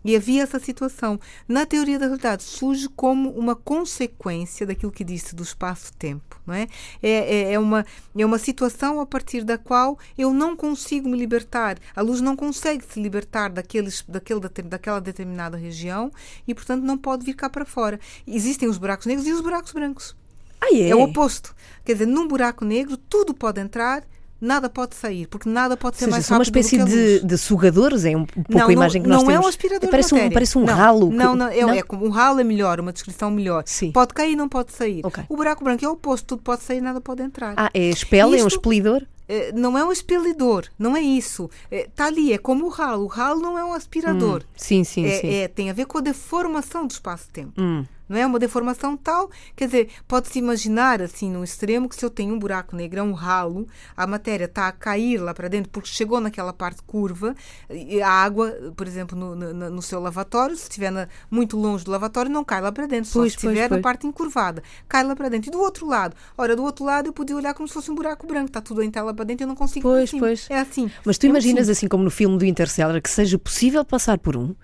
E 0.05 0.17
havia 0.17 0.43
essa 0.43 0.59
situação. 0.59 1.21
Na 1.47 1.67
teoria 1.67 1.99
da 1.99 2.07
realidade, 2.07 2.43
surge 2.43 2.89
como 2.89 3.31
uma 3.31 3.55
consequência 3.55 4.67
daquilo 4.67 4.93
que 4.93 5.05
disse 5.05 5.35
do 5.35 5.43
espaço-tempo. 5.43 6.41
Não 6.47 6.55
é? 6.55 6.67
É, 7.03 7.11
é, 7.11 7.53
é, 7.53 7.59
uma, 7.59 7.85
é 8.17 8.25
uma 8.25 8.39
situação 8.39 9.01
a 9.01 9.07
partir 9.07 9.45
da 9.45 9.59
qual 9.59 9.99
eu 10.17 10.33
não 10.33 10.57
consigo 10.57 11.09
me 11.09 11.19
libertar. 11.19 11.79
A 11.95 12.01
luz 12.01 12.21
não 12.21 12.35
consegue 12.35 12.85
se 12.85 13.01
libertar 13.01 13.51
daqueles, 13.51 14.03
daquele, 14.09 14.41
daquela 14.41 15.01
determinada 15.01 15.57
região 15.57 16.11
e, 16.49 16.55
portanto, 16.55 16.83
não 16.83 16.97
pode 16.97 17.25
vir 17.25 17.35
cá 17.35 17.51
para 17.51 17.65
fora. 17.65 18.01
Existem 18.27 18.69
os 18.69 18.79
buracos 18.79 19.07
negros 19.07 19.27
e 19.27 19.33
os 19.33 19.41
buracos 19.41 19.73
brancos. 19.73 20.17
Ah, 20.61 20.69
é? 20.73 20.91
é 20.91 20.95
o 20.95 21.03
oposto. 21.03 21.55
Quer 21.85 21.95
dizer, 21.95 22.07
num 22.07 22.29
buraco 22.29 22.65
negro, 22.65 22.97
tudo 22.97 23.33
pode 23.33 23.61
entrar 23.61 24.05
nada 24.41 24.69
pode 24.71 24.95
sair, 24.95 25.27
porque 25.27 25.49
nada 25.49 25.77
pode 25.77 25.97
ser 25.97 26.07
seja, 26.07 26.13
mais 26.13 26.29
rápido 26.29 26.39
uma 26.39 26.61
espécie 26.61 26.85
de, 26.85 27.21
de, 27.21 27.39
sugadores, 27.39 28.05
é 28.05 28.17
um 28.17 28.25
pouco 28.25 28.53
não, 28.53 28.69
a 28.69 28.73
imagem 28.73 29.03
que 29.03 29.09
nós 29.09 29.19
não 29.19 29.27
temos. 29.27 29.35
Não 29.35 29.43
é 29.43 29.47
um 29.47 29.49
aspirador 29.49 29.91
parece 29.91 30.15
um, 30.15 30.31
parece 30.31 30.59
um 30.59 30.65
não, 30.65 30.75
ralo. 30.75 31.11
Não, 31.11 31.37
não, 31.37 31.49
é, 31.49 31.61
não? 31.61 31.71
é 31.71 31.83
um 31.93 32.09
ralo 32.09 32.41
é 32.41 32.45
melhor, 32.45 32.81
uma 32.81 32.93
descrição 32.93 33.31
melhor. 33.31 33.63
Sim. 33.67 33.93
Pode 33.93 34.15
cair, 34.15 34.37
não 34.37 34.49
pode 34.49 34.73
sair. 34.73 35.05
Okay. 35.05 35.25
O 35.29 35.37
buraco 35.37 35.63
branco 35.63 35.85
é 35.85 35.89
o 35.89 35.93
oposto, 35.93 36.27
tudo 36.27 36.43
pode 36.43 36.63
sair, 36.63 36.81
nada 36.81 37.01
pode 37.01 37.23
entrar. 37.23 37.55
Ah, 37.57 37.71
é 37.75 37.89
espelho, 37.91 38.35
é 38.35 38.43
um 38.43 38.49
expelidor? 38.49 39.03
Eh, 39.29 39.53
não 39.55 39.79
é 39.79 39.85
um 39.85 39.93
expelidor, 39.93 40.67
não 40.77 40.97
é 40.97 41.01
isso. 41.01 41.49
Está 41.71 42.07
eh, 42.07 42.09
ali, 42.09 42.33
é 42.33 42.39
como 42.39 42.67
o 42.67 42.69
ralo. 42.69 43.05
O 43.05 43.07
ralo 43.07 43.41
não 43.41 43.57
é 43.57 43.65
um 43.65 43.73
aspirador. 43.73 44.43
Hum, 44.43 44.53
sim, 44.57 44.83
sim, 44.83 45.07
é, 45.07 45.21
sim. 45.21 45.29
É, 45.29 45.49
tem 45.49 45.71
a 45.71 45.73
ver 45.73 45.87
com 45.87 45.99
a 45.99 46.01
deformação 46.01 46.87
do 46.87 46.91
espaço-tempo. 46.91 47.53
Hum 47.57 47.85
não 48.11 48.19
é? 48.19 48.27
Uma 48.27 48.41
deformação 48.41 48.97
tal, 48.97 49.31
quer 49.55 49.67
dizer, 49.67 49.89
pode-se 50.09 50.41
imaginar 50.41 51.01
assim 51.01 51.31
no 51.31 51.45
extremo 51.45 51.89
que 51.89 51.95
se 51.95 52.05
eu 52.05 52.11
tenho 52.11 52.35
um 52.35 52.39
buraco 52.39 52.75
negro, 52.75 52.99
é 52.99 53.03
um 53.03 53.13
ralo, 53.13 53.69
a 53.97 54.05
matéria 54.05 54.47
está 54.47 54.67
a 54.67 54.73
cair 54.73 55.19
lá 55.19 55.33
para 55.33 55.47
dentro 55.47 55.71
porque 55.71 55.89
chegou 55.89 56.21
naquela 56.21 56.53
parte 56.53 56.83
curva, 56.83 57.37
e 57.71 58.03
a 58.03 58.11
água, 58.11 58.73
por 58.77 58.87
exemplo, 58.87 59.17
no, 59.17 59.37
no, 59.37 59.71
no 59.71 59.83
seu 59.83 60.01
lavatório, 60.01 60.57
se 60.57 60.65
estiver 60.65 60.91
na, 60.91 61.09
muito 61.31 61.57
longe 61.57 61.85
do 61.85 61.91
lavatório, 61.93 62.31
não 62.31 62.45
cai 62.45 62.61
lá 62.61 62.73
para 62.73 62.87
dentro, 62.87 63.09
pois, 63.13 63.33
só 63.33 63.39
se 63.41 63.47
estiver 63.47 63.71
na 63.71 63.79
parte 63.79 64.07
encurvada, 64.07 64.61
cai 64.89 65.05
lá 65.05 65.15
para 65.15 65.29
dentro. 65.29 65.49
E 65.49 65.53
do 65.53 65.61
outro 65.61 65.87
lado, 65.87 66.17
ora, 66.37 66.57
do 66.57 66.65
outro 66.65 66.85
lado 66.85 67.07
eu 67.07 67.13
podia 67.13 67.37
olhar 67.37 67.55
como 67.55 67.69
se 67.69 67.75
fosse 67.75 67.93
um 67.93 67.95
buraco 67.95 68.27
branco, 68.27 68.49
está 68.49 68.61
tudo 68.61 68.83
em 68.83 68.91
tela 68.91 69.15
para 69.15 69.25
dentro, 69.25 69.45
eu 69.45 69.49
não 69.49 69.55
consigo 69.55 69.89
Pois, 69.89 70.11
pois. 70.11 70.47
É 70.51 70.59
assim. 70.59 70.91
Mas 71.05 71.17
tu 71.17 71.27
é 71.27 71.29
imaginas 71.29 71.69
assim. 71.69 71.73
assim 71.73 71.89
como 71.89 72.03
no 72.03 72.11
filme 72.11 72.37
do 72.37 72.45
Interstellar 72.45 73.01
que 73.01 73.11
seja 73.11 73.39
possível 73.39 73.85
passar 73.85 74.19
por 74.19 74.37
um? 74.37 74.55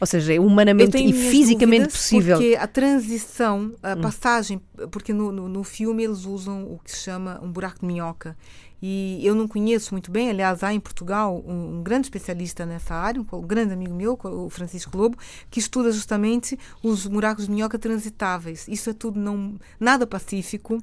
Ou 0.00 0.06
seja, 0.06 0.34
é 0.34 0.40
humanamente 0.40 0.96
e 0.98 1.12
fisicamente 1.12 1.88
possível. 1.88 2.36
Porque 2.36 2.56
a 2.56 2.66
transição, 2.66 3.74
a 3.82 3.94
hum. 3.94 4.00
passagem, 4.00 4.60
porque 4.90 5.12
no, 5.12 5.32
no, 5.32 5.48
no, 5.48 5.64
filme 5.64 6.04
eles 6.04 6.24
usam 6.24 6.64
o 6.64 6.78
que 6.84 6.90
se 6.90 6.98
chama 6.98 7.40
um 7.42 7.50
buraco 7.50 7.80
de 7.80 7.86
minhoca. 7.86 8.36
E 8.80 9.20
eu 9.22 9.34
não 9.34 9.48
conheço 9.48 9.94
muito 9.94 10.10
bem, 10.10 10.28
aliás, 10.28 10.62
há 10.62 10.72
em 10.72 10.78
Portugal 10.78 11.42
um, 11.46 11.78
um 11.78 11.82
grande 11.82 12.06
especialista 12.06 12.66
nessa 12.66 12.94
área, 12.94 13.20
um, 13.20 13.36
um, 13.36 13.40
grande 13.40 13.72
amigo 13.72 13.94
meu, 13.94 14.18
o 14.22 14.50
Francisco 14.50 14.96
Lobo, 14.96 15.16
que 15.50 15.58
estuda 15.58 15.90
justamente 15.90 16.58
os 16.82 17.06
buracos 17.06 17.46
de 17.46 17.52
minhoca 17.52 17.78
transitáveis. 17.78 18.66
Isso 18.68 18.90
é 18.90 18.92
tudo 18.92 19.18
não, 19.18 19.54
nada 19.80 20.06
pacífico, 20.06 20.78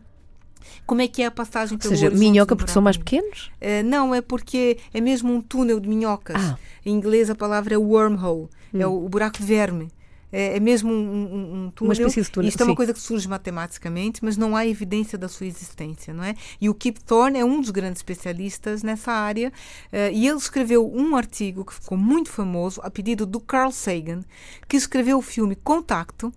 como 0.85 1.01
é 1.01 1.07
que 1.07 1.21
é 1.21 1.25
a 1.27 1.31
passagem 1.31 1.77
pelo 1.77 1.93
Ou 1.93 1.99
seja, 1.99 2.09
minhoca 2.09 2.55
porque 2.55 2.71
são 2.71 2.81
mais 2.81 2.97
pequenos? 2.97 3.51
Uh, 3.61 3.83
não, 3.85 4.13
é 4.13 4.21
porque 4.21 4.77
é 4.93 4.99
mesmo 4.99 5.31
um 5.31 5.41
túnel 5.41 5.79
de 5.79 5.87
minhocas. 5.87 6.35
Ah. 6.37 6.57
Em 6.85 6.91
inglês 6.91 7.29
a 7.29 7.35
palavra 7.35 7.75
é 7.75 7.77
wormhole, 7.77 8.47
é 8.47 8.47
hum. 8.73 8.81
é 8.81 8.87
o, 8.87 9.05
o 9.05 9.09
buraco 9.09 9.37
de 9.37 9.43
verme. 9.43 9.89
É, 10.33 10.57
é 10.57 10.59
mesmo 10.59 10.91
um, 10.91 10.95
um, 10.95 11.65
um 11.65 11.71
túnel. 11.71 11.95
Túnel, 11.95 12.49
Isto 12.49 12.63
é 12.63 12.65
uma 12.65 12.75
coisa 12.75 12.91
que 12.91 12.99
surge 12.99 13.27
matematicamente, 13.27 14.25
mas 14.25 14.35
não 14.35 14.55
há 14.55 14.65
evidência 14.65 15.15
da 15.15 15.29
sua 15.29 15.45
existência, 15.45 16.11
não 16.11 16.23
é? 16.23 16.33
E 16.59 16.67
o 16.67 16.73
Kip 16.73 16.99
Thorne 17.03 17.37
é 17.37 17.45
um 17.45 17.61
dos 17.61 17.69
grandes 17.69 17.99
especialistas 17.99 18.81
nessa 18.81 19.11
área 19.11 19.53
eh, 19.91 20.11
e 20.11 20.27
ele 20.27 20.37
escreveu 20.37 20.91
um 20.91 21.15
artigo 21.15 21.63
que 21.63 21.75
ficou 21.75 21.95
muito 21.95 22.31
famoso 22.31 22.81
a 22.83 22.89
pedido 22.89 23.27
do 23.27 23.39
Carl 23.39 23.71
Sagan, 23.71 24.21
que 24.67 24.75
escreveu 24.75 25.19
o 25.19 25.21
filme 25.21 25.55
Contacto, 25.55 26.33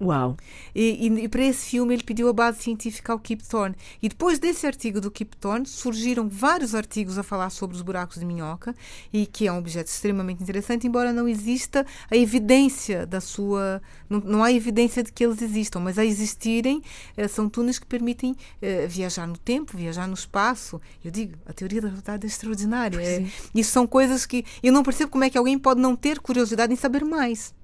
Uau. 0.00 0.36
e, 0.74 1.06
e- 1.06 1.24
e 1.24 1.28
para 1.28 1.42
esse 1.44 1.66
filme 1.70 1.94
ele 1.94 2.02
pediu 2.02 2.28
a 2.28 2.32
base 2.32 2.60
científica 2.62 3.12
ao 3.12 3.18
Kip 3.18 3.42
Thorne. 3.44 3.76
E 4.02 4.08
depois 4.08 4.38
desse 4.40 4.66
artigo 4.66 5.00
do 5.00 5.10
Kip 5.10 5.36
Thorne 5.36 5.66
surgiram 5.66 6.28
vários 6.28 6.74
artigos 6.74 7.16
a 7.16 7.22
falar 7.22 7.50
sobre 7.50 7.76
os 7.76 7.82
buracos 7.82 8.18
de 8.18 8.24
minhoca, 8.26 8.74
e 9.12 9.24
que 9.24 9.46
é 9.46 9.52
um 9.52 9.58
objeto 9.58 9.86
extremamente 9.86 10.42
interessante, 10.42 10.86
embora 10.86 11.12
não 11.12 11.28
exista 11.28 11.86
a 12.10 12.16
evidência 12.16 13.06
da 13.06 13.20
sua. 13.20 13.80
Não, 14.10 14.20
não 14.20 14.42
há 14.44 14.50
evidência 14.52 15.02
de 15.02 15.12
que 15.12 15.24
eles 15.24 15.40
existam, 15.40 15.78
mas 15.80 15.98
a 15.98 16.04
existirem 16.04 16.82
eh, 17.16 17.28
são 17.28 17.48
túneis 17.48 17.78
que 17.78 17.86
permitem 17.86 18.34
eh, 18.60 18.86
viajar 18.88 19.26
no 19.28 19.38
tempo, 19.38 19.76
viajar 19.76 20.08
no 20.08 20.14
espaço. 20.14 20.80
Eu 21.04 21.10
digo, 21.10 21.36
a 21.46 21.52
teoria 21.52 21.80
da 21.80 21.88
relatividade 21.88 22.26
é 22.26 22.28
extraordinária. 22.28 23.00
É, 23.00 23.26
isso 23.54 23.70
são 23.70 23.86
coisas 23.86 24.26
que 24.26 24.44
eu 24.62 24.72
não 24.72 24.82
percebo 24.82 25.10
como 25.12 25.24
é 25.24 25.30
que 25.30 25.38
alguém 25.38 25.58
pode 25.58 25.80
não 25.80 25.94
ter 25.94 26.18
curiosidade 26.20 26.72
em 26.72 26.76
saber 26.76 27.04
mais. 27.04 27.54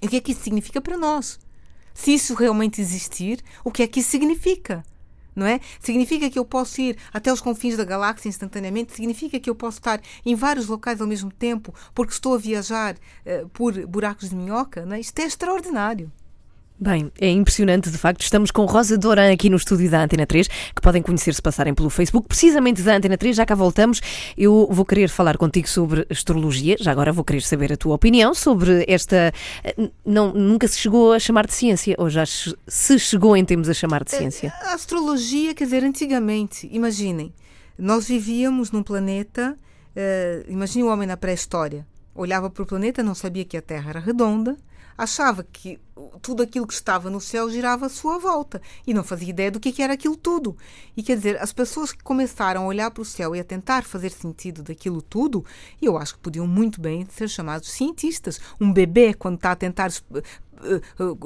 E 0.00 0.06
o 0.06 0.08
que 0.10 0.16
é 0.16 0.20
que 0.20 0.32
isso 0.32 0.42
significa 0.42 0.80
para 0.80 0.96
nós? 0.96 1.38
Se 1.94 2.12
isso 2.12 2.34
realmente 2.34 2.80
existir, 2.80 3.40
o 3.64 3.70
que 3.70 3.82
é 3.82 3.86
que 3.86 4.00
isso 4.00 4.10
significa? 4.10 4.84
Não 5.34 5.46
é? 5.46 5.60
Significa 5.80 6.30
que 6.30 6.38
eu 6.38 6.44
posso 6.44 6.80
ir 6.80 6.96
até 7.12 7.32
os 7.32 7.40
confins 7.40 7.76
da 7.76 7.84
galáxia 7.84 8.28
instantaneamente? 8.28 8.94
Significa 8.94 9.40
que 9.40 9.50
eu 9.50 9.54
posso 9.54 9.78
estar 9.78 10.00
em 10.24 10.34
vários 10.34 10.66
locais 10.66 11.00
ao 11.00 11.06
mesmo 11.06 11.32
tempo 11.32 11.74
porque 11.94 12.12
estou 12.12 12.34
a 12.34 12.38
viajar 12.38 12.96
eh, 13.24 13.44
por 13.52 13.74
buracos 13.86 14.30
de 14.30 14.36
minhoca? 14.36 14.86
Não 14.86 14.94
é? 14.94 15.00
Isto 15.00 15.18
é 15.20 15.24
extraordinário. 15.24 16.12
Bem, 16.76 17.10
é 17.20 17.30
impressionante 17.30 17.88
de 17.88 17.96
facto. 17.96 18.20
Estamos 18.22 18.50
com 18.50 18.64
Rosa 18.66 18.98
Doran 18.98 19.32
aqui 19.32 19.48
no 19.48 19.56
estúdio 19.56 19.88
da 19.88 20.02
Antena 20.02 20.26
3, 20.26 20.48
que 20.48 20.82
podem 20.82 21.00
conhecer 21.00 21.32
se 21.32 21.40
passarem 21.40 21.72
pelo 21.72 21.88
Facebook, 21.88 22.26
precisamente 22.26 22.82
da 22.82 22.96
Antena 22.96 23.16
3. 23.16 23.36
Já 23.36 23.46
cá 23.46 23.54
voltamos. 23.54 24.00
Eu 24.36 24.68
vou 24.70 24.84
querer 24.84 25.08
falar 25.08 25.38
contigo 25.38 25.68
sobre 25.68 26.04
astrologia. 26.10 26.76
Já 26.80 26.90
agora 26.90 27.12
vou 27.12 27.24
querer 27.24 27.42
saber 27.42 27.72
a 27.72 27.76
tua 27.76 27.94
opinião 27.94 28.34
sobre 28.34 28.84
esta. 28.88 29.32
eh, 29.62 29.88
Não, 30.04 30.32
nunca 30.34 30.66
se 30.66 30.76
chegou 30.78 31.12
a 31.12 31.18
chamar 31.20 31.46
de 31.46 31.54
ciência, 31.54 31.94
ou 31.96 32.10
já 32.10 32.24
se 32.26 32.98
chegou 32.98 33.36
em 33.36 33.44
termos 33.44 33.68
a 33.68 33.74
chamar 33.74 34.02
de 34.02 34.10
ciência? 34.10 34.52
A 34.62 34.74
astrologia, 34.74 35.54
quer 35.54 35.64
dizer, 35.64 35.84
antigamente, 35.84 36.68
imaginem, 36.72 37.32
nós 37.78 38.08
vivíamos 38.08 38.72
num 38.72 38.82
planeta, 38.82 39.56
eh, 39.94 40.44
imagine 40.48 40.82
o 40.82 40.88
homem 40.88 41.06
na 41.06 41.16
pré-história, 41.16 41.86
olhava 42.16 42.50
para 42.50 42.62
o 42.64 42.66
planeta, 42.66 43.00
não 43.00 43.14
sabia 43.14 43.44
que 43.44 43.56
a 43.56 43.62
Terra 43.62 43.90
era 43.90 44.00
redonda, 44.00 44.56
achava 44.96 45.44
que 45.44 45.80
tudo 46.20 46.42
aquilo 46.42 46.66
que 46.66 46.74
estava 46.74 47.08
no 47.08 47.20
céu 47.20 47.48
girava 47.50 47.86
à 47.86 47.88
sua 47.88 48.18
volta 48.18 48.60
e 48.86 48.92
não 48.92 49.04
fazia 49.04 49.30
ideia 49.30 49.50
do 49.50 49.60
que 49.60 49.72
que 49.72 49.82
era 49.82 49.92
aquilo 49.94 50.16
tudo. 50.16 50.56
E 50.96 51.02
quer 51.02 51.16
dizer, 51.16 51.40
as 51.40 51.52
pessoas 51.52 51.92
que 51.92 52.02
começaram 52.02 52.62
a 52.62 52.66
olhar 52.66 52.90
para 52.90 53.02
o 53.02 53.04
céu 53.04 53.34
e 53.34 53.40
a 53.40 53.44
tentar 53.44 53.84
fazer 53.84 54.10
sentido 54.10 54.62
daquilo 54.62 55.00
tudo, 55.00 55.44
eu 55.80 55.96
acho 55.96 56.14
que 56.14 56.20
podiam 56.20 56.46
muito 56.46 56.80
bem 56.80 57.06
ser 57.10 57.28
chamados 57.28 57.70
cientistas. 57.70 58.40
Um 58.60 58.72
bebê, 58.72 59.14
quando 59.14 59.36
está 59.36 59.52
a 59.52 59.56
tentar 59.56 59.90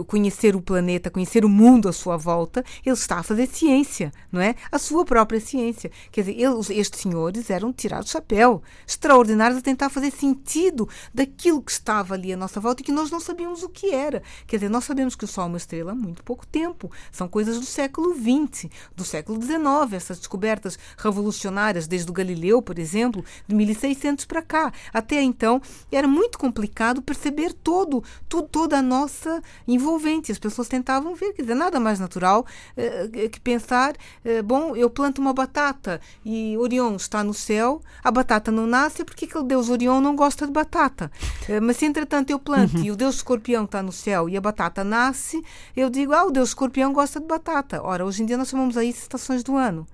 conhecer 0.07 0.55
o 0.57 0.63
planeta, 0.63 1.11
conhecer 1.11 1.45
o 1.45 1.49
mundo 1.49 1.89
à 1.89 1.93
sua 1.93 2.17
volta, 2.17 2.65
ele 2.85 2.95
está 2.95 3.19
a 3.19 3.23
fazer 3.23 3.47
ciência, 3.47 4.13
não 4.31 4.41
é? 4.41 4.55
A 4.71 4.79
sua 4.79 5.05
própria 5.05 5.41
ciência. 5.41 5.91
Quer 6.11 6.23
dizer, 6.23 6.37
estes 6.73 7.01
senhores 7.01 7.51
eram 7.51 7.73
tirados 7.73 8.07
do 8.09 8.13
chapéu, 8.13 8.63
extraordinários 8.87 9.59
a 9.59 9.63
tentar 9.63 9.89
fazer 9.91 10.11
sentido 10.11 10.89
daquilo 11.13 11.63
que 11.63 11.71
estava 11.71 12.15
ali 12.15 12.33
à 12.33 12.37
nossa 12.37 12.61
volta 12.61 12.83
e 12.83 12.85
que 12.85 12.93
nós 12.93 13.11
não 13.11 13.21
sabíamos 13.21 13.63
o 13.63 13.69
que 13.69 13.95
era. 13.95 14.23
Quer 14.47 14.57
dizer, 14.57 14.69
nós 14.69 14.85
sabemos 14.85 15.15
que 15.15 15.25
o 15.25 15.29
Sol 15.29 15.45
é 15.45 15.47
uma 15.49 15.57
estrela 15.57 15.93
há 15.93 15.95
muito 15.95 16.23
pouco 16.23 16.47
tempo. 16.47 16.91
São 17.13 17.29
coisas 17.29 17.59
do 17.59 17.67
século 17.67 18.15
XX, 18.15 18.67
do 18.95 19.05
século 19.05 19.41
XIX, 19.43 19.93
essas 19.93 20.19
descobertas 20.19 20.79
revolucionárias, 20.97 21.87
desde 21.87 22.11
o 22.11 22.15
Galileu, 22.15 22.63
por 22.63 22.79
exemplo, 22.79 23.25
de 23.47 23.55
1600 23.55 24.25
para 24.25 24.43
cá. 24.43 24.73
Até 24.93 25.23
então, 25.23 25.61
era 25.91 26.07
muito 26.09 26.39
complicado 26.39 27.03
perceber 27.03 27.53
todo, 27.53 28.03
tu- 28.29 28.43
toda 28.43 28.79
a 28.79 28.83
nossa 28.83 29.28
envolvente. 29.67 30.33
As 30.33 30.39
pessoas 30.39 30.69
tentavam 30.69 31.15
ver, 31.15 31.33
quer 31.33 31.43
dizer, 31.43 31.55
nada 31.55 31.79
mais 31.79 31.99
natural 31.99 32.47
eh, 32.77 33.29
que 33.29 33.41
pensar, 33.41 33.95
eh, 34.25 34.43
bom, 34.43 34.75
eu 34.77 34.89
planto 34.91 35.21
uma 35.21 35.33
batata 35.33 36.01
e 36.25 36.57
Orion 36.57 36.97
está 36.97 37.23
no 37.23 37.35
céu, 37.35 37.81
a 38.03 38.11
batata 38.11 38.51
não 38.51 38.67
nasce, 38.67 39.05
porque 39.05 39.25
aquele 39.25 39.45
deus 39.45 39.69
Orion 39.69 40.01
não 40.01 40.15
gosta 40.17 40.47
de 40.47 40.53
batata. 40.53 41.11
Eh, 41.49 41.61
mas 41.61 41.77
se 41.77 41.87
entretanto 41.87 42.31
eu 42.31 42.39
planto 42.39 42.79
e 42.79 42.91
o 42.91 42.97
deus 42.97 43.17
escorpião 43.17 43.65
está 43.65 43.83
no 43.83 43.93
céu 43.93 44.29
e 44.29 44.37
a 44.37 44.41
batata 44.41 44.83
nasce, 44.85 45.43
eu 45.77 45.91
digo, 45.91 46.13
ah, 46.13 46.25
o 46.25 46.31
deus 46.31 46.51
escorpião 46.51 46.93
gosta 46.93 47.21
de 47.21 47.27
batata. 47.27 47.83
Ora, 47.83 48.05
hoje 48.05 48.23
em 48.23 48.27
dia 48.27 48.37
nós 48.37 48.49
chamamos 48.49 48.77
a 48.77 48.85
isso 48.85 49.03
estações 49.03 49.43
do 49.43 49.57
ano. 49.57 49.87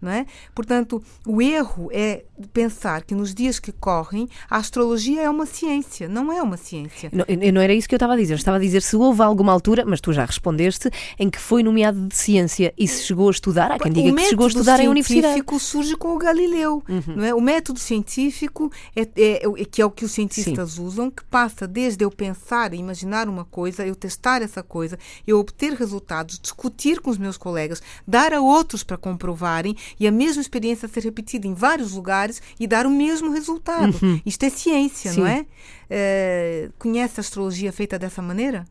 Não 0.00 0.10
é? 0.10 0.24
Portanto, 0.54 1.02
o 1.26 1.42
erro 1.42 1.90
é 1.92 2.24
pensar 2.52 3.02
que 3.04 3.14
nos 3.14 3.34
dias 3.34 3.58
que 3.58 3.70
correm 3.70 4.28
a 4.48 4.56
astrologia 4.56 5.22
é 5.22 5.28
uma 5.30 5.44
ciência. 5.44 6.08
Não 6.08 6.32
é 6.32 6.42
uma 6.42 6.56
ciência. 6.56 7.10
Não, 7.12 7.24
não 7.52 7.60
era 7.60 7.74
isso 7.74 7.88
que 7.88 7.94
eu 7.94 7.98
estava 7.98 8.14
a 8.14 8.16
dizer. 8.16 8.32
Eu 8.32 8.38
estava 8.38 8.56
a 8.56 8.60
dizer 8.60 8.80
se 8.82 8.96
houve 8.96 9.20
alguma 9.22 9.52
altura, 9.52 9.84
mas 9.86 10.00
tu 10.00 10.12
já 10.12 10.24
respondeste, 10.24 10.90
em 11.18 11.28
que 11.28 11.38
foi 11.38 11.62
nomeado 11.62 12.06
de 12.08 12.16
ciência 12.16 12.72
e 12.78 12.88
se 12.88 13.04
chegou 13.04 13.28
a 13.28 13.30
estudar. 13.30 13.72
Há 13.72 13.78
quem 13.78 13.92
diga 13.92 14.10
o 14.10 14.14
que 14.16 14.22
chegou 14.24 14.44
a 14.44 14.48
método 14.48 14.60
estudar 14.60 14.80
em 14.80 14.88
universidade. 14.88 15.34
científico 15.34 15.58
surge 15.60 15.96
com 15.96 16.14
o 16.14 16.18
Galileu, 16.18 16.82
não 17.14 17.24
é? 17.24 17.34
O 17.34 17.40
método 17.40 17.78
científico 17.78 18.72
é, 18.96 19.02
é- 19.02 19.42
é- 19.44 19.64
que 19.64 19.82
é 19.82 19.84
o 19.84 19.90
que 19.90 20.04
os 20.04 20.12
cientistas 20.12 20.78
usam, 20.78 21.10
que 21.10 21.22
passa 21.24 21.66
desde 21.68 22.04
eu 22.04 22.10
pensar 22.10 22.72
e 22.72 22.78
imaginar 22.78 23.28
uma 23.28 23.44
coisa, 23.44 23.86
eu 23.86 23.94
testar 23.94 24.42
essa 24.42 24.62
coisa, 24.62 24.98
eu 25.26 25.38
obter 25.38 25.74
resultados, 25.74 26.38
discutir 26.38 27.00
com 27.00 27.10
os 27.10 27.18
meus 27.18 27.36
colegas, 27.36 27.82
dar 28.06 28.32
a 28.32 28.40
outros 28.40 28.82
para 28.82 28.96
comprovarem 28.96 29.76
e 29.98 30.06
a 30.06 30.12
mesma 30.12 30.40
experiência 30.40 30.88
ser 30.88 31.02
repetida 31.04 31.46
em 31.46 31.54
vários 31.54 31.92
lugares 31.92 32.42
e 32.58 32.66
dar 32.66 32.86
o 32.86 32.90
mesmo 32.90 33.32
resultado. 33.32 33.94
Isto 34.24 34.44
é 34.44 34.50
ciência, 34.50 35.12
não 35.12 35.26
Sim. 35.26 35.30
é? 35.30 35.46
Eh, 35.88 36.70
conhece 36.78 37.18
a 37.18 37.22
astrologia 37.22 37.72
feita 37.72 37.98
dessa 37.98 38.22
maneira? 38.22 38.64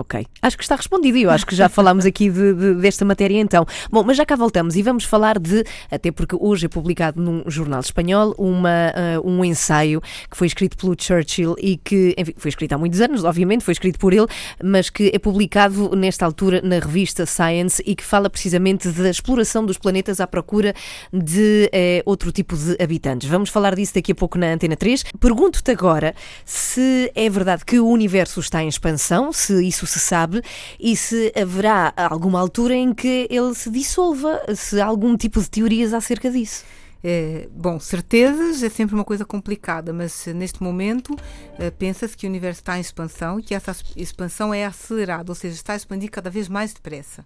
Ok, 0.00 0.24
acho 0.40 0.56
que 0.56 0.62
está 0.62 0.76
respondido 0.76 1.18
e 1.18 1.22
eu 1.24 1.30
acho 1.30 1.44
que 1.44 1.56
já 1.56 1.68
falámos 1.68 2.06
aqui 2.06 2.30
de- 2.30 2.54
de- 2.54 2.74
desta 2.74 3.04
matéria 3.04 3.36
então. 3.40 3.66
Bom, 3.90 4.04
mas 4.04 4.16
já 4.16 4.24
cá 4.24 4.36
voltamos 4.36 4.76
e 4.76 4.82
vamos 4.82 5.02
falar 5.02 5.40
de, 5.40 5.64
até 5.90 6.12
porque 6.12 6.36
hoje 6.38 6.66
é 6.66 6.68
publicado 6.68 7.20
num 7.20 7.42
jornal 7.50 7.80
espanhol, 7.80 8.32
uma, 8.38 8.92
ah, 8.94 9.20
um 9.24 9.44
ensaio 9.44 10.00
que 10.30 10.36
foi 10.36 10.46
escrito 10.46 10.76
pelo 10.76 10.94
Churchill 10.96 11.56
e 11.58 11.76
que, 11.78 12.14
enfim, 12.16 12.32
foi 12.36 12.48
escrito 12.48 12.74
há 12.74 12.78
muitos 12.78 13.00
anos, 13.00 13.24
obviamente, 13.24 13.64
foi 13.64 13.72
escrito 13.72 13.98
por 13.98 14.12
ele, 14.12 14.28
mas 14.62 14.88
que 14.88 15.10
é 15.12 15.18
publicado 15.18 15.96
nesta 15.96 16.24
altura 16.24 16.60
na 16.62 16.78
revista 16.78 17.26
Science 17.26 17.82
e 17.84 17.96
que 17.96 18.04
fala 18.04 18.30
precisamente 18.30 18.88
da 18.90 19.10
exploração 19.10 19.66
dos 19.66 19.78
planetas 19.78 20.20
à 20.20 20.28
procura 20.28 20.74
de 21.12 21.68
eh, 21.72 22.04
outro 22.06 22.30
tipo 22.30 22.56
de 22.56 22.76
habitantes. 22.80 23.28
Vamos 23.28 23.50
falar 23.50 23.74
disso 23.74 23.94
daqui 23.94 24.12
a 24.12 24.14
pouco 24.14 24.38
na 24.38 24.52
Antena 24.52 24.76
3. 24.76 25.02
Pergunto-te 25.18 25.72
agora 25.72 26.14
se 26.44 27.10
é 27.16 27.28
verdade 27.28 27.64
que 27.64 27.80
o 27.80 27.88
universo 27.88 28.38
está 28.38 28.62
em 28.62 28.68
expansão, 28.68 29.32
se 29.32 29.66
isso 29.66 29.87
se 29.90 30.00
sabe, 30.00 30.42
e 30.78 30.96
se 30.96 31.32
haverá 31.34 31.92
alguma 31.96 32.40
altura 32.40 32.74
em 32.74 32.92
que 32.94 33.26
ele 33.30 33.54
se 33.54 33.70
dissolva, 33.70 34.40
se 34.54 34.80
há 34.80 34.86
algum 34.86 35.16
tipo 35.16 35.40
de 35.40 35.50
teorias 35.50 35.92
acerca 35.92 36.30
disso. 36.30 36.64
É, 37.02 37.48
bom, 37.52 37.78
certezas 37.78 38.60
é 38.62 38.68
sempre 38.68 38.94
uma 38.94 39.04
coisa 39.04 39.24
complicada, 39.24 39.92
mas 39.92 40.26
neste 40.26 40.62
momento 40.62 41.14
eh, 41.58 41.70
pensa-se 41.70 42.16
que 42.16 42.26
o 42.26 42.28
universo 42.28 42.60
está 42.60 42.76
em 42.76 42.80
expansão 42.80 43.38
e 43.38 43.42
que 43.42 43.54
essa 43.54 43.74
expansão 43.96 44.52
é 44.52 44.64
acelerada, 44.64 45.30
ou 45.30 45.34
seja, 45.34 45.54
está 45.54 45.74
a 45.74 45.76
expandir 45.76 46.10
cada 46.10 46.28
vez 46.28 46.48
mais 46.48 46.72
depressa. 46.72 47.24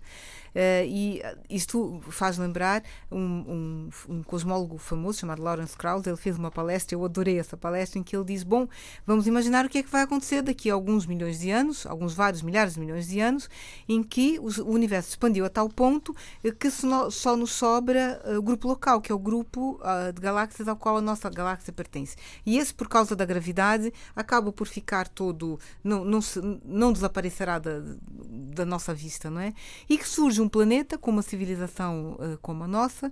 Eh, 0.54 0.86
e 0.86 1.20
eh, 1.22 1.36
isto 1.48 2.00
faz 2.10 2.36
lembrar 2.38 2.82
um, 3.10 3.18
um, 3.18 4.14
um 4.16 4.22
cosmólogo 4.22 4.76
famoso 4.78 5.18
chamado 5.20 5.42
Lawrence 5.42 5.76
Krauss. 5.76 6.06
Ele 6.06 6.16
fez 6.16 6.36
uma 6.36 6.50
palestra, 6.50 6.94
eu 6.96 7.04
adorei 7.04 7.38
essa 7.38 7.56
palestra, 7.56 7.98
em 7.98 8.02
que 8.02 8.14
ele 8.14 8.24
diz: 8.24 8.42
Bom, 8.42 8.68
vamos 9.06 9.26
imaginar 9.26 9.64
o 9.64 9.68
que 9.68 9.78
é 9.78 9.82
que 9.82 9.90
vai 9.90 10.02
acontecer 10.02 10.42
daqui 10.42 10.70
a 10.70 10.74
alguns 10.74 11.06
milhões 11.06 11.40
de 11.40 11.50
anos, 11.50 11.86
alguns 11.86 12.14
vários 12.14 12.42
milhares 12.42 12.74
de 12.74 12.80
milhões 12.80 13.08
de 13.08 13.20
anos, 13.20 13.48
em 13.88 14.02
que 14.02 14.38
o 14.38 14.70
universo 14.70 15.10
expandiu 15.10 15.44
a 15.44 15.48
tal 15.48 15.68
ponto 15.68 16.14
eh, 16.44 16.50
que 16.52 16.70
só 16.70 16.86
no- 16.86 17.10
só 17.10 17.36
nos 17.36 17.52
sobra 17.52 18.20
o 18.38 18.42
grupo 18.42 18.68
local, 18.68 19.00
que 19.00 19.10
é 19.10 19.14
o 19.14 19.18
grupo 19.18 19.80
ah, 19.82 20.10
de 20.10 20.20
galáxias 20.20 20.68
ao 20.68 20.76
qual 20.76 20.96
a 20.98 21.00
nossa 21.00 21.30
galáxia 21.30 21.72
pertence. 21.72 22.16
E 22.44 22.58
esse, 22.58 22.74
por 22.74 22.88
causa 22.88 23.16
da 23.16 23.24
gravidade, 23.24 23.92
acaba 24.14 24.52
por 24.52 24.66
ficar 24.66 25.08
todo, 25.08 25.58
não, 25.82 26.04
não, 26.04 26.20
se- 26.20 26.40
não 26.64 26.92
desaparecerá 26.92 27.58
da, 27.58 27.80
da 28.10 28.64
nossa 28.66 28.92
vista, 28.92 29.30
não 29.30 29.40
é? 29.40 29.54
E 29.88 29.96
que 29.96 30.06
surge 30.08 30.41
um 30.42 30.48
planeta 30.48 30.98
com 30.98 31.10
uma 31.10 31.22
civilização 31.22 32.16
eh, 32.20 32.38
como 32.42 32.64
a 32.64 32.68
nossa, 32.68 33.10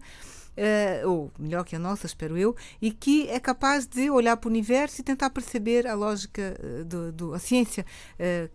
eh, 0.56 1.02
ou 1.06 1.30
melhor 1.38 1.64
que 1.64 1.76
a 1.76 1.78
nossa, 1.78 2.06
espero 2.06 2.36
eu, 2.36 2.54
e 2.82 2.90
que 2.90 3.28
é 3.28 3.38
capaz 3.40 3.86
de 3.86 4.10
olhar 4.10 4.36
para 4.36 4.48
o 4.48 4.50
universo 4.50 5.00
e 5.00 5.04
tentar 5.04 5.30
perceber 5.30 5.86
a 5.86 5.94
lógica 5.94 6.42
eh, 6.62 6.84
do, 6.84 7.12
do- 7.12 7.34
a 7.34 7.38
ciência 7.38 7.84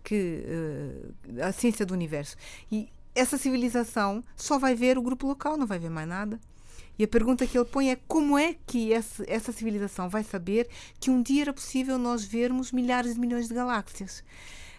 que 0.04 0.44
a 1.42 1.52
ciência 1.52 1.84
do 1.86 1.94
universo. 1.94 2.36
E 2.70 2.88
essa 3.14 3.38
civilização 3.38 4.22
só 4.36 4.58
vai 4.58 4.74
ver 4.74 4.98
o 4.98 5.02
grupo 5.02 5.26
local, 5.26 5.56
não 5.56 5.66
vai 5.66 5.78
ver 5.78 5.90
mais 5.90 6.08
nada. 6.08 6.38
E 6.98 7.04
a 7.04 7.08
pergunta 7.08 7.46
que 7.46 7.58
ele 7.58 7.64
põe 7.66 7.90
é 7.90 7.96
como 8.08 8.38
é 8.38 8.54
que 8.66 8.90
esse- 8.92 9.24
essa 9.28 9.52
civilização 9.52 10.08
vai 10.08 10.24
saber 10.24 10.66
que 10.98 11.10
um 11.10 11.22
dia 11.22 11.42
era 11.42 11.52
possível 11.52 11.98
nós 11.98 12.24
vermos 12.24 12.72
milhares 12.72 13.14
de 13.14 13.20
milhões 13.20 13.48
de 13.48 13.54
galáxias? 13.54 14.24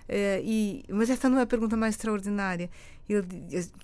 Eh, 0.07 0.41
e, 0.43 0.83
mas 0.89 1.09
essa 1.09 1.29
não 1.29 1.39
é 1.39 1.41
a 1.43 1.47
pergunta 1.47 1.75
mais 1.75 1.95
extraordinária. 1.95 2.69
Ele, 3.07 3.25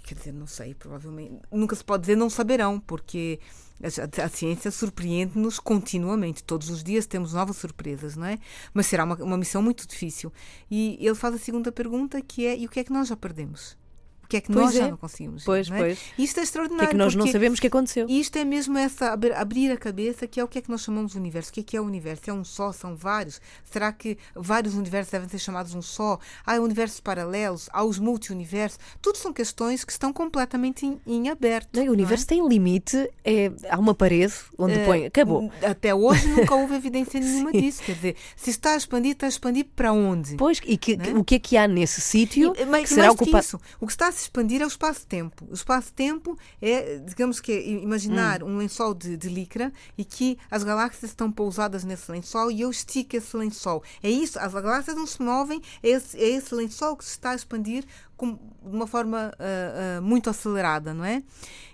quer 0.03 0.15
dizer, 0.15 0.34
não 0.34 0.47
sei, 0.47 0.74
provavelmente. 0.74 1.41
Nunca 1.51 1.76
se 1.76 1.84
pode 1.84 2.01
dizer 2.01 2.15
não 2.15 2.30
saberão, 2.30 2.80
porque 2.80 3.39
a, 3.82 4.26
a 4.26 4.30
ciência 4.30 4.71
surpreende-nos 4.71 5.59
continuamente. 5.59 6.43
Todos 6.43 6.69
os 6.69 6.84
dias 6.84 7.05
temos 7.05 7.34
novas 7.34 7.57
surpresas, 7.57 8.15
não 8.15 8.26
é? 8.26 8.39
Mas 8.74 8.88
será 8.88 9.03
uma, 9.03 9.15
uma 9.15 9.38
missão 9.38 9.61
muito 9.61 9.88
difícil. 9.88 10.32
E 10.69 10.97
ele 10.99 11.15
faz 11.15 11.36
a 11.36 11.38
segunda 11.38 11.71
pergunta, 11.71 12.21
que 12.21 12.45
é: 12.45 12.57
e 12.57 12.65
o 12.65 12.69
que 12.69 12.80
é 12.80 12.84
que 12.84 12.93
nós 12.93 13.07
já 13.07 13.15
perdemos? 13.15 13.78
Que 14.34 14.38
é 14.38 14.41
que 14.41 14.51
Pois 14.51 14.65
nós 14.65 14.75
é. 14.75 14.79
já 14.79 14.88
não 14.89 14.97
conseguimos. 14.97 15.43
Pois, 15.43 15.69
não 15.69 15.77
é? 15.77 15.79
pois. 15.79 15.99
Isto 16.17 16.38
é 16.39 16.41
O 16.41 16.43
extraordinário. 16.43 16.88
que 16.89 16.95
é 16.95 16.97
que 16.97 17.03
nós 17.03 17.13
não 17.15 17.27
sabemos 17.27 17.59
que 17.59 17.67
aconteceu? 17.67 18.07
Isto 18.09 18.38
é 18.38 18.43
mesmo 18.45 18.77
essa 18.77 19.11
ab- 19.13 19.31
abrir 19.36 19.71
a 19.71 19.77
cabeça, 19.77 20.25
que 20.27 20.39
é 20.39 20.43
o 20.43 20.47
que 20.47 20.57
é 20.57 20.61
que 20.61 20.69
nós 20.71 20.81
chamamos 20.81 21.11
de 21.11 21.17
universo. 21.17 21.51
O 21.51 21.53
que 21.53 21.59
é 21.59 21.63
que 21.63 21.77
é 21.77 21.81
o 21.81 21.84
universo? 21.84 22.23
É 22.29 22.34
um 22.34 22.43
só? 22.43 22.71
São 22.71 22.95
vários? 22.95 23.39
Será 23.71 23.91
que 23.91 24.17
vários 24.36 24.73
universos 24.73 25.11
devem 25.11 25.29
ser 25.29 25.39
chamados 25.39 25.73
um 25.75 25.81
só? 25.81 26.17
Há 26.45 26.55
universos 26.59 26.99
paralelos? 26.99 27.69
Há 27.71 27.84
os 27.84 27.99
multi-universos? 27.99 28.79
Tudo 29.01 29.17
são 29.17 29.31
questões 29.34 29.84
que 29.84 29.91
estão 29.91 30.11
completamente 30.11 30.86
em, 30.86 30.99
em 31.05 31.29
aberto. 31.29 31.69
Não, 31.75 31.81
o 31.84 31.86
não 31.86 31.91
é? 31.91 31.95
universo 31.95 32.25
tem 32.27 32.47
limite, 32.47 33.09
é, 33.23 33.51
há 33.69 33.77
uma 33.77 33.93
parede 33.93 34.34
onde 34.57 34.73
Eh, 34.73 34.86
põe. 34.86 35.05
Acabou. 35.05 35.51
Até 35.61 35.93
hoje 35.93 36.27
nunca 36.27 36.55
houve 36.55 36.73
evidência 36.75 37.19
nenhuma 37.19 37.51
disso. 37.51 37.84
Quer 37.84 37.95
dizer, 37.95 38.15
se 38.36 38.49
está 38.49 38.73
a 38.73 38.77
expandir, 38.77 39.11
está 39.11 39.27
a 39.27 39.29
expandir 39.29 39.65
para 39.75 39.91
onde? 39.93 40.36
Pois, 40.36 40.59
e 40.65 40.77
que, 40.77 40.93
é? 40.93 41.17
o 41.17 41.23
que 41.23 41.36
é 41.36 41.39
que 41.39 41.57
há 41.57 41.67
nesse 41.67 42.01
sítio 42.01 42.53
E, 42.57 42.65
mas 42.65 42.84
que 42.89 42.95
será 42.95 43.11
ocupado? 43.11 43.43
isso, 43.45 43.59
o 43.79 43.86
que 43.86 43.91
está 43.93 44.07
a 44.07 44.11
expandir 44.24 44.61
é 44.61 44.65
o 44.65 44.67
espaço-tempo. 44.67 45.45
O 45.49 45.53
espaço-tempo 45.53 46.38
é, 46.61 46.97
digamos 46.99 47.39
que, 47.39 47.51
é 47.51 47.67
imaginar 47.69 48.43
Hum. 48.43 48.53
um 48.53 48.57
lençol 48.57 48.93
de, 48.93 49.15
de 49.17 49.30
licra 49.30 49.71
e 49.97 50.03
que 50.05 50.38
as 50.49 50.63
galáxias 50.63 51.11
estão 51.11 51.32
pousadas 51.32 51.84
nesse 51.84 52.11
lençol 52.11 52.51
e 52.51 52.61
eu 52.61 52.69
estico 52.69 53.15
esse 53.15 53.36
lençol. 53.36 53.84
É 54.01 54.09
isso, 54.09 54.39
as 54.39 54.53
galáxias 54.53 54.95
não 54.95 55.05
se 55.05 55.21
movem, 55.21 55.61
é 55.82 55.89
esse, 55.89 56.17
é 56.17 56.30
esse 56.30 56.53
lençol 56.53 56.95
que 56.95 57.05
se 57.05 57.11
está 57.11 57.32
a 57.32 57.36
expandir 57.36 57.86
com, 58.24 58.39
de 58.69 58.76
uma 58.76 58.88
forma 58.88 59.34
ah, 59.38 59.97
ah, 59.97 60.01
muito 60.01 60.30
acelerada, 60.30 60.93
não 60.93 61.03
é? 61.03 61.21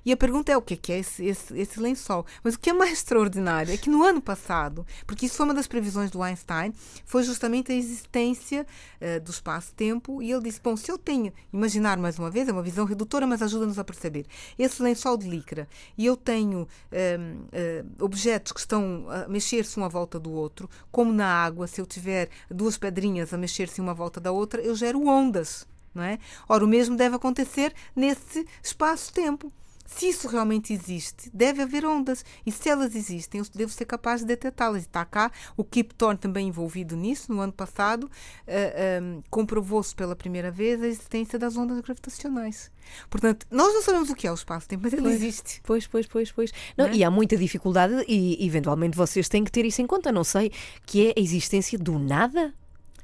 E 0.03 0.11
a 0.11 0.17
pergunta 0.17 0.51
é 0.51 0.57
o 0.57 0.61
que 0.61 0.73
é 0.73 0.77
que 0.77 0.91
é 0.91 0.99
esse, 0.99 1.23
esse, 1.23 1.55
esse 1.55 1.79
lençol? 1.79 2.25
Mas 2.43 2.55
o 2.55 2.59
que 2.59 2.71
é 2.71 2.73
mais 2.73 2.93
extraordinário 2.97 3.71
é 3.71 3.77
que 3.77 3.89
no 3.89 4.01
ano 4.03 4.19
passado, 4.19 4.85
porque 5.05 5.27
isso 5.27 5.35
foi 5.35 5.45
uma 5.45 5.53
das 5.53 5.67
previsões 5.67 6.09
do 6.09 6.23
Einstein, 6.23 6.73
foi 7.05 7.21
justamente 7.21 7.71
a 7.71 7.75
existência 7.75 8.65
eh, 8.99 9.19
do 9.19 9.29
espaço-tempo 9.29 10.21
e 10.23 10.31
ele 10.31 10.41
disse, 10.41 10.59
bom, 10.61 10.75
se 10.75 10.91
eu 10.91 10.97
tenho, 10.97 11.31
imaginar 11.53 11.97
mais 11.97 12.17
uma 12.17 12.31
vez, 12.31 12.47
é 12.47 12.51
uma 12.51 12.63
visão 12.63 12.85
redutora, 12.85 13.27
mas 13.27 13.41
ajuda-nos 13.43 13.77
a 13.77 13.83
perceber, 13.83 14.25
esse 14.57 14.81
lençol 14.81 15.17
de 15.17 15.29
licra 15.29 15.67
e 15.97 16.05
eu 16.05 16.17
tenho 16.17 16.67
objetos 17.99 18.51
que 18.51 18.59
estão 18.59 19.05
a 19.09 19.27
mexer-se 19.27 19.79
um 19.79 19.83
à 19.83 19.87
volta 19.87 20.19
do 20.19 20.31
outro, 20.31 20.67
como 20.91 21.13
na 21.13 21.27
água, 21.27 21.67
se 21.67 21.79
eu 21.79 21.85
tiver 21.85 22.29
duas 22.49 22.77
pedrinhas 22.77 23.33
a 23.33 23.37
mexer-se 23.37 23.79
uma 23.79 23.91
à 23.91 23.95
volta 23.95 24.19
da 24.19 24.31
outra, 24.31 24.61
eu 24.61 24.75
gero 24.75 25.05
ondas. 25.05 25.67
Não 25.93 26.03
é? 26.03 26.19
Ora, 26.47 26.63
o 26.63 26.67
mesmo 26.67 26.95
deve 26.95 27.15
acontecer 27.15 27.73
nesse 27.95 28.45
espaço-tempo. 28.63 29.51
Se 29.85 30.07
isso 30.07 30.27
realmente 30.27 30.71
existe, 30.71 31.31
deve 31.33 31.63
haver 31.63 31.83
ondas. 31.83 32.23
E 32.45 32.51
se 32.51 32.69
elas 32.69 32.95
existem, 32.95 33.39
eu 33.39 33.47
devo 33.55 33.71
ser 33.71 33.85
capaz 33.85 34.21
de 34.21 34.27
detectá-las. 34.27 34.83
E 34.83 34.85
está 34.85 35.03
cá 35.03 35.31
o 35.57 35.63
Kip 35.63 35.95
Thorne 35.95 36.19
também 36.19 36.47
envolvido 36.47 36.95
nisso. 36.95 37.33
No 37.33 37.41
ano 37.41 37.51
passado, 37.51 38.09
eh, 38.45 38.99
eh, 39.01 39.21
comprovou-se 39.31 39.95
pela 39.95 40.15
primeira 40.15 40.51
vez 40.51 40.79
a 40.83 40.85
existência 40.87 41.39
das 41.39 41.57
ondas 41.57 41.81
gravitacionais. 41.81 42.71
Portanto, 43.09 43.47
nós 43.49 43.73
não 43.73 43.81
sabemos 43.81 44.11
o 44.11 44.15
que 44.15 44.27
é 44.27 44.31
o 44.31 44.35
espaço-tempo, 44.35 44.83
mas 44.83 44.93
ele 44.93 45.01
Pois. 45.01 45.15
existe. 45.15 45.59
Pois, 45.63 45.87
pois, 45.87 46.05
pois, 46.05 46.31
pois. 46.31 46.51
Não, 46.77 46.85
Não 46.85 46.93
é? 46.93 46.97
E 46.97 47.03
há 47.03 47.09
muita 47.09 47.35
dificuldade 47.35 48.05
e, 48.07 48.45
eventualmente, 48.45 48.95
vocês 48.95 49.27
têm 49.27 49.43
que 49.43 49.51
ter 49.51 49.65
isso 49.65 49.81
em 49.81 49.87
conta. 49.87 50.11
Não 50.11 50.23
sei, 50.23 50.51
que 50.85 51.07
é 51.07 51.13
a 51.17 51.19
existência 51.19 51.79
do 51.79 51.97
nada? 51.97 52.53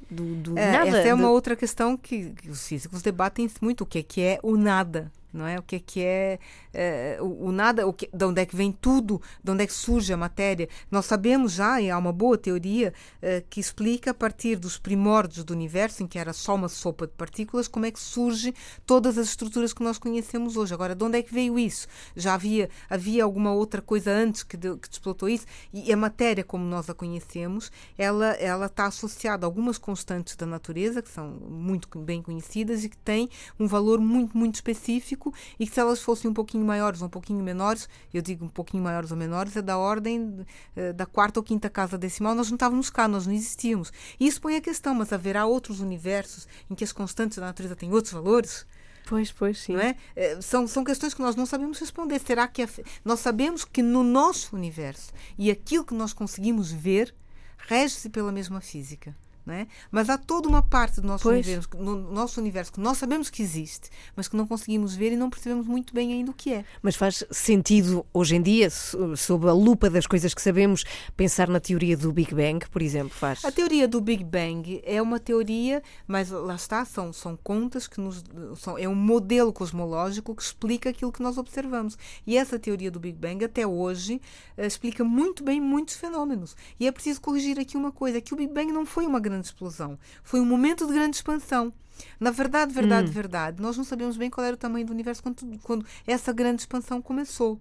Do, 0.08 0.34
do 0.36 0.58
É, 0.58 0.70
nada? 0.72 0.88
essa 0.88 1.08
é 1.08 1.14
uma 1.14 1.24
do- 1.28 1.32
outra 1.32 1.56
questão 1.56 1.96
que, 1.96 2.30
que 2.30 2.48
os 2.50 2.66
físicos 2.66 3.02
debatem 3.02 3.50
muito, 3.60 3.82
o 3.82 3.86
que 3.86 3.98
é 3.98 4.02
que 4.02 4.20
é 4.20 4.38
o 4.42 4.56
nada. 4.56 5.10
Não 5.32 5.46
é? 5.46 5.58
O 5.58 5.62
que 5.62 5.76
é 5.76 5.78
que 5.80 6.02
é, 6.02 6.38
eh, 6.72 7.18
o, 7.20 7.46
o 7.48 7.52
nada, 7.52 7.86
o 7.86 7.92
que, 7.92 8.08
de 8.12 8.24
onde 8.24 8.40
é 8.40 8.46
que 8.46 8.56
vem 8.56 8.72
tudo, 8.72 9.20
de 9.42 9.50
onde 9.50 9.64
é 9.64 9.66
que 9.66 9.72
surge 9.72 10.12
a 10.12 10.16
matéria. 10.16 10.68
Nós 10.90 11.04
sabemos 11.06 11.52
já, 11.52 11.80
e 11.80 11.90
há 11.90 11.98
uma 11.98 12.12
boa 12.12 12.38
teoria 12.38 12.94
eh, 13.20 13.42
que 13.50 13.60
explica 13.60 14.12
a 14.12 14.14
partir 14.14 14.56
dos 14.56 14.78
primórdios 14.78 15.44
do 15.44 15.52
universo, 15.52 16.02
em 16.02 16.06
que 16.06 16.18
era 16.18 16.32
só 16.32 16.54
uma 16.54 16.68
sopa 16.68 17.06
de 17.06 17.12
partículas, 17.12 17.68
como 17.68 17.84
é 17.86 17.90
que 17.90 18.00
surge 18.00 18.54
todas 18.86 19.18
as 19.18 19.26
estruturas 19.28 19.72
que 19.72 19.82
nós 19.82 19.98
conhecemos 19.98 20.56
hoje. 20.56 20.72
Agora, 20.72 20.94
de 20.94 21.04
onde 21.04 21.18
é 21.18 21.22
que 21.22 21.34
veio 21.34 21.58
isso? 21.58 21.86
Já 22.14 22.34
havia, 22.34 22.70
havia 22.88 23.24
alguma 23.24 23.52
outra 23.52 23.82
coisa 23.82 24.10
antes 24.10 24.42
que, 24.42 24.56
deu- 24.56 24.78
que 24.78 24.88
explotou 24.90 25.28
isso? 25.28 25.44
E 25.72 25.92
a 25.92 25.96
matéria, 25.96 26.44
como 26.44 26.64
nós 26.64 26.88
a 26.88 26.94
conhecemos, 26.94 27.70
ela, 27.98 28.28
ela 28.34 28.66
está 28.66 28.86
associada 28.86 29.44
a 29.44 29.48
algumas 29.48 29.76
constantes 29.76 30.34
da 30.36 30.46
natureza, 30.46 31.02
que 31.02 31.10
são 31.10 31.28
muito 31.28 31.88
bem 31.98 32.22
conhecidas 32.22 32.84
e 32.84 32.88
que 32.88 32.96
têm 32.98 33.28
um 33.58 33.66
valor 33.66 34.00
muito, 34.00 34.36
muito 34.36 34.54
específico 34.54 35.15
e 35.58 35.66
que 35.66 35.74
se 35.74 35.80
elas 35.80 36.00
fossem 36.00 36.30
um 36.30 36.34
pouquinho 36.34 36.64
maiores 36.64 37.00
ou 37.00 37.06
um 37.06 37.10
pouquinho 37.10 37.42
menores, 37.42 37.88
eu 38.12 38.22
digo 38.22 38.44
um 38.44 38.48
pouquinho 38.48 38.82
maiores 38.82 39.10
ou 39.10 39.16
menores, 39.16 39.56
é 39.56 39.62
da 39.62 39.78
ordem 39.78 40.44
eh, 40.74 40.92
da 40.92 41.06
quarta 41.06 41.40
ou 41.40 41.44
quinta 41.44 41.68
casa 41.70 41.96
decimal, 41.96 42.34
nós 42.34 42.48
não 42.48 42.56
estávamos 42.56 42.90
cá, 42.90 43.08
nós 43.08 43.26
não 43.26 43.34
existíamos. 43.34 43.92
E 44.20 44.26
isso 44.26 44.40
põe 44.40 44.56
a 44.56 44.60
questão, 44.60 44.94
mas 44.94 45.12
haverá 45.12 45.46
outros 45.46 45.80
universos 45.80 46.46
em 46.70 46.74
que 46.74 46.84
as 46.84 46.92
constantes 46.92 47.38
da 47.38 47.46
natureza 47.46 47.74
têm 47.74 47.92
outros 47.92 48.12
valores? 48.12 48.66
Pois, 49.06 49.30
pois, 49.30 49.60
sim. 49.60 49.74
não 49.74 49.80
é? 49.80 49.96
Eh, 50.16 50.40
São, 50.40 50.66
são 50.66 50.82
questões 50.84 51.14
que 51.14 51.22
nós 51.22 51.36
não 51.36 51.46
sabemos 51.46 51.78
responder. 51.78 52.20
Será 52.20 52.46
que 52.48 52.62
a 52.62 52.68
nós 53.04 53.20
sabemos 53.20 53.64
que 53.64 53.82
no 53.82 54.02
nosso 54.02 54.54
universo 54.56 55.12
e 55.38 55.50
aquilo 55.50 55.84
que 55.84 55.94
nós 55.94 56.12
conseguimos 56.12 56.72
ver 56.72 57.14
rege-se 57.56 58.10
pela 58.10 58.32
mesma 58.32 58.60
física? 58.60 59.16
Não 59.46 59.54
é? 59.54 59.68
Mas 59.92 60.10
há 60.10 60.18
toda 60.18 60.48
uma 60.48 60.60
parte 60.60 61.00
do 61.00 61.06
nosso 61.06 61.22
Pois. 61.22 61.46
universo, 61.46 61.68
no 61.78 61.96
nosso 62.12 62.40
universo 62.40 62.72
que 62.72 62.80
nós 62.80 62.98
sabemos 62.98 63.30
que 63.30 63.40
existe, 63.42 63.88
mas 64.16 64.26
que 64.26 64.36
não 64.36 64.44
conseguimos 64.44 64.96
ver 64.96 65.12
e 65.12 65.16
não 65.16 65.30
percebemos 65.30 65.68
muito 65.68 65.94
bem 65.94 66.12
ainda 66.12 66.32
o 66.32 66.34
que 66.34 66.52
é. 66.52 66.64
Mas 66.82 66.96
faz 66.96 67.22
sentido, 67.30 68.04
hoje 68.12 68.34
em 68.34 68.42
dia, 68.42 68.68
so- 68.68 69.16
sob 69.16 69.48
a 69.48 69.52
lupa 69.52 69.88
das 69.88 70.04
coisas 70.04 70.34
que 70.34 70.42
sabemos, 70.42 70.84
pensar 71.16 71.48
na 71.48 71.60
teoria 71.60 71.96
do 71.96 72.12
Big 72.12 72.34
Bang, 72.34 72.68
por 72.68 72.82
exemplo, 72.82 73.10
faz. 73.16 73.44
A 73.44 73.52
teoria 73.52 73.86
do 73.86 74.00
Big 74.00 74.24
Bang 74.24 74.82
é 74.84 75.00
uma 75.00 75.20
teoria, 75.20 75.80
mas 76.08 76.30
lá 76.30 76.56
está, 76.56 76.84
são, 76.84 77.12
são 77.12 77.36
contas 77.36 77.86
que 77.86 78.00
nos. 78.00 78.24
São, 78.56 78.76
é 78.76 78.88
um 78.88 78.94
modelo 78.96 79.52
cosmológico 79.52 80.34
que 80.34 80.42
explica 80.42 80.90
aquilo 80.90 81.12
que 81.12 81.22
nós 81.22 81.38
observamos. 81.38 81.96
E 82.26 82.36
essa 82.36 82.58
teoria 82.58 82.90
do 82.90 82.98
Big 82.98 83.16
Bang, 83.16 83.44
até 83.44 83.64
hoje, 83.64 84.20
eh, 84.56 84.66
explica 84.66 85.04
muito 85.04 85.44
bem 85.44 85.60
muitos 85.60 85.94
fenómenos. 85.94 86.56
E 86.80 86.86
é 86.88 86.90
preciso 86.90 87.20
corrigir 87.20 87.60
aqui 87.60 87.76
uma 87.76 87.92
coisa: 87.92 88.20
que 88.20 88.34
o 88.34 88.36
Big 88.36 88.52
Bang 88.52 88.72
não 88.72 88.84
foi 88.84 89.06
uma 89.06 89.20
grande 89.20 89.35
explosão, 89.44 89.98
foi 90.22 90.40
um 90.40 90.46
momento 90.46 90.86
de 90.86 90.92
grande 90.92 91.16
expansão. 91.16 91.72
Na 92.20 92.30
verdade, 92.30 92.72
verdade, 92.72 93.10
verdade, 93.10 93.62
nós 93.62 93.76
não 93.76 93.84
sabemos 93.84 94.16
bem 94.16 94.30
qual 94.30 94.46
era 94.46 94.54
o 94.54 94.58
tamanho 94.58 94.86
do 94.86 94.92
universo 94.92 95.22
quando, 95.22 95.58
quando 95.62 95.86
essa 96.06 96.32
grande 96.32 96.62
expansão 96.62 97.00
começou. 97.00 97.58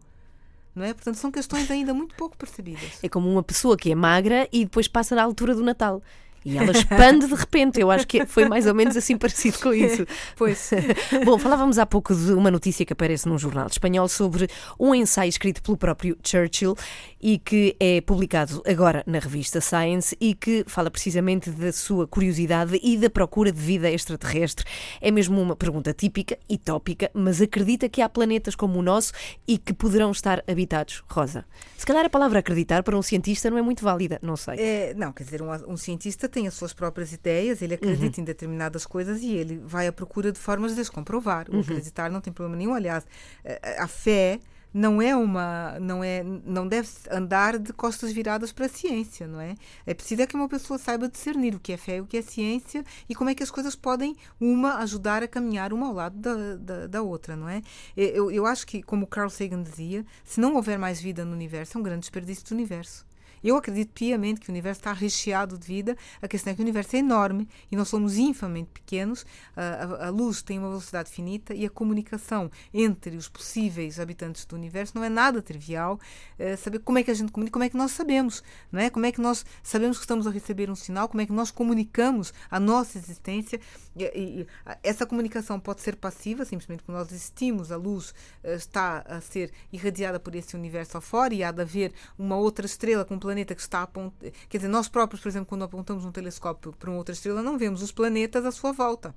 Não 0.74 0.84
é? 0.84 0.94
Portanto, 0.94 1.16
são 1.16 1.32
questões 1.32 1.72
ainda 1.72 1.94
muito 1.94 2.16
pouco 2.16 2.36
percebidas. 2.36 3.00
É 3.02 3.08
como 3.08 3.32
uma 3.32 3.42
pessoa 3.42 3.78
que 3.78 3.90
é 3.90 3.96
magra 3.96 4.48
e 4.52 4.66
depois 4.66 4.90
passa 4.90 5.16
na 5.16 5.24
altura 5.24 5.56
do 5.56 5.64
Natal. 5.64 6.04
E 6.46 6.58
ela 6.58 6.72
expande 6.72 7.28
de 7.28 7.34
repente. 7.34 7.80
Eu 7.80 7.90
acho 7.90 8.08
que 8.08 8.24
foi 8.28 8.48
mais 8.48 8.68
ou 8.68 8.76
menos 8.76 8.96
assim 8.96 9.18
parecido 9.18 9.58
com 9.60 9.74
isso. 9.74 10.06
Pois. 10.36 10.72
Bom, 11.24 11.40
falávamos 11.40 11.80
há 11.80 11.86
pouco 11.86 12.14
de 12.14 12.34
uma 12.34 12.52
notícia 12.52 12.86
que 12.86 12.94
aparece 12.94 13.28
num 13.28 13.38
jornal 13.38 13.68
espanhol 13.68 14.08
sobre 14.08 14.48
um 14.80 14.94
ensaio 14.94 15.30
escrito 15.30 15.62
pelo 15.62 15.78
próprio 15.78 16.18
Churchill 16.24 16.76
e 17.22 17.40
que 17.40 17.76
é 17.80 18.02
publicado 18.02 18.62
agora 18.68 19.04
na 19.08 19.18
revista 19.18 19.62
Science 19.62 20.16
e 20.20 20.36
que 20.36 20.64
fala 20.68 20.92
precisamente 20.92 21.50
da 21.50 21.72
sua 21.72 22.06
curiosidade 22.06 22.80
e 22.84 22.98
da 22.98 23.10
procura 23.10 23.52
de 23.52 23.60
vida 23.60 23.90
extraterrestre. 23.90 24.66
É 25.02 25.10
mesmo 25.10 25.42
uma 25.42 25.56
pergunta 25.56 25.94
típica 25.94 26.38
e 26.50 26.58
tópica, 26.58 27.10
mas 27.14 27.42
acredita 27.42 27.90
que 27.90 28.02
há 28.02 28.10
planetas 28.10 28.56
como 28.56 28.78
o 28.78 28.82
nosso 28.82 29.14
e 29.48 29.58
que 29.58 29.74
poderão 29.74 30.12
estar 30.12 30.44
habitados, 30.48 31.04
Rosa. 31.10 31.46
Se 31.78 31.86
calhar 31.86 32.06
a 32.06 32.10
palavra 32.10 32.40
acreditar 32.40 32.84
para 32.84 32.98
um 32.98 33.02
cientista 33.02 33.50
não 33.50 33.58
é 33.58 33.62
muito 33.62 33.84
válida, 33.84 34.20
não 34.22 34.36
sei. 34.36 34.60
É, 34.60 34.94
não, 34.96 35.12
quer 35.12 35.24
dizer, 35.24 35.42
um, 35.42 35.52
um 35.72 35.78
cientista 35.78 36.28
tem 36.36 36.48
as 36.48 36.54
suas 36.54 36.74
próprias 36.74 37.14
ideias, 37.14 37.62
ele 37.62 37.76
acredita 37.76 38.20
em 38.20 38.24
determinadas 38.26 38.86
coisas 38.86 39.22
e 39.22 39.34
ele 39.34 39.58
vai 39.66 39.88
à 39.88 39.94
procura 39.94 40.34
de 40.34 40.38
formas 40.38 40.76
de 40.76 40.82
as 40.82 40.90
comprovar. 40.90 41.48
O 41.50 41.62
acreditar 41.62 42.12
não 42.12 42.20
tem 42.20 42.34
problema 42.34 42.58
nenhum. 42.58 42.74
Aliás, 42.76 43.08
a, 43.46 43.86
a 43.86 43.88
fé 43.88 44.42
não 44.74 45.02
é 45.02 45.16
uma 45.16 45.80
não 45.80 46.04
é 46.04 46.22
não 46.22 46.68
deve 46.68 46.90
andar 47.10 47.58
de 47.58 47.72
costas 47.72 48.12
viradas 48.12 48.52
para 48.52 48.66
a 48.66 48.70
ciência 48.70 49.26
não 49.26 49.40
é? 49.40 49.56
É 49.86 49.94
preciso 49.94 50.22
é 50.22 50.28
que 50.28 50.36
uma 50.36 50.50
pessoa 50.50 50.78
saiba 50.78 51.08
discernir 51.08 51.56
o 51.56 51.60
que 51.62 51.72
é 51.72 51.78
fé 51.78 51.96
e 51.96 52.02
o 52.02 52.06
que 52.06 52.18
é 52.18 52.22
ciência 52.22 52.84
e 53.08 53.16
como 53.16 53.30
é 53.30 53.34
que 53.34 53.42
as 53.42 53.50
coisas 53.50 53.74
podem 53.74 54.18
uma 54.38 54.80
ajudar 54.80 55.24
a 55.24 55.30
caminhar 55.30 55.72
uma 55.72 55.88
ao 55.88 55.94
lado 55.94 56.18
da, 56.18 56.58
da, 56.58 56.88
da 56.88 57.02
outra 57.02 57.38
não 57.38 57.48
é? 57.48 57.62
Eu, 57.96 58.30
eu 58.30 58.46
acho 58.46 58.68
que 58.68 58.84
como 58.84 59.08
Carl 59.08 59.30
Sagan 59.30 59.64
dizia 59.64 60.06
se 60.26 60.42
não 60.42 60.56
houver 60.56 60.78
mais 60.78 61.00
vida 61.00 61.24
no 61.24 61.32
universo 61.32 61.78
é 61.78 61.80
um 61.80 61.84
grande 61.84 62.02
desperdício 62.02 62.46
do 62.46 62.54
universo 62.54 63.06
Eu 63.46 63.58
acredito 63.58 63.92
piamente 63.94 64.42
que 64.42 64.50
o 64.50 64.52
universo 64.52 64.80
está 64.80 64.92
recheado 64.92 65.56
de 65.56 65.68
vida. 65.68 65.96
A 66.20 66.28
questão 66.28 66.52
é 66.52 66.56
que 66.56 66.62
o 66.62 66.64
universo 66.64 66.96
é 66.96 67.00
enorme 67.00 67.48
e 67.72 67.76
nós 67.76 67.88
somos 67.88 68.18
infamente 68.18 68.72
pequenos. 68.74 69.24
A, 69.56 69.62
a, 69.62 70.08
a 70.08 70.10
luz 70.10 70.42
tem 70.42 70.58
uma 70.58 70.68
velocidade 70.70 71.12
finita 71.12 71.54
e 71.54 71.64
a 71.64 71.70
comunicação 71.70 72.50
entre 72.74 73.16
os 73.16 73.30
possíveis 73.30 74.00
habitantes 74.00 74.46
do 74.46 74.56
universo 74.56 74.94
não 74.96 75.04
é 75.04 75.10
nada 75.10 75.44
trivial. 75.44 76.00
É, 76.40 76.56
saber 76.56 76.80
como 76.80 76.98
é 76.98 77.04
que 77.04 77.12
a 77.12 77.14
gente 77.14 77.32
comunica, 77.32 77.54
como 77.54 77.64
é 77.64 77.70
que 77.70 77.78
nós 77.78 77.92
sabemos, 77.92 78.44
não 78.72 78.80
é? 78.80 78.90
Como 78.90 79.06
é 79.06 79.12
que 79.12 79.22
nós 79.22 79.46
sabemos 79.62 79.98
que 79.98 80.06
estamos 80.06 80.26
a 80.26 80.32
receber 80.32 80.72
um 80.72 80.76
sinal, 80.76 81.08
como 81.08 81.22
é 81.22 81.28
que 81.28 81.32
nós 81.32 81.52
comunicamos 81.52 82.34
a 82.50 82.60
nossa 82.60 82.98
existência. 82.98 83.60
E, 83.98 84.46
essa 84.84 85.06
comunicação 85.06 85.60
pode 85.60 85.82
ser 85.82 85.96
passiva, 85.96 86.44
simplesmente 86.44 86.84
quando 86.84 86.98
nós 86.98 87.12
existimos, 87.12 87.72
a 87.72 87.78
luz 87.78 88.10
uh, 88.44 88.50
está 88.50 89.00
a 89.08 89.22
ser 89.22 89.52
irradiada 89.72 90.20
por 90.20 90.36
esse 90.36 90.56
universo 90.56 90.98
afora 90.98 91.34
e 91.34 91.44
há 91.44 91.52
de 91.52 91.62
haver 91.62 91.94
uma 92.18 92.36
outra 92.36 92.66
estrela 92.66 93.06
com 93.06 93.16
um 93.16 93.20
planeta 93.20 93.56
que 93.56 93.62
está 93.62 93.84
apontando. 93.84 94.34
Quer 94.50 94.58
dizer, 94.58 94.68
nós 94.68 94.88
próprios, 94.88 95.22
por 95.22 95.30
exemplo, 95.30 95.48
quando 95.48 95.64
apontamos 95.64 96.04
um 96.04 96.12
telescópio 96.12 96.74
para 96.74 96.90
uma 96.90 96.98
outra 96.98 97.14
estrela, 97.14 97.42
não 97.42 97.58
vemos 97.58 97.82
os 97.82 97.92
planetas 97.92 98.46
à 98.46 98.52
sua 98.52 98.72
volta 98.72 99.16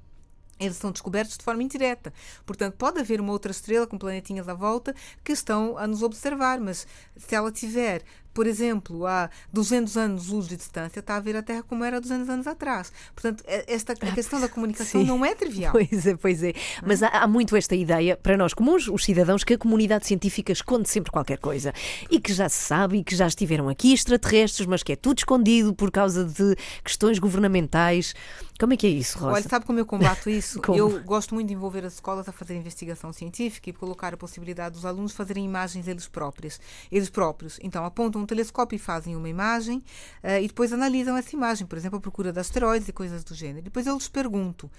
eles 0.58 0.76
são 0.76 0.90
descobertos 0.90 1.38
de 1.38 1.44
forma 1.44 1.62
indireta. 1.62 2.12
Portanto, 2.44 2.74
pode 2.76 2.98
haver 3.00 3.20
uma 3.20 3.32
outra 3.32 3.50
estrela 3.50 3.86
com 3.86 3.96
planetinhas 3.96 4.48
à 4.48 4.54
volta 4.54 4.94
que 5.22 5.32
estão 5.32 5.78
a 5.78 5.86
nos 5.86 6.02
observar, 6.02 6.60
mas 6.60 6.86
se 7.16 7.34
ela 7.34 7.52
tiver 7.52 8.02
por 8.38 8.46
exemplo, 8.46 9.04
há 9.04 9.28
200 9.52 9.96
anos 9.96 10.28
luz 10.28 10.46
de 10.46 10.56
distância, 10.56 11.00
está 11.00 11.16
a 11.16 11.18
ver 11.18 11.34
a 11.34 11.42
Terra 11.42 11.64
como 11.64 11.82
era 11.82 12.00
200 12.00 12.28
anos 12.28 12.46
atrás. 12.46 12.92
Portanto, 13.12 13.42
esta 13.66 13.94
a 13.94 14.12
questão 14.12 14.40
da 14.40 14.48
comunicação 14.48 15.00
Sim. 15.00 15.08
não 15.08 15.24
é 15.24 15.34
trivial. 15.34 15.72
Pois 15.72 16.06
é, 16.06 16.14
pois 16.14 16.42
é. 16.44 16.52
Mas 16.86 17.02
há, 17.02 17.08
há, 17.08 17.26
muito 17.26 17.56
esta 17.56 17.74
ideia, 17.74 18.16
para 18.16 18.36
nós 18.36 18.54
comuns, 18.54 18.86
os 18.86 19.04
cidadãos, 19.04 19.42
que 19.42 19.54
a 19.54 19.58
comunidade 19.58 20.06
científica 20.06 20.52
esconde 20.52 20.88
sempre 20.88 21.10
qualquer 21.10 21.38
coisa. 21.38 21.72
E 22.08 22.20
que 22.20 22.32
já 22.32 22.48
se 22.48 22.62
sabe, 22.64 22.98
e 22.98 23.02
que 23.02 23.16
já 23.16 23.26
estiveram 23.26 23.68
aqui 23.68 23.92
extraterrestres, 23.92 24.68
mas 24.68 24.84
que 24.84 24.92
é 24.92 24.96
tudo 24.96 25.18
escondido 25.18 25.74
por 25.74 25.90
causa 25.90 26.24
de 26.24 26.54
questões 26.84 27.18
governamentais. 27.18 28.14
Como 28.56 28.72
é 28.72 28.76
que 28.76 28.86
é 28.86 28.90
isso, 28.90 29.18
Rosa? 29.18 29.32
Olha, 29.34 29.48
sabe 29.48 29.66
como 29.66 29.80
eu 29.80 29.86
combato 29.86 30.30
isso? 30.30 30.60
eu 30.76 31.02
gosto 31.02 31.34
muito 31.34 31.48
de 31.48 31.54
envolver 31.54 31.84
as 31.84 31.94
escolas 31.94 32.28
a 32.28 32.32
fazer 32.32 32.54
investigação 32.54 33.12
científica 33.12 33.68
e 33.68 33.72
colocar 33.72 34.14
a 34.14 34.16
possibilidade 34.16 34.76
dos 34.76 34.86
alunos 34.86 35.10
fazerem 35.12 35.44
imagens 35.44 35.88
eles 35.88 36.06
próprios. 36.06 36.60
Eles 36.90 37.10
próprios. 37.10 37.58
Então, 37.64 37.84
apontam 37.84 38.27
telescópio 38.28 38.76
e 38.76 38.78
fazem 38.78 39.16
uma 39.16 39.28
imagem 39.28 39.78
uh, 40.22 40.40
e 40.42 40.46
depois 40.46 40.72
analisam 40.72 41.16
essa 41.16 41.34
imagem, 41.34 41.66
por 41.66 41.76
exemplo, 41.76 41.98
a 41.98 42.00
procura 42.00 42.32
de 42.32 42.38
asteroides 42.38 42.88
e 42.88 42.92
coisas 42.92 43.24
do 43.24 43.34
gênero. 43.34 43.64
Depois 43.64 43.86
eu 43.86 43.94
lhes 43.94 44.08
pergunto: 44.08 44.70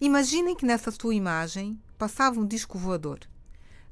imaginem 0.00 0.56
que 0.56 0.66
nessa 0.66 0.90
tua 0.90 1.14
imagem 1.14 1.78
passava 1.96 2.40
um 2.40 2.46
disco 2.46 2.78
voador. 2.78 3.20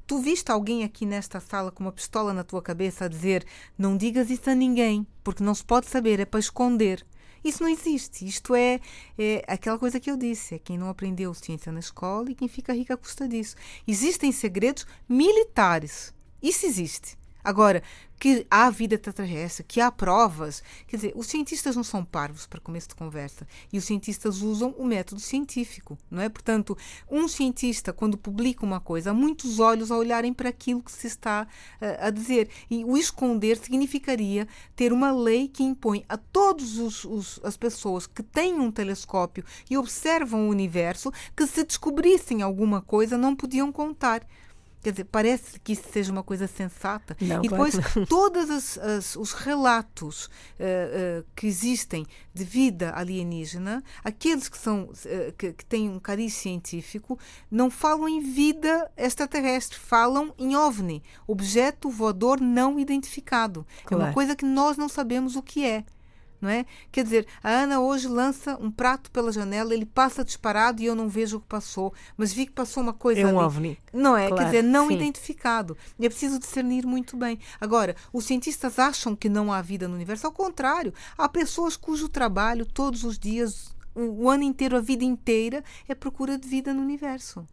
Tu 0.05 0.19
viste 0.19 0.51
alguém 0.51 0.83
aqui 0.83 1.05
nesta 1.05 1.39
sala 1.39 1.71
com 1.71 1.83
uma 1.83 1.91
pistola 1.91 2.33
na 2.33 2.43
tua 2.43 2.61
cabeça 2.61 3.05
a 3.05 3.07
dizer: 3.07 3.45
não 3.77 3.95
digas 3.95 4.29
isso 4.29 4.49
a 4.49 4.55
ninguém, 4.55 5.07
porque 5.23 5.43
não 5.43 5.55
se 5.55 5.63
pode 5.63 5.87
saber, 5.87 6.19
é 6.19 6.25
para 6.25 6.39
esconder. 6.39 7.05
Isso 7.43 7.61
não 7.61 7.69
existe. 7.69 8.25
Isto 8.25 8.55
é, 8.55 8.79
é, 9.17 9.43
aquela 9.47 9.77
coisa 9.77 9.99
que 9.99 10.09
eu 10.09 10.17
disse: 10.17 10.55
é 10.55 10.59
quem 10.59 10.77
não 10.77 10.89
aprendeu 10.89 11.33
ciência 11.33 11.71
na 11.71 11.79
escola 11.79 12.31
e 12.31 12.35
quem 12.35 12.47
fica 12.47 12.73
rico 12.73 12.93
à 12.93 12.97
custa 12.97 13.27
disso. 13.27 13.55
Existem 13.87 14.31
segredos 14.31 14.85
militares. 15.07 16.13
Isso 16.41 16.65
existe. 16.65 17.17
Agora, 17.43 17.83
que 18.23 18.47
há 18.49 18.69
vida 18.69 18.95
extraterrestre, 18.95 19.65
que 19.67 19.81
há 19.81 19.91
provas. 19.91 20.63
Quer 20.87 20.95
dizer, 20.95 21.13
os 21.13 21.27
cientistas 21.27 21.75
não 21.75 21.83
são 21.83 22.05
parvos 22.05 22.47
para 22.47 22.61
começo 22.61 22.87
de 22.87 22.95
conversa. 22.95 23.45
E 23.71 23.77
os 23.77 23.83
cientistas 23.83 24.41
usam 24.41 24.73
o 24.77 24.85
método 24.85 25.19
científico, 25.19 25.97
não 26.09 26.21
é? 26.21 26.29
Portanto, 26.29 26.77
um 27.11 27.27
cientista, 27.27 27.91
quando 27.91 28.17
publica 28.17 28.65
uma 28.65 28.79
coisa, 28.79 29.11
há 29.11 29.13
muitos 29.13 29.59
olhos 29.59 29.91
a 29.91 29.97
olharem 29.97 30.33
para 30.33 30.47
aquilo 30.47 30.81
que 30.81 30.91
se 30.91 31.05
está 31.05 31.45
uh, 31.81 32.07
a 32.07 32.09
dizer. 32.09 32.47
E 32.69 32.85
o 32.85 32.95
esconder 32.95 33.57
significaria 33.57 34.47
ter 34.73 34.93
uma 34.93 35.11
lei 35.11 35.49
que 35.49 35.63
impõe 35.63 36.05
a 36.07 36.15
todas 36.15 36.77
as 37.43 37.57
pessoas 37.57 38.07
que 38.07 38.23
têm 38.23 38.53
um 38.53 38.71
telescópio 38.71 39.43
e 39.69 39.77
observam 39.77 40.47
o 40.47 40.49
universo 40.49 41.11
que, 41.35 41.45
se 41.45 41.65
descobrissem 41.65 42.41
alguma 42.41 42.81
coisa, 42.81 43.17
não 43.17 43.35
podiam 43.35 43.69
contar. 43.69 44.25
Quer 44.83 44.91
dizer, 44.91 45.05
parece 45.05 45.59
que 45.59 45.71
isso 45.71 45.83
seja 45.91 46.11
uma 46.11 46.23
coisa 46.23 46.45
sensata. 46.45 47.15
Não, 47.19 47.43
e 47.43 47.47
depois, 47.47 47.75
claro 47.75 48.03
todos 48.05 48.77
os 49.15 49.33
relatos 49.33 50.25
uh, 50.25 50.29
uh, 50.29 51.25
que 51.35 51.47
existem 51.47 52.05
de 52.33 52.43
vida 52.43 52.93
alienígena, 52.95 53.83
aqueles 54.03 54.49
que, 54.49 54.57
são, 54.57 54.83
uh, 54.83 55.33
que, 55.37 55.53
que, 55.53 55.65
têm 55.65 55.89
um 55.89 55.99
cariz 55.99 56.33
científico, 56.33 57.17
não 57.49 57.69
falam 57.69 58.07
em 58.07 58.19
vida 58.21 58.91
extraterrestre, 58.97 59.77
falam 59.79 60.33
em 60.37 60.55
OVNI, 60.55 61.01
objeto 61.27 61.89
voador 61.89 62.39
não 62.39 62.79
identificado. 62.79 63.65
Claro. 63.85 64.03
É 64.03 64.07
uma 64.07 64.13
coisa 64.13 64.35
que 64.35 64.45
nós 64.45 64.77
não 64.77 64.89
sabemos 64.89 65.35
o 65.35 65.41
que 65.41 65.65
é 65.65 65.83
não 66.43 66.49
é? 66.49 66.65
Quer 66.91 67.05
dizer, 67.05 67.25
a 67.41 67.49
Ana 67.49 67.79
hoje 67.79 68.05
lança 68.05 68.57
um 68.59 68.69
prato 68.69 69.09
pela 69.09 69.31
janela, 69.31 69.73
ele 69.73 69.85
passa 69.85 70.25
disparado 70.25 70.81
e 70.81 70.85
eu 70.85 70.93
não 70.93 71.07
vejo 71.07 71.37
o 71.37 71.39
que 71.39 71.47
passou, 71.47 71.93
mas 72.17 72.33
vi 72.33 72.45
que 72.45 72.51
passou 72.51 72.83
uma 72.83 72.93
coisa 72.93 73.21
é 73.21 73.25
um 73.25 73.39
ali. 73.39 73.45
ovni. 73.45 73.79
Não 73.93 74.17
é? 74.17 74.27
Claro, 74.27 74.35
Quer 74.35 74.45
dizer, 74.47 74.61
não 74.61 74.89
sim. 74.89 74.95
identificado. 74.95 75.77
E 75.97 76.05
é 76.05 76.09
preciso 76.09 76.37
discernir 76.37 76.85
muito 76.85 77.15
bem. 77.15 77.39
Agora, 77.61 77.95
os 78.11 78.25
cientistas 78.25 78.77
acham 78.77 79.15
que 79.15 79.29
não 79.29 79.53
há 79.53 79.61
vida 79.61 79.87
no 79.87 79.95
universo, 79.95 80.27
ao 80.27 80.33
contrário, 80.33 80.93
há 81.17 81.29
pessoas 81.29 81.77
cujo 81.77 82.09
trabalho 82.09 82.65
todos 82.65 83.05
os 83.05 83.17
dias, 83.17 83.73
o, 83.95 84.25
o 84.25 84.29
ano 84.29 84.43
inteiro, 84.43 84.75
a 84.75 84.81
vida 84.81 85.05
inteira, 85.05 85.63
é 85.87 85.95
procura 85.95 86.37
de 86.37 86.45
vida 86.45 86.73
no 86.73 86.81
universo 86.81 87.47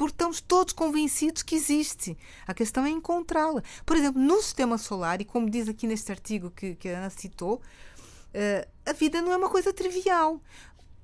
porque 0.00 0.14
estamos 0.14 0.40
todos 0.40 0.72
convencidos 0.72 1.42
que 1.42 1.54
existe. 1.54 2.16
A 2.46 2.54
questão 2.54 2.86
é 2.86 2.88
encontrá-la. 2.88 3.62
Por 3.84 3.98
exemplo, 3.98 4.18
no 4.18 4.40
sistema 4.40 4.78
solar, 4.78 5.20
e 5.20 5.26
como 5.26 5.50
diz 5.50 5.68
aqui 5.68 5.86
neste 5.86 6.10
artigo 6.10 6.50
que, 6.50 6.74
que 6.74 6.88
a 6.88 6.96
Ana 7.00 7.10
citou, 7.10 7.60
a 8.86 8.92
vida 8.92 9.20
não 9.20 9.32
é 9.32 9.36
uma 9.36 9.50
coisa 9.50 9.72
trivial. 9.72 10.40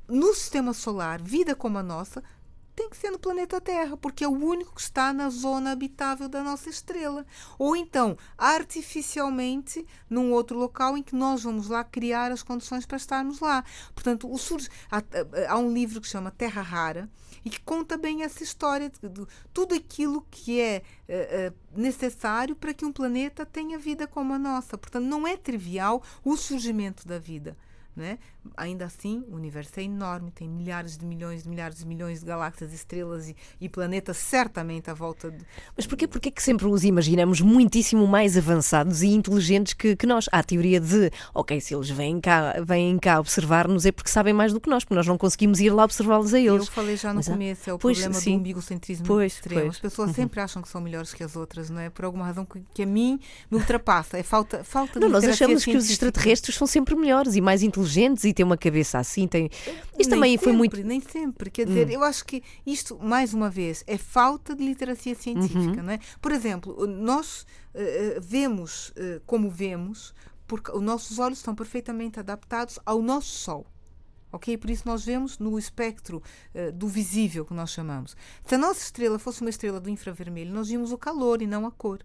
No 0.09 0.33
sistema 0.35 0.73
solar, 0.73 1.21
vida 1.21 1.55
como 1.55 1.79
a 1.79 1.83
nossa 1.83 2.23
tem 2.77 2.91
que 2.91 2.97
ser 2.97 3.11
no 3.11 3.19
planeta 3.19 3.59
Terra, 3.59 3.97
porque 3.97 4.23
é 4.23 4.29
o 4.29 4.33
único 4.33 4.75
que 4.75 4.81
está 4.83 5.11
na 5.11 5.31
zona 5.31 5.73
habitável 5.73 6.29
da 6.29 6.45
nossa 6.45 6.69
estrela. 6.69 7.25
Ou 7.59 7.75
então, 7.75 8.19
artificialmente, 8.37 9.85
num 10.11 10.31
outro 10.31 10.59
local 10.59 10.97
em 10.97 11.03
que 11.03 11.17
nós 11.17 11.43
vamos 11.43 11.69
lá 11.69 11.83
criar 11.83 12.31
as 12.31 12.43
condições 12.43 12.85
para 12.85 12.99
estarmos 12.99 13.41
lá. 13.41 13.65
Portanto, 13.95 14.31
o 14.31 14.37
surge, 14.37 14.69
há, 14.91 15.03
há 15.49 15.59
um 15.59 15.73
livro 15.73 16.03
que 16.03 16.07
chama 16.07 16.31
Terra 16.31 16.61
Rara 16.61 17.11
e 17.43 17.49
que 17.49 17.61
conta 17.61 17.97
bem 17.97 18.23
essa 18.23 18.43
história 18.43 18.91
de, 18.91 19.09
de 19.09 19.27
tudo 19.55 19.75
aquilo 19.75 20.27
que 20.31 20.61
é 20.61 20.83
uh, 21.09 21.51
uh, 21.51 21.81
necessário 21.81 22.55
para 22.55 22.75
que 22.75 22.85
um 22.85 22.93
planeta 22.93 23.47
tenha 23.47 23.79
vida 23.79 24.07
como 24.07 24.35
a 24.35 24.39
nossa. 24.39 24.77
Portanto, 24.77 25.07
não 25.07 25.27
é 25.27 25.35
trivial 25.35 26.03
o 26.23 26.37
surgimento 26.37 27.09
da 27.09 27.19
vida. 27.19 27.57
Né? 27.97 28.19
Ainda 28.59 28.85
assim, 28.85 29.25
o 29.31 29.37
universo 29.37 29.81
é 29.81 29.83
enorme, 29.85 30.31
tem 30.31 30.47
milhares 30.47 30.99
de 30.99 31.07
milhões 31.07 31.45
de 31.45 31.49
milhares 31.49 31.79
de 31.79 31.87
milhões 31.87 32.21
de 32.21 32.27
galáxias, 32.27 32.75
estrelas 32.75 33.27
e, 33.31 33.35
e 33.59 33.71
planetas 33.71 34.19
certamente 34.19 34.91
à 34.91 34.95
volta 34.95 35.31
de. 35.31 35.43
Mas 35.75 35.87
porquê, 35.87 36.07
porquê 36.07 36.31
que 36.31 36.43
sempre 36.43 36.67
os 36.67 36.85
imaginamos 36.85 37.41
muitíssimo 37.41 38.07
mais 38.07 38.37
avançados 38.37 39.01
e 39.03 39.07
inteligentes 39.09 39.73
que, 39.73 39.97
que 39.97 40.07
nós? 40.07 40.27
Há 40.31 40.41
a 40.41 40.43
teoria 40.43 40.79
de, 40.79 41.11
ok, 41.35 41.59
se 41.59 41.75
eles 41.75 41.89
vêm 41.89 42.21
cá, 42.21 42.55
vêm 42.63 42.99
cá 42.99 43.19
observar-nos 43.19 43.87
é 43.87 43.93
porque 43.93 44.11
sabem 44.11 44.35
mais 44.35 44.53
do 44.53 44.61
que 44.61 44.69
nós, 44.69 44.85
porque 44.85 44.95
nós 44.95 45.07
não 45.07 45.17
conseguimos 45.17 45.59
ir 45.61 45.71
lá 45.71 45.85
observá-los 45.85 46.35
a 46.35 46.39
eles. 46.39 46.67
Eu 46.67 46.73
falei 46.73 46.99
já 46.99 47.09
no 47.15 47.17
Mas 47.17 47.29
começo, 47.29 47.71
é 47.71 47.73
o 47.73 47.79
Pois, 47.79 47.97
problema 47.99 48.21
sim. 48.21 48.33
do 48.35 48.41
umbigocentrismo 48.41 49.07
Pois, 49.07 49.33
extremo. 49.33 49.55
pois. 49.63 49.65
Uhum. 49.65 49.71
As 49.71 49.81
pessoas 49.81 50.11
sempre 50.11 50.39
acham 50.41 50.61
que 50.61 50.69
são 50.69 50.83
melhores 50.83 51.15
que 51.15 51.25
as 51.25 51.35
outras, 51.35 51.71
não 51.71 51.81
é? 51.81 51.89
Por 51.89 52.05
alguma 52.05 52.27
razão 52.27 52.45
que, 52.45 52.63
que 52.75 52.83
a 52.83 52.87
mim 52.87 53.19
me 53.51 53.57
ultrapassa. 53.57 54.19
É 54.19 54.23
falta, 54.23 54.63
falta 54.63 55.01
Não, 55.01 55.09
de 55.09 55.13
nós 55.15 55.23
literacia 55.25 55.47
achamos 55.47 55.65
que 55.65 55.71
os 55.71 55.85
científica. 55.85 55.93
extraterrestres 55.93 56.57
são 56.57 56.67
sempre 56.67 56.95
melhores 56.95 57.35
e 57.37 57.41
mais 57.41 57.63
inteligentes 57.63 57.86
e 58.25 58.33
têm 58.33 58.45
uma 58.45 58.57
cabeça 58.57 58.99
assim. 58.99 59.27
Têm... 59.29 59.47
Isto 59.47 59.99
Nem 59.99 60.09
também 60.09 60.39
foi 60.39 60.45
sempre, 60.47 60.57
muito. 60.57 60.77
Hum. 60.81 60.85
Nem 60.85 61.01
sempre. 61.01 61.51
Quer 61.51 61.67
dizer, 61.67 61.91
eu 61.91 62.03
acho 62.03 62.25
que 62.25 62.43
isto, 62.67 62.99
mais 63.03 63.35
uma 63.35 63.51
vez, 63.51 63.85
é 63.87 63.97
falta 63.99 64.55
de 64.55 64.65
literacia 64.65 65.13
Uhum. 65.15 65.21
científica, 65.21 65.83
não 65.83 65.93
é? 65.93 65.99
Por 66.21 66.33
exemplo, 66.33 66.87
nós 66.87 67.47
eh, 67.75 68.19
vemos 68.21 68.93
eh, 68.97 69.21
como 69.27 69.51
vemos 69.51 70.15
porque 70.47 70.71
os 70.71 70.83
nossos 70.83 71.19
olhos 71.19 71.39
estão 71.39 71.55
perfeitamente 71.55 72.21
adaptados 72.21 72.79
ao 72.87 73.03
nosso 73.03 73.29
Sol. 73.29 73.67
Ok? 74.33 74.57
Por 74.59 74.71
isso 74.71 74.83
nós 74.87 75.05
vemos 75.05 75.39
no 75.39 75.59
espectro 75.59 76.23
eh, 76.55 76.71
do 76.71 76.87
visível, 76.89 77.45
que 77.45 77.55
nós 77.55 77.71
chamamos. 77.71 78.17
Se 78.45 78.55
a 78.55 78.59
nossa 78.59 78.83
estrela 78.83 79.19
fosse 79.19 79.41
uma 79.41 79.51
estrela 79.51 79.81
do 79.81 79.89
infravermelho, 79.89 80.53
nós 80.53 80.69
vimos 80.69 80.93
o 80.93 80.99
calor 80.99 81.43
e 81.43 81.47
não 81.47 81.67
a 81.67 81.71
cor. 81.71 82.01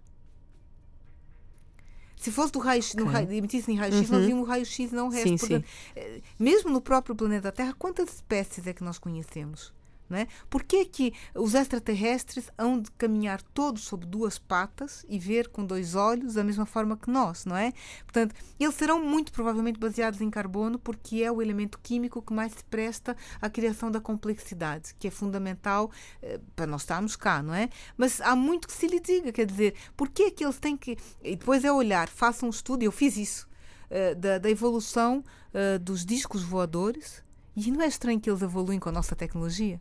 Se 2.22 2.32
fosse 2.32 2.52
do 2.54 2.60
raio, 2.60 2.84
no 2.98 3.06
raio 3.06 3.32
emitisse 3.34 3.72
em 3.72 3.76
raio-x, 3.76 4.08
nós 4.12 4.24
vimos 4.24 4.48
raio-x 4.48 4.92
não 4.92 5.08
o 5.08 5.10
resto. 5.10 5.28
Sim, 5.28 5.38
Portanto, 5.38 5.66
eh, 5.96 6.22
mesmo 6.38 6.70
no 6.70 6.80
próprio 6.80 7.16
planeta 7.16 7.52
Terra, 7.52 7.74
quantas 7.74 8.14
espécies 8.14 8.68
é 8.68 8.74
que 8.74 8.84
nós 8.84 9.00
conhecemos? 9.00 9.74
Não 10.12 10.18
é? 10.18 10.28
Por 10.50 10.64
que 10.64 10.84
que 10.84 11.14
os 11.34 11.56
extraterrestres 11.56 12.52
hão 12.58 12.80
de 12.80 12.92
caminhar 12.92 13.42
todos 13.42 13.84
sobre 13.84 14.06
duas 14.06 14.38
patas 14.38 15.06
e 15.08 15.18
ver 15.18 15.48
com 15.48 15.66
dois 15.66 15.96
olhos 15.96 16.34
da 16.34 16.44
mesma 16.44 16.66
forma 16.66 16.98
que 16.98 17.10
nós, 17.10 17.46
não 17.46 17.56
é? 17.56 17.72
Portanto, 18.04 18.36
eles 18.60 18.76
serão 18.76 19.02
muito 19.02 19.32
provavelmente 19.32 19.80
baseados 19.80 20.20
em 20.20 20.30
carbono 20.30 20.78
porque 20.78 21.24
é 21.24 21.32
o 21.32 21.42
elemento 21.42 21.80
químico 21.82 22.22
que 22.22 22.34
mais 22.34 22.52
se 22.52 22.64
presta 22.66 23.16
à 23.42 23.50
criação 23.50 23.90
da 23.90 24.02
complexidade, 24.02 24.94
que 25.00 25.08
é 25.08 25.12
fundamental 25.12 25.90
eh, 26.22 26.42
para 26.58 26.68
nós 26.68 26.82
estarmos 26.82 27.16
cá, 27.16 27.42
não 27.42 27.54
é? 27.54 27.70
Mas 27.96 28.20
há 28.20 28.36
muito 28.36 28.68
que 28.68 28.74
se 28.74 28.88
lhe 28.88 29.00
diga, 29.00 29.32
quer 29.32 29.46
dizer, 29.46 29.76
por 29.96 30.10
que 30.10 30.24
é 30.24 30.32
que 30.32 30.44
eles 30.44 30.60
têm 30.60 30.76
que... 30.76 30.98
E 31.24 31.38
depois 31.38 31.64
é 31.64 31.72
olhar, 31.72 32.10
façam 32.10 32.48
um 32.48 32.50
estudo, 32.50 32.84
eu 32.84 32.92
fiz 32.92 33.16
isso, 33.16 33.48
uh, 33.90 34.16
da, 34.16 34.38
da, 34.40 34.50
evolução 34.50 35.24
uh, 35.54 35.80
dos 35.80 36.06
discos 36.06 36.44
voadores. 36.44 37.24
E 37.56 37.72
não 37.72 37.82
é 37.82 37.88
estranho 37.88 38.20
que 38.20 38.30
eles 38.30 38.42
evoluem 38.42 38.80
com 38.80 38.90
a 38.90 38.92
nossa 38.92 39.16
tecnologia? 39.16 39.80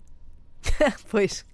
pois. 1.10 1.44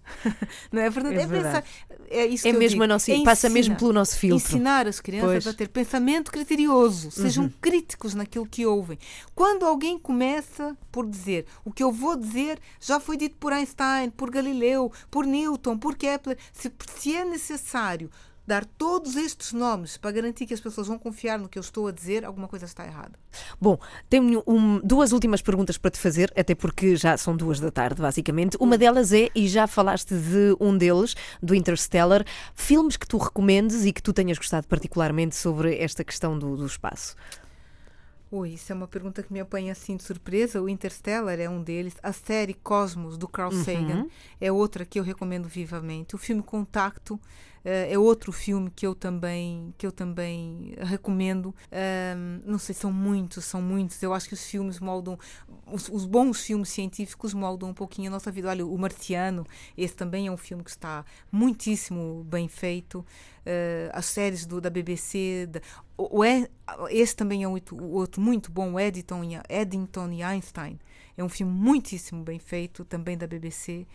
Não 0.71 0.83
é 0.83 0.91
verdade? 0.91 1.17
É, 1.17 1.23
é, 1.23 1.27
verdade. 1.27 1.67
Pensar, 1.67 1.97
é, 2.11 2.27
isso 2.27 2.47
é 2.47 2.53
mesmo 2.53 2.81
digo. 2.81 2.87
nosso, 2.87 3.11
é 3.11 3.23
passa 3.25 3.49
mesmo 3.49 3.77
pelo 3.77 3.93
nosso 3.93 4.17
filtro. 4.17 4.47
Ensinar 4.47 4.87
as 4.87 5.01
crianças 5.01 5.45
pois. 5.45 5.47
a 5.49 5.53
ter 5.53 5.69
pensamento 5.69 6.31
criterioso, 6.31 7.11
sejam 7.11 7.45
Uhum. 7.45 7.53
críticos 7.61 8.15
naquilo 8.15 8.47
que 8.47 8.65
ouvem. 8.65 8.99
Quando 9.35 9.67
alguém 9.67 9.99
começa 9.99 10.77
por 10.93 11.07
dizer 11.07 11.47
o 11.65 11.73
que 11.73 11.83
eu 11.83 11.91
vou 11.91 12.17
dizer 12.17 12.59
já 12.81 13.01
foi 13.01 13.17
dito 13.17 13.37
por 13.39 13.53
Einstein, 13.53 14.11
por 14.11 14.31
Galileu, 14.31 14.93
por 15.11 15.27
Newton, 15.27 15.77
por 15.77 15.97
Kepler, 15.97 16.39
se, 16.53 16.73
se 16.97 17.17
é 17.17 17.25
necessário 17.25 18.11
dar 18.47 18.65
todos 18.65 19.17
estes 19.17 19.53
nomes 19.53 19.97
para 19.97 20.13
garantir 20.13 20.47
que 20.47 20.55
as 20.55 20.61
pessoas 20.61 20.87
vão 20.87 20.99
confiar 20.99 21.39
no 21.39 21.49
que 21.49 21.59
eu 21.59 21.61
estou 21.61 21.89
a 21.89 21.93
dizer, 21.93 22.25
alguma 22.25 22.47
coisa 22.47 22.65
está 22.65 22.87
errada. 22.87 23.19
Bom, 23.61 23.79
tenho 24.09 24.43
um, 24.47 24.79
duas 24.81 25.13
últimas 25.13 25.43
perguntas 25.43 25.77
para 25.77 25.91
te 25.91 25.99
fazer, 25.99 26.33
até 26.37 26.55
porque 26.55 26.97
já 26.97 27.17
são 27.17 27.37
duas 27.37 27.59
da 27.59 27.71
tarde, 27.71 28.01
basicamente. 28.01 28.57
Uma 28.61 28.79
delas 28.79 29.13
é, 29.13 29.31
e 29.35 29.49
já 29.49 29.67
falaste 29.67 30.15
de 30.15 30.57
um 30.61 30.77
deles, 30.77 31.15
do 31.43 31.55
Interstellar, 31.55 32.25
filmes 32.55 32.97
que 32.97 33.07
tu 33.07 33.19
recomendes 33.19 33.85
e 33.85 33.93
que 33.93 34.03
tu 34.03 34.13
tenhas 34.13 34.39
gostado 34.39 34.67
particularmente 34.69 35.35
sobre 35.35 35.77
esta 35.79 36.05
questão 36.05 36.39
do, 36.39 36.57
do 36.57 36.67
espaço. 36.67 37.17
Ui, 38.31 38.51
isso 38.51 38.73
é 38.73 38.75
uma 38.75 38.89
pergunta 38.89 39.23
que 39.23 39.33
me 39.33 39.39
apanha 39.39 39.71
assim 39.73 39.97
de 39.97 40.03
surpresa. 40.03 40.61
O 40.61 40.69
Interstellar 40.69 41.39
é 41.39 41.49
um 41.49 41.63
deles. 41.63 41.95
A 42.03 42.13
série 42.13 42.55
Cosmos, 42.55 43.17
do 43.17 43.29
Carl 43.29 43.53
Sagan, 43.53 44.07
é 44.41 44.51
outra 44.51 44.85
que 44.85 44.99
eu 44.99 45.05
recomendo 45.05 45.49
vivamente. 45.49 46.17
O 46.17 46.19
filme 46.19 46.43
Contacto 46.43 47.21
é 47.69 47.99
outro 47.99 48.31
filme 48.31 48.71
que 48.71 48.87
eu 48.87 48.95
também, 48.95 49.75
que 49.77 49.85
eu 49.87 49.91
também 49.91 50.75
recomendo. 50.79 51.55
Não 52.45 52.59
sei, 52.59 52.75
são 52.75 52.93
muitos, 52.93 53.45
são 53.45 53.61
muitos. 53.61 54.01
Eu 54.03 54.15
acho 54.15 54.29
que 54.29 54.35
os 54.35 54.45
filmes 54.45 54.79
moldam, 54.79 55.19
os, 55.67 55.89
os, 55.89 56.07
bons 56.07 56.41
filmes 56.41 56.69
científicos 56.69 57.35
moldam 57.35 57.71
um 57.71 57.75
pouquinho 57.75 58.09
a 58.09 58.11
nossa 58.11 58.31
vida. 58.31 58.49
Olha, 58.49 58.65
O 58.65 58.79
Marciano, 58.79 59.45
esse 59.77 59.95
também 59.95 60.29
é 60.29 60.31
um 60.31 60.37
filme 60.37 60.63
que 60.63 60.71
está 60.71 61.05
muitíssimo 61.31 62.25
bem 62.25 62.47
feito. 62.47 63.05
Uh, 63.47 63.91
as 63.93 64.07
séries 64.07 64.45
do, 64.45 64.61
da 64.61 64.69
BBC, 64.69 65.47
da, 65.49 65.61
o, 65.97 66.21
o, 66.21 66.89
esse 66.91 67.15
também 67.15 67.45
é 67.45 67.49
um 67.49 67.57
outro 67.93 68.21
muito 68.21 68.51
bom, 68.51 68.79
Eddington 68.79 69.23
Eddington 69.49 70.11
e 70.11 70.23
Einstein. 70.23 70.79
É 71.17 71.25
um 71.25 71.29
filme 71.29 71.53
muitíssimo 71.53 72.23
bem 72.23 72.39
feito, 72.39 72.85
também 72.85 73.17
da 73.17 73.27
BBC. 73.27 73.87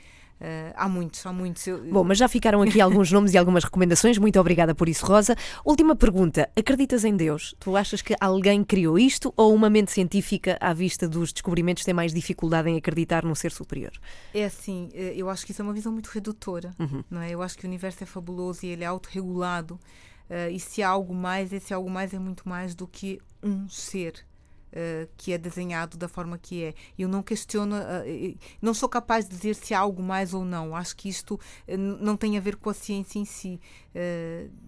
Uh, 0.42 0.74
há 0.76 0.90
muitos, 0.90 1.24
há 1.24 1.32
muitos. 1.32 1.68
Eu... 1.68 1.84
Bom, 1.84 2.04
mas 2.04 2.18
já 2.18 2.28
ficaram 2.28 2.64
aqui 2.64 2.82
alguns 2.82 3.12
nomes 3.12 3.32
e 3.36 3.38
algumas 3.38 3.64
recomendações. 3.64 4.18
Muito 4.18 4.40
obrigada 4.40 4.74
por 4.74 4.90
isso, 4.90 5.06
Rosa. 5.06 5.36
Última 5.64 5.96
pergunta: 5.96 6.50
acreditas 6.56 7.06
em 7.06 7.16
Deus? 7.16 7.56
Tu 7.60 7.76
achas 7.78 8.02
que 8.02 8.16
alguém 8.20 8.64
criou 8.64 8.98
isto 8.98 9.32
ou 9.38 9.54
uma 9.54 9.70
mente 9.70 9.92
científica, 9.92 10.58
à 10.60 10.74
vista 10.74 11.08
dos 11.08 11.32
descobrimentos, 11.32 11.84
tem 11.84 11.94
mais 11.94 12.12
dificuldade 12.12 12.70
em 12.70 12.78
acreditar 12.78 13.24
num 13.24 13.36
ser 13.36 13.52
superior? 13.52 13.92
É 14.34 14.46
assim, 14.46 14.90
eu 14.94 15.30
acho 15.30 15.46
que 15.46 15.52
isso 15.52 15.62
é 15.62 15.64
uma 15.64 15.74
visão 15.74 15.92
muito 15.92 16.08
redutora, 16.08 16.72
uhum. 16.80 17.04
não 17.10 17.22
é? 17.22 17.30
Eu 17.30 17.44
acho 17.44 17.56
que 17.56 17.66
o 17.66 17.68
universo 17.68 18.04
é 18.04 18.08
fabuloso 18.08 18.66
e 18.66 18.70
ele 18.70 18.84
é 18.84 18.88
autorregulado. 18.88 19.80
Uh, 20.28 20.50
e 20.50 20.60
se 20.60 20.82
há 20.82 20.90
algo 20.90 21.14
mais, 21.14 21.54
esse 21.54 21.74
algo 21.74 21.90
mais 21.90 22.14
é 22.14 22.20
muito 22.20 22.48
mais 22.50 22.74
do 22.74 22.88
que 22.88 23.20
um 23.44 23.68
ser. 23.70 24.26
Uh, 24.72 25.10
que 25.18 25.34
é 25.34 25.38
desenhado 25.38 25.98
da 25.98 26.08
forma 26.08 26.38
que 26.38 26.64
é. 26.64 26.74
Eu 26.98 27.10
não 27.10 27.22
questiono, 27.22 27.76
uh, 27.76 28.38
não 28.62 28.74
sou 28.74 28.88
capaz 28.88 29.28
de 29.28 29.36
dizer 29.36 29.56
se 29.56 29.74
há 29.74 29.80
algo 29.80 30.02
mais 30.02 30.34
ou 30.34 30.46
não. 30.46 30.76
Acho 30.76 30.96
que 30.96 31.10
isto 31.10 31.40
não 31.68 32.16
tem 32.16 32.38
a 32.38 32.42
ver 32.42 32.56
com 32.56 32.70
a 32.70 32.74
ciência 32.74 33.20
em 33.20 33.26
si. 33.26 33.60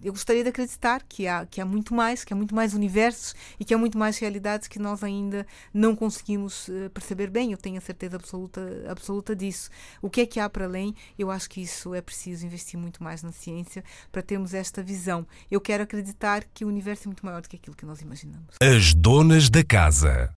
Eu 0.02 0.12
gostaria 0.12 0.42
de 0.42 0.50
acreditar 0.50 1.02
que 1.08 1.26
há, 1.26 1.46
que 1.46 1.60
há 1.60 1.64
muito 1.64 1.94
mais, 1.94 2.24
que 2.24 2.32
há 2.32 2.36
muito 2.36 2.54
mais 2.54 2.74
universos 2.74 3.34
e 3.58 3.64
que 3.64 3.72
há 3.72 3.78
muito 3.78 3.98
mais 3.98 4.18
realidades 4.18 4.68
que 4.68 4.78
nós 4.78 5.02
ainda 5.02 5.46
não 5.72 5.96
conseguimos 5.96 6.70
perceber 6.92 7.30
bem. 7.30 7.52
Eu 7.52 7.58
tenho 7.58 7.78
a 7.78 7.80
certeza 7.80 8.16
absoluta, 8.16 8.60
absoluta 8.88 9.34
disso. 9.34 9.70
O 10.00 10.10
que 10.10 10.20
é 10.20 10.26
que 10.26 10.38
há 10.40 10.48
para 10.48 10.66
além? 10.66 10.94
Eu 11.18 11.30
acho 11.30 11.48
que 11.48 11.60
isso 11.60 11.94
é 11.94 12.00
preciso 12.00 12.46
investir 12.46 12.78
muito 12.78 13.02
mais 13.02 13.22
na 13.22 13.32
ciência 13.32 13.82
para 14.12 14.22
termos 14.22 14.54
esta 14.54 14.82
visão. 14.82 15.26
Eu 15.50 15.60
quero 15.60 15.82
acreditar 15.82 16.44
que 16.52 16.64
o 16.64 16.68
universo 16.68 17.04
é 17.04 17.06
muito 17.08 17.24
maior 17.24 17.42
do 17.42 17.48
que 17.48 17.56
aquilo 17.56 17.76
que 17.76 17.86
nós 17.86 18.00
imaginamos. 18.00 18.56
As 18.60 18.94
donas 18.94 19.50
da 19.50 19.64
casa. 19.64 20.32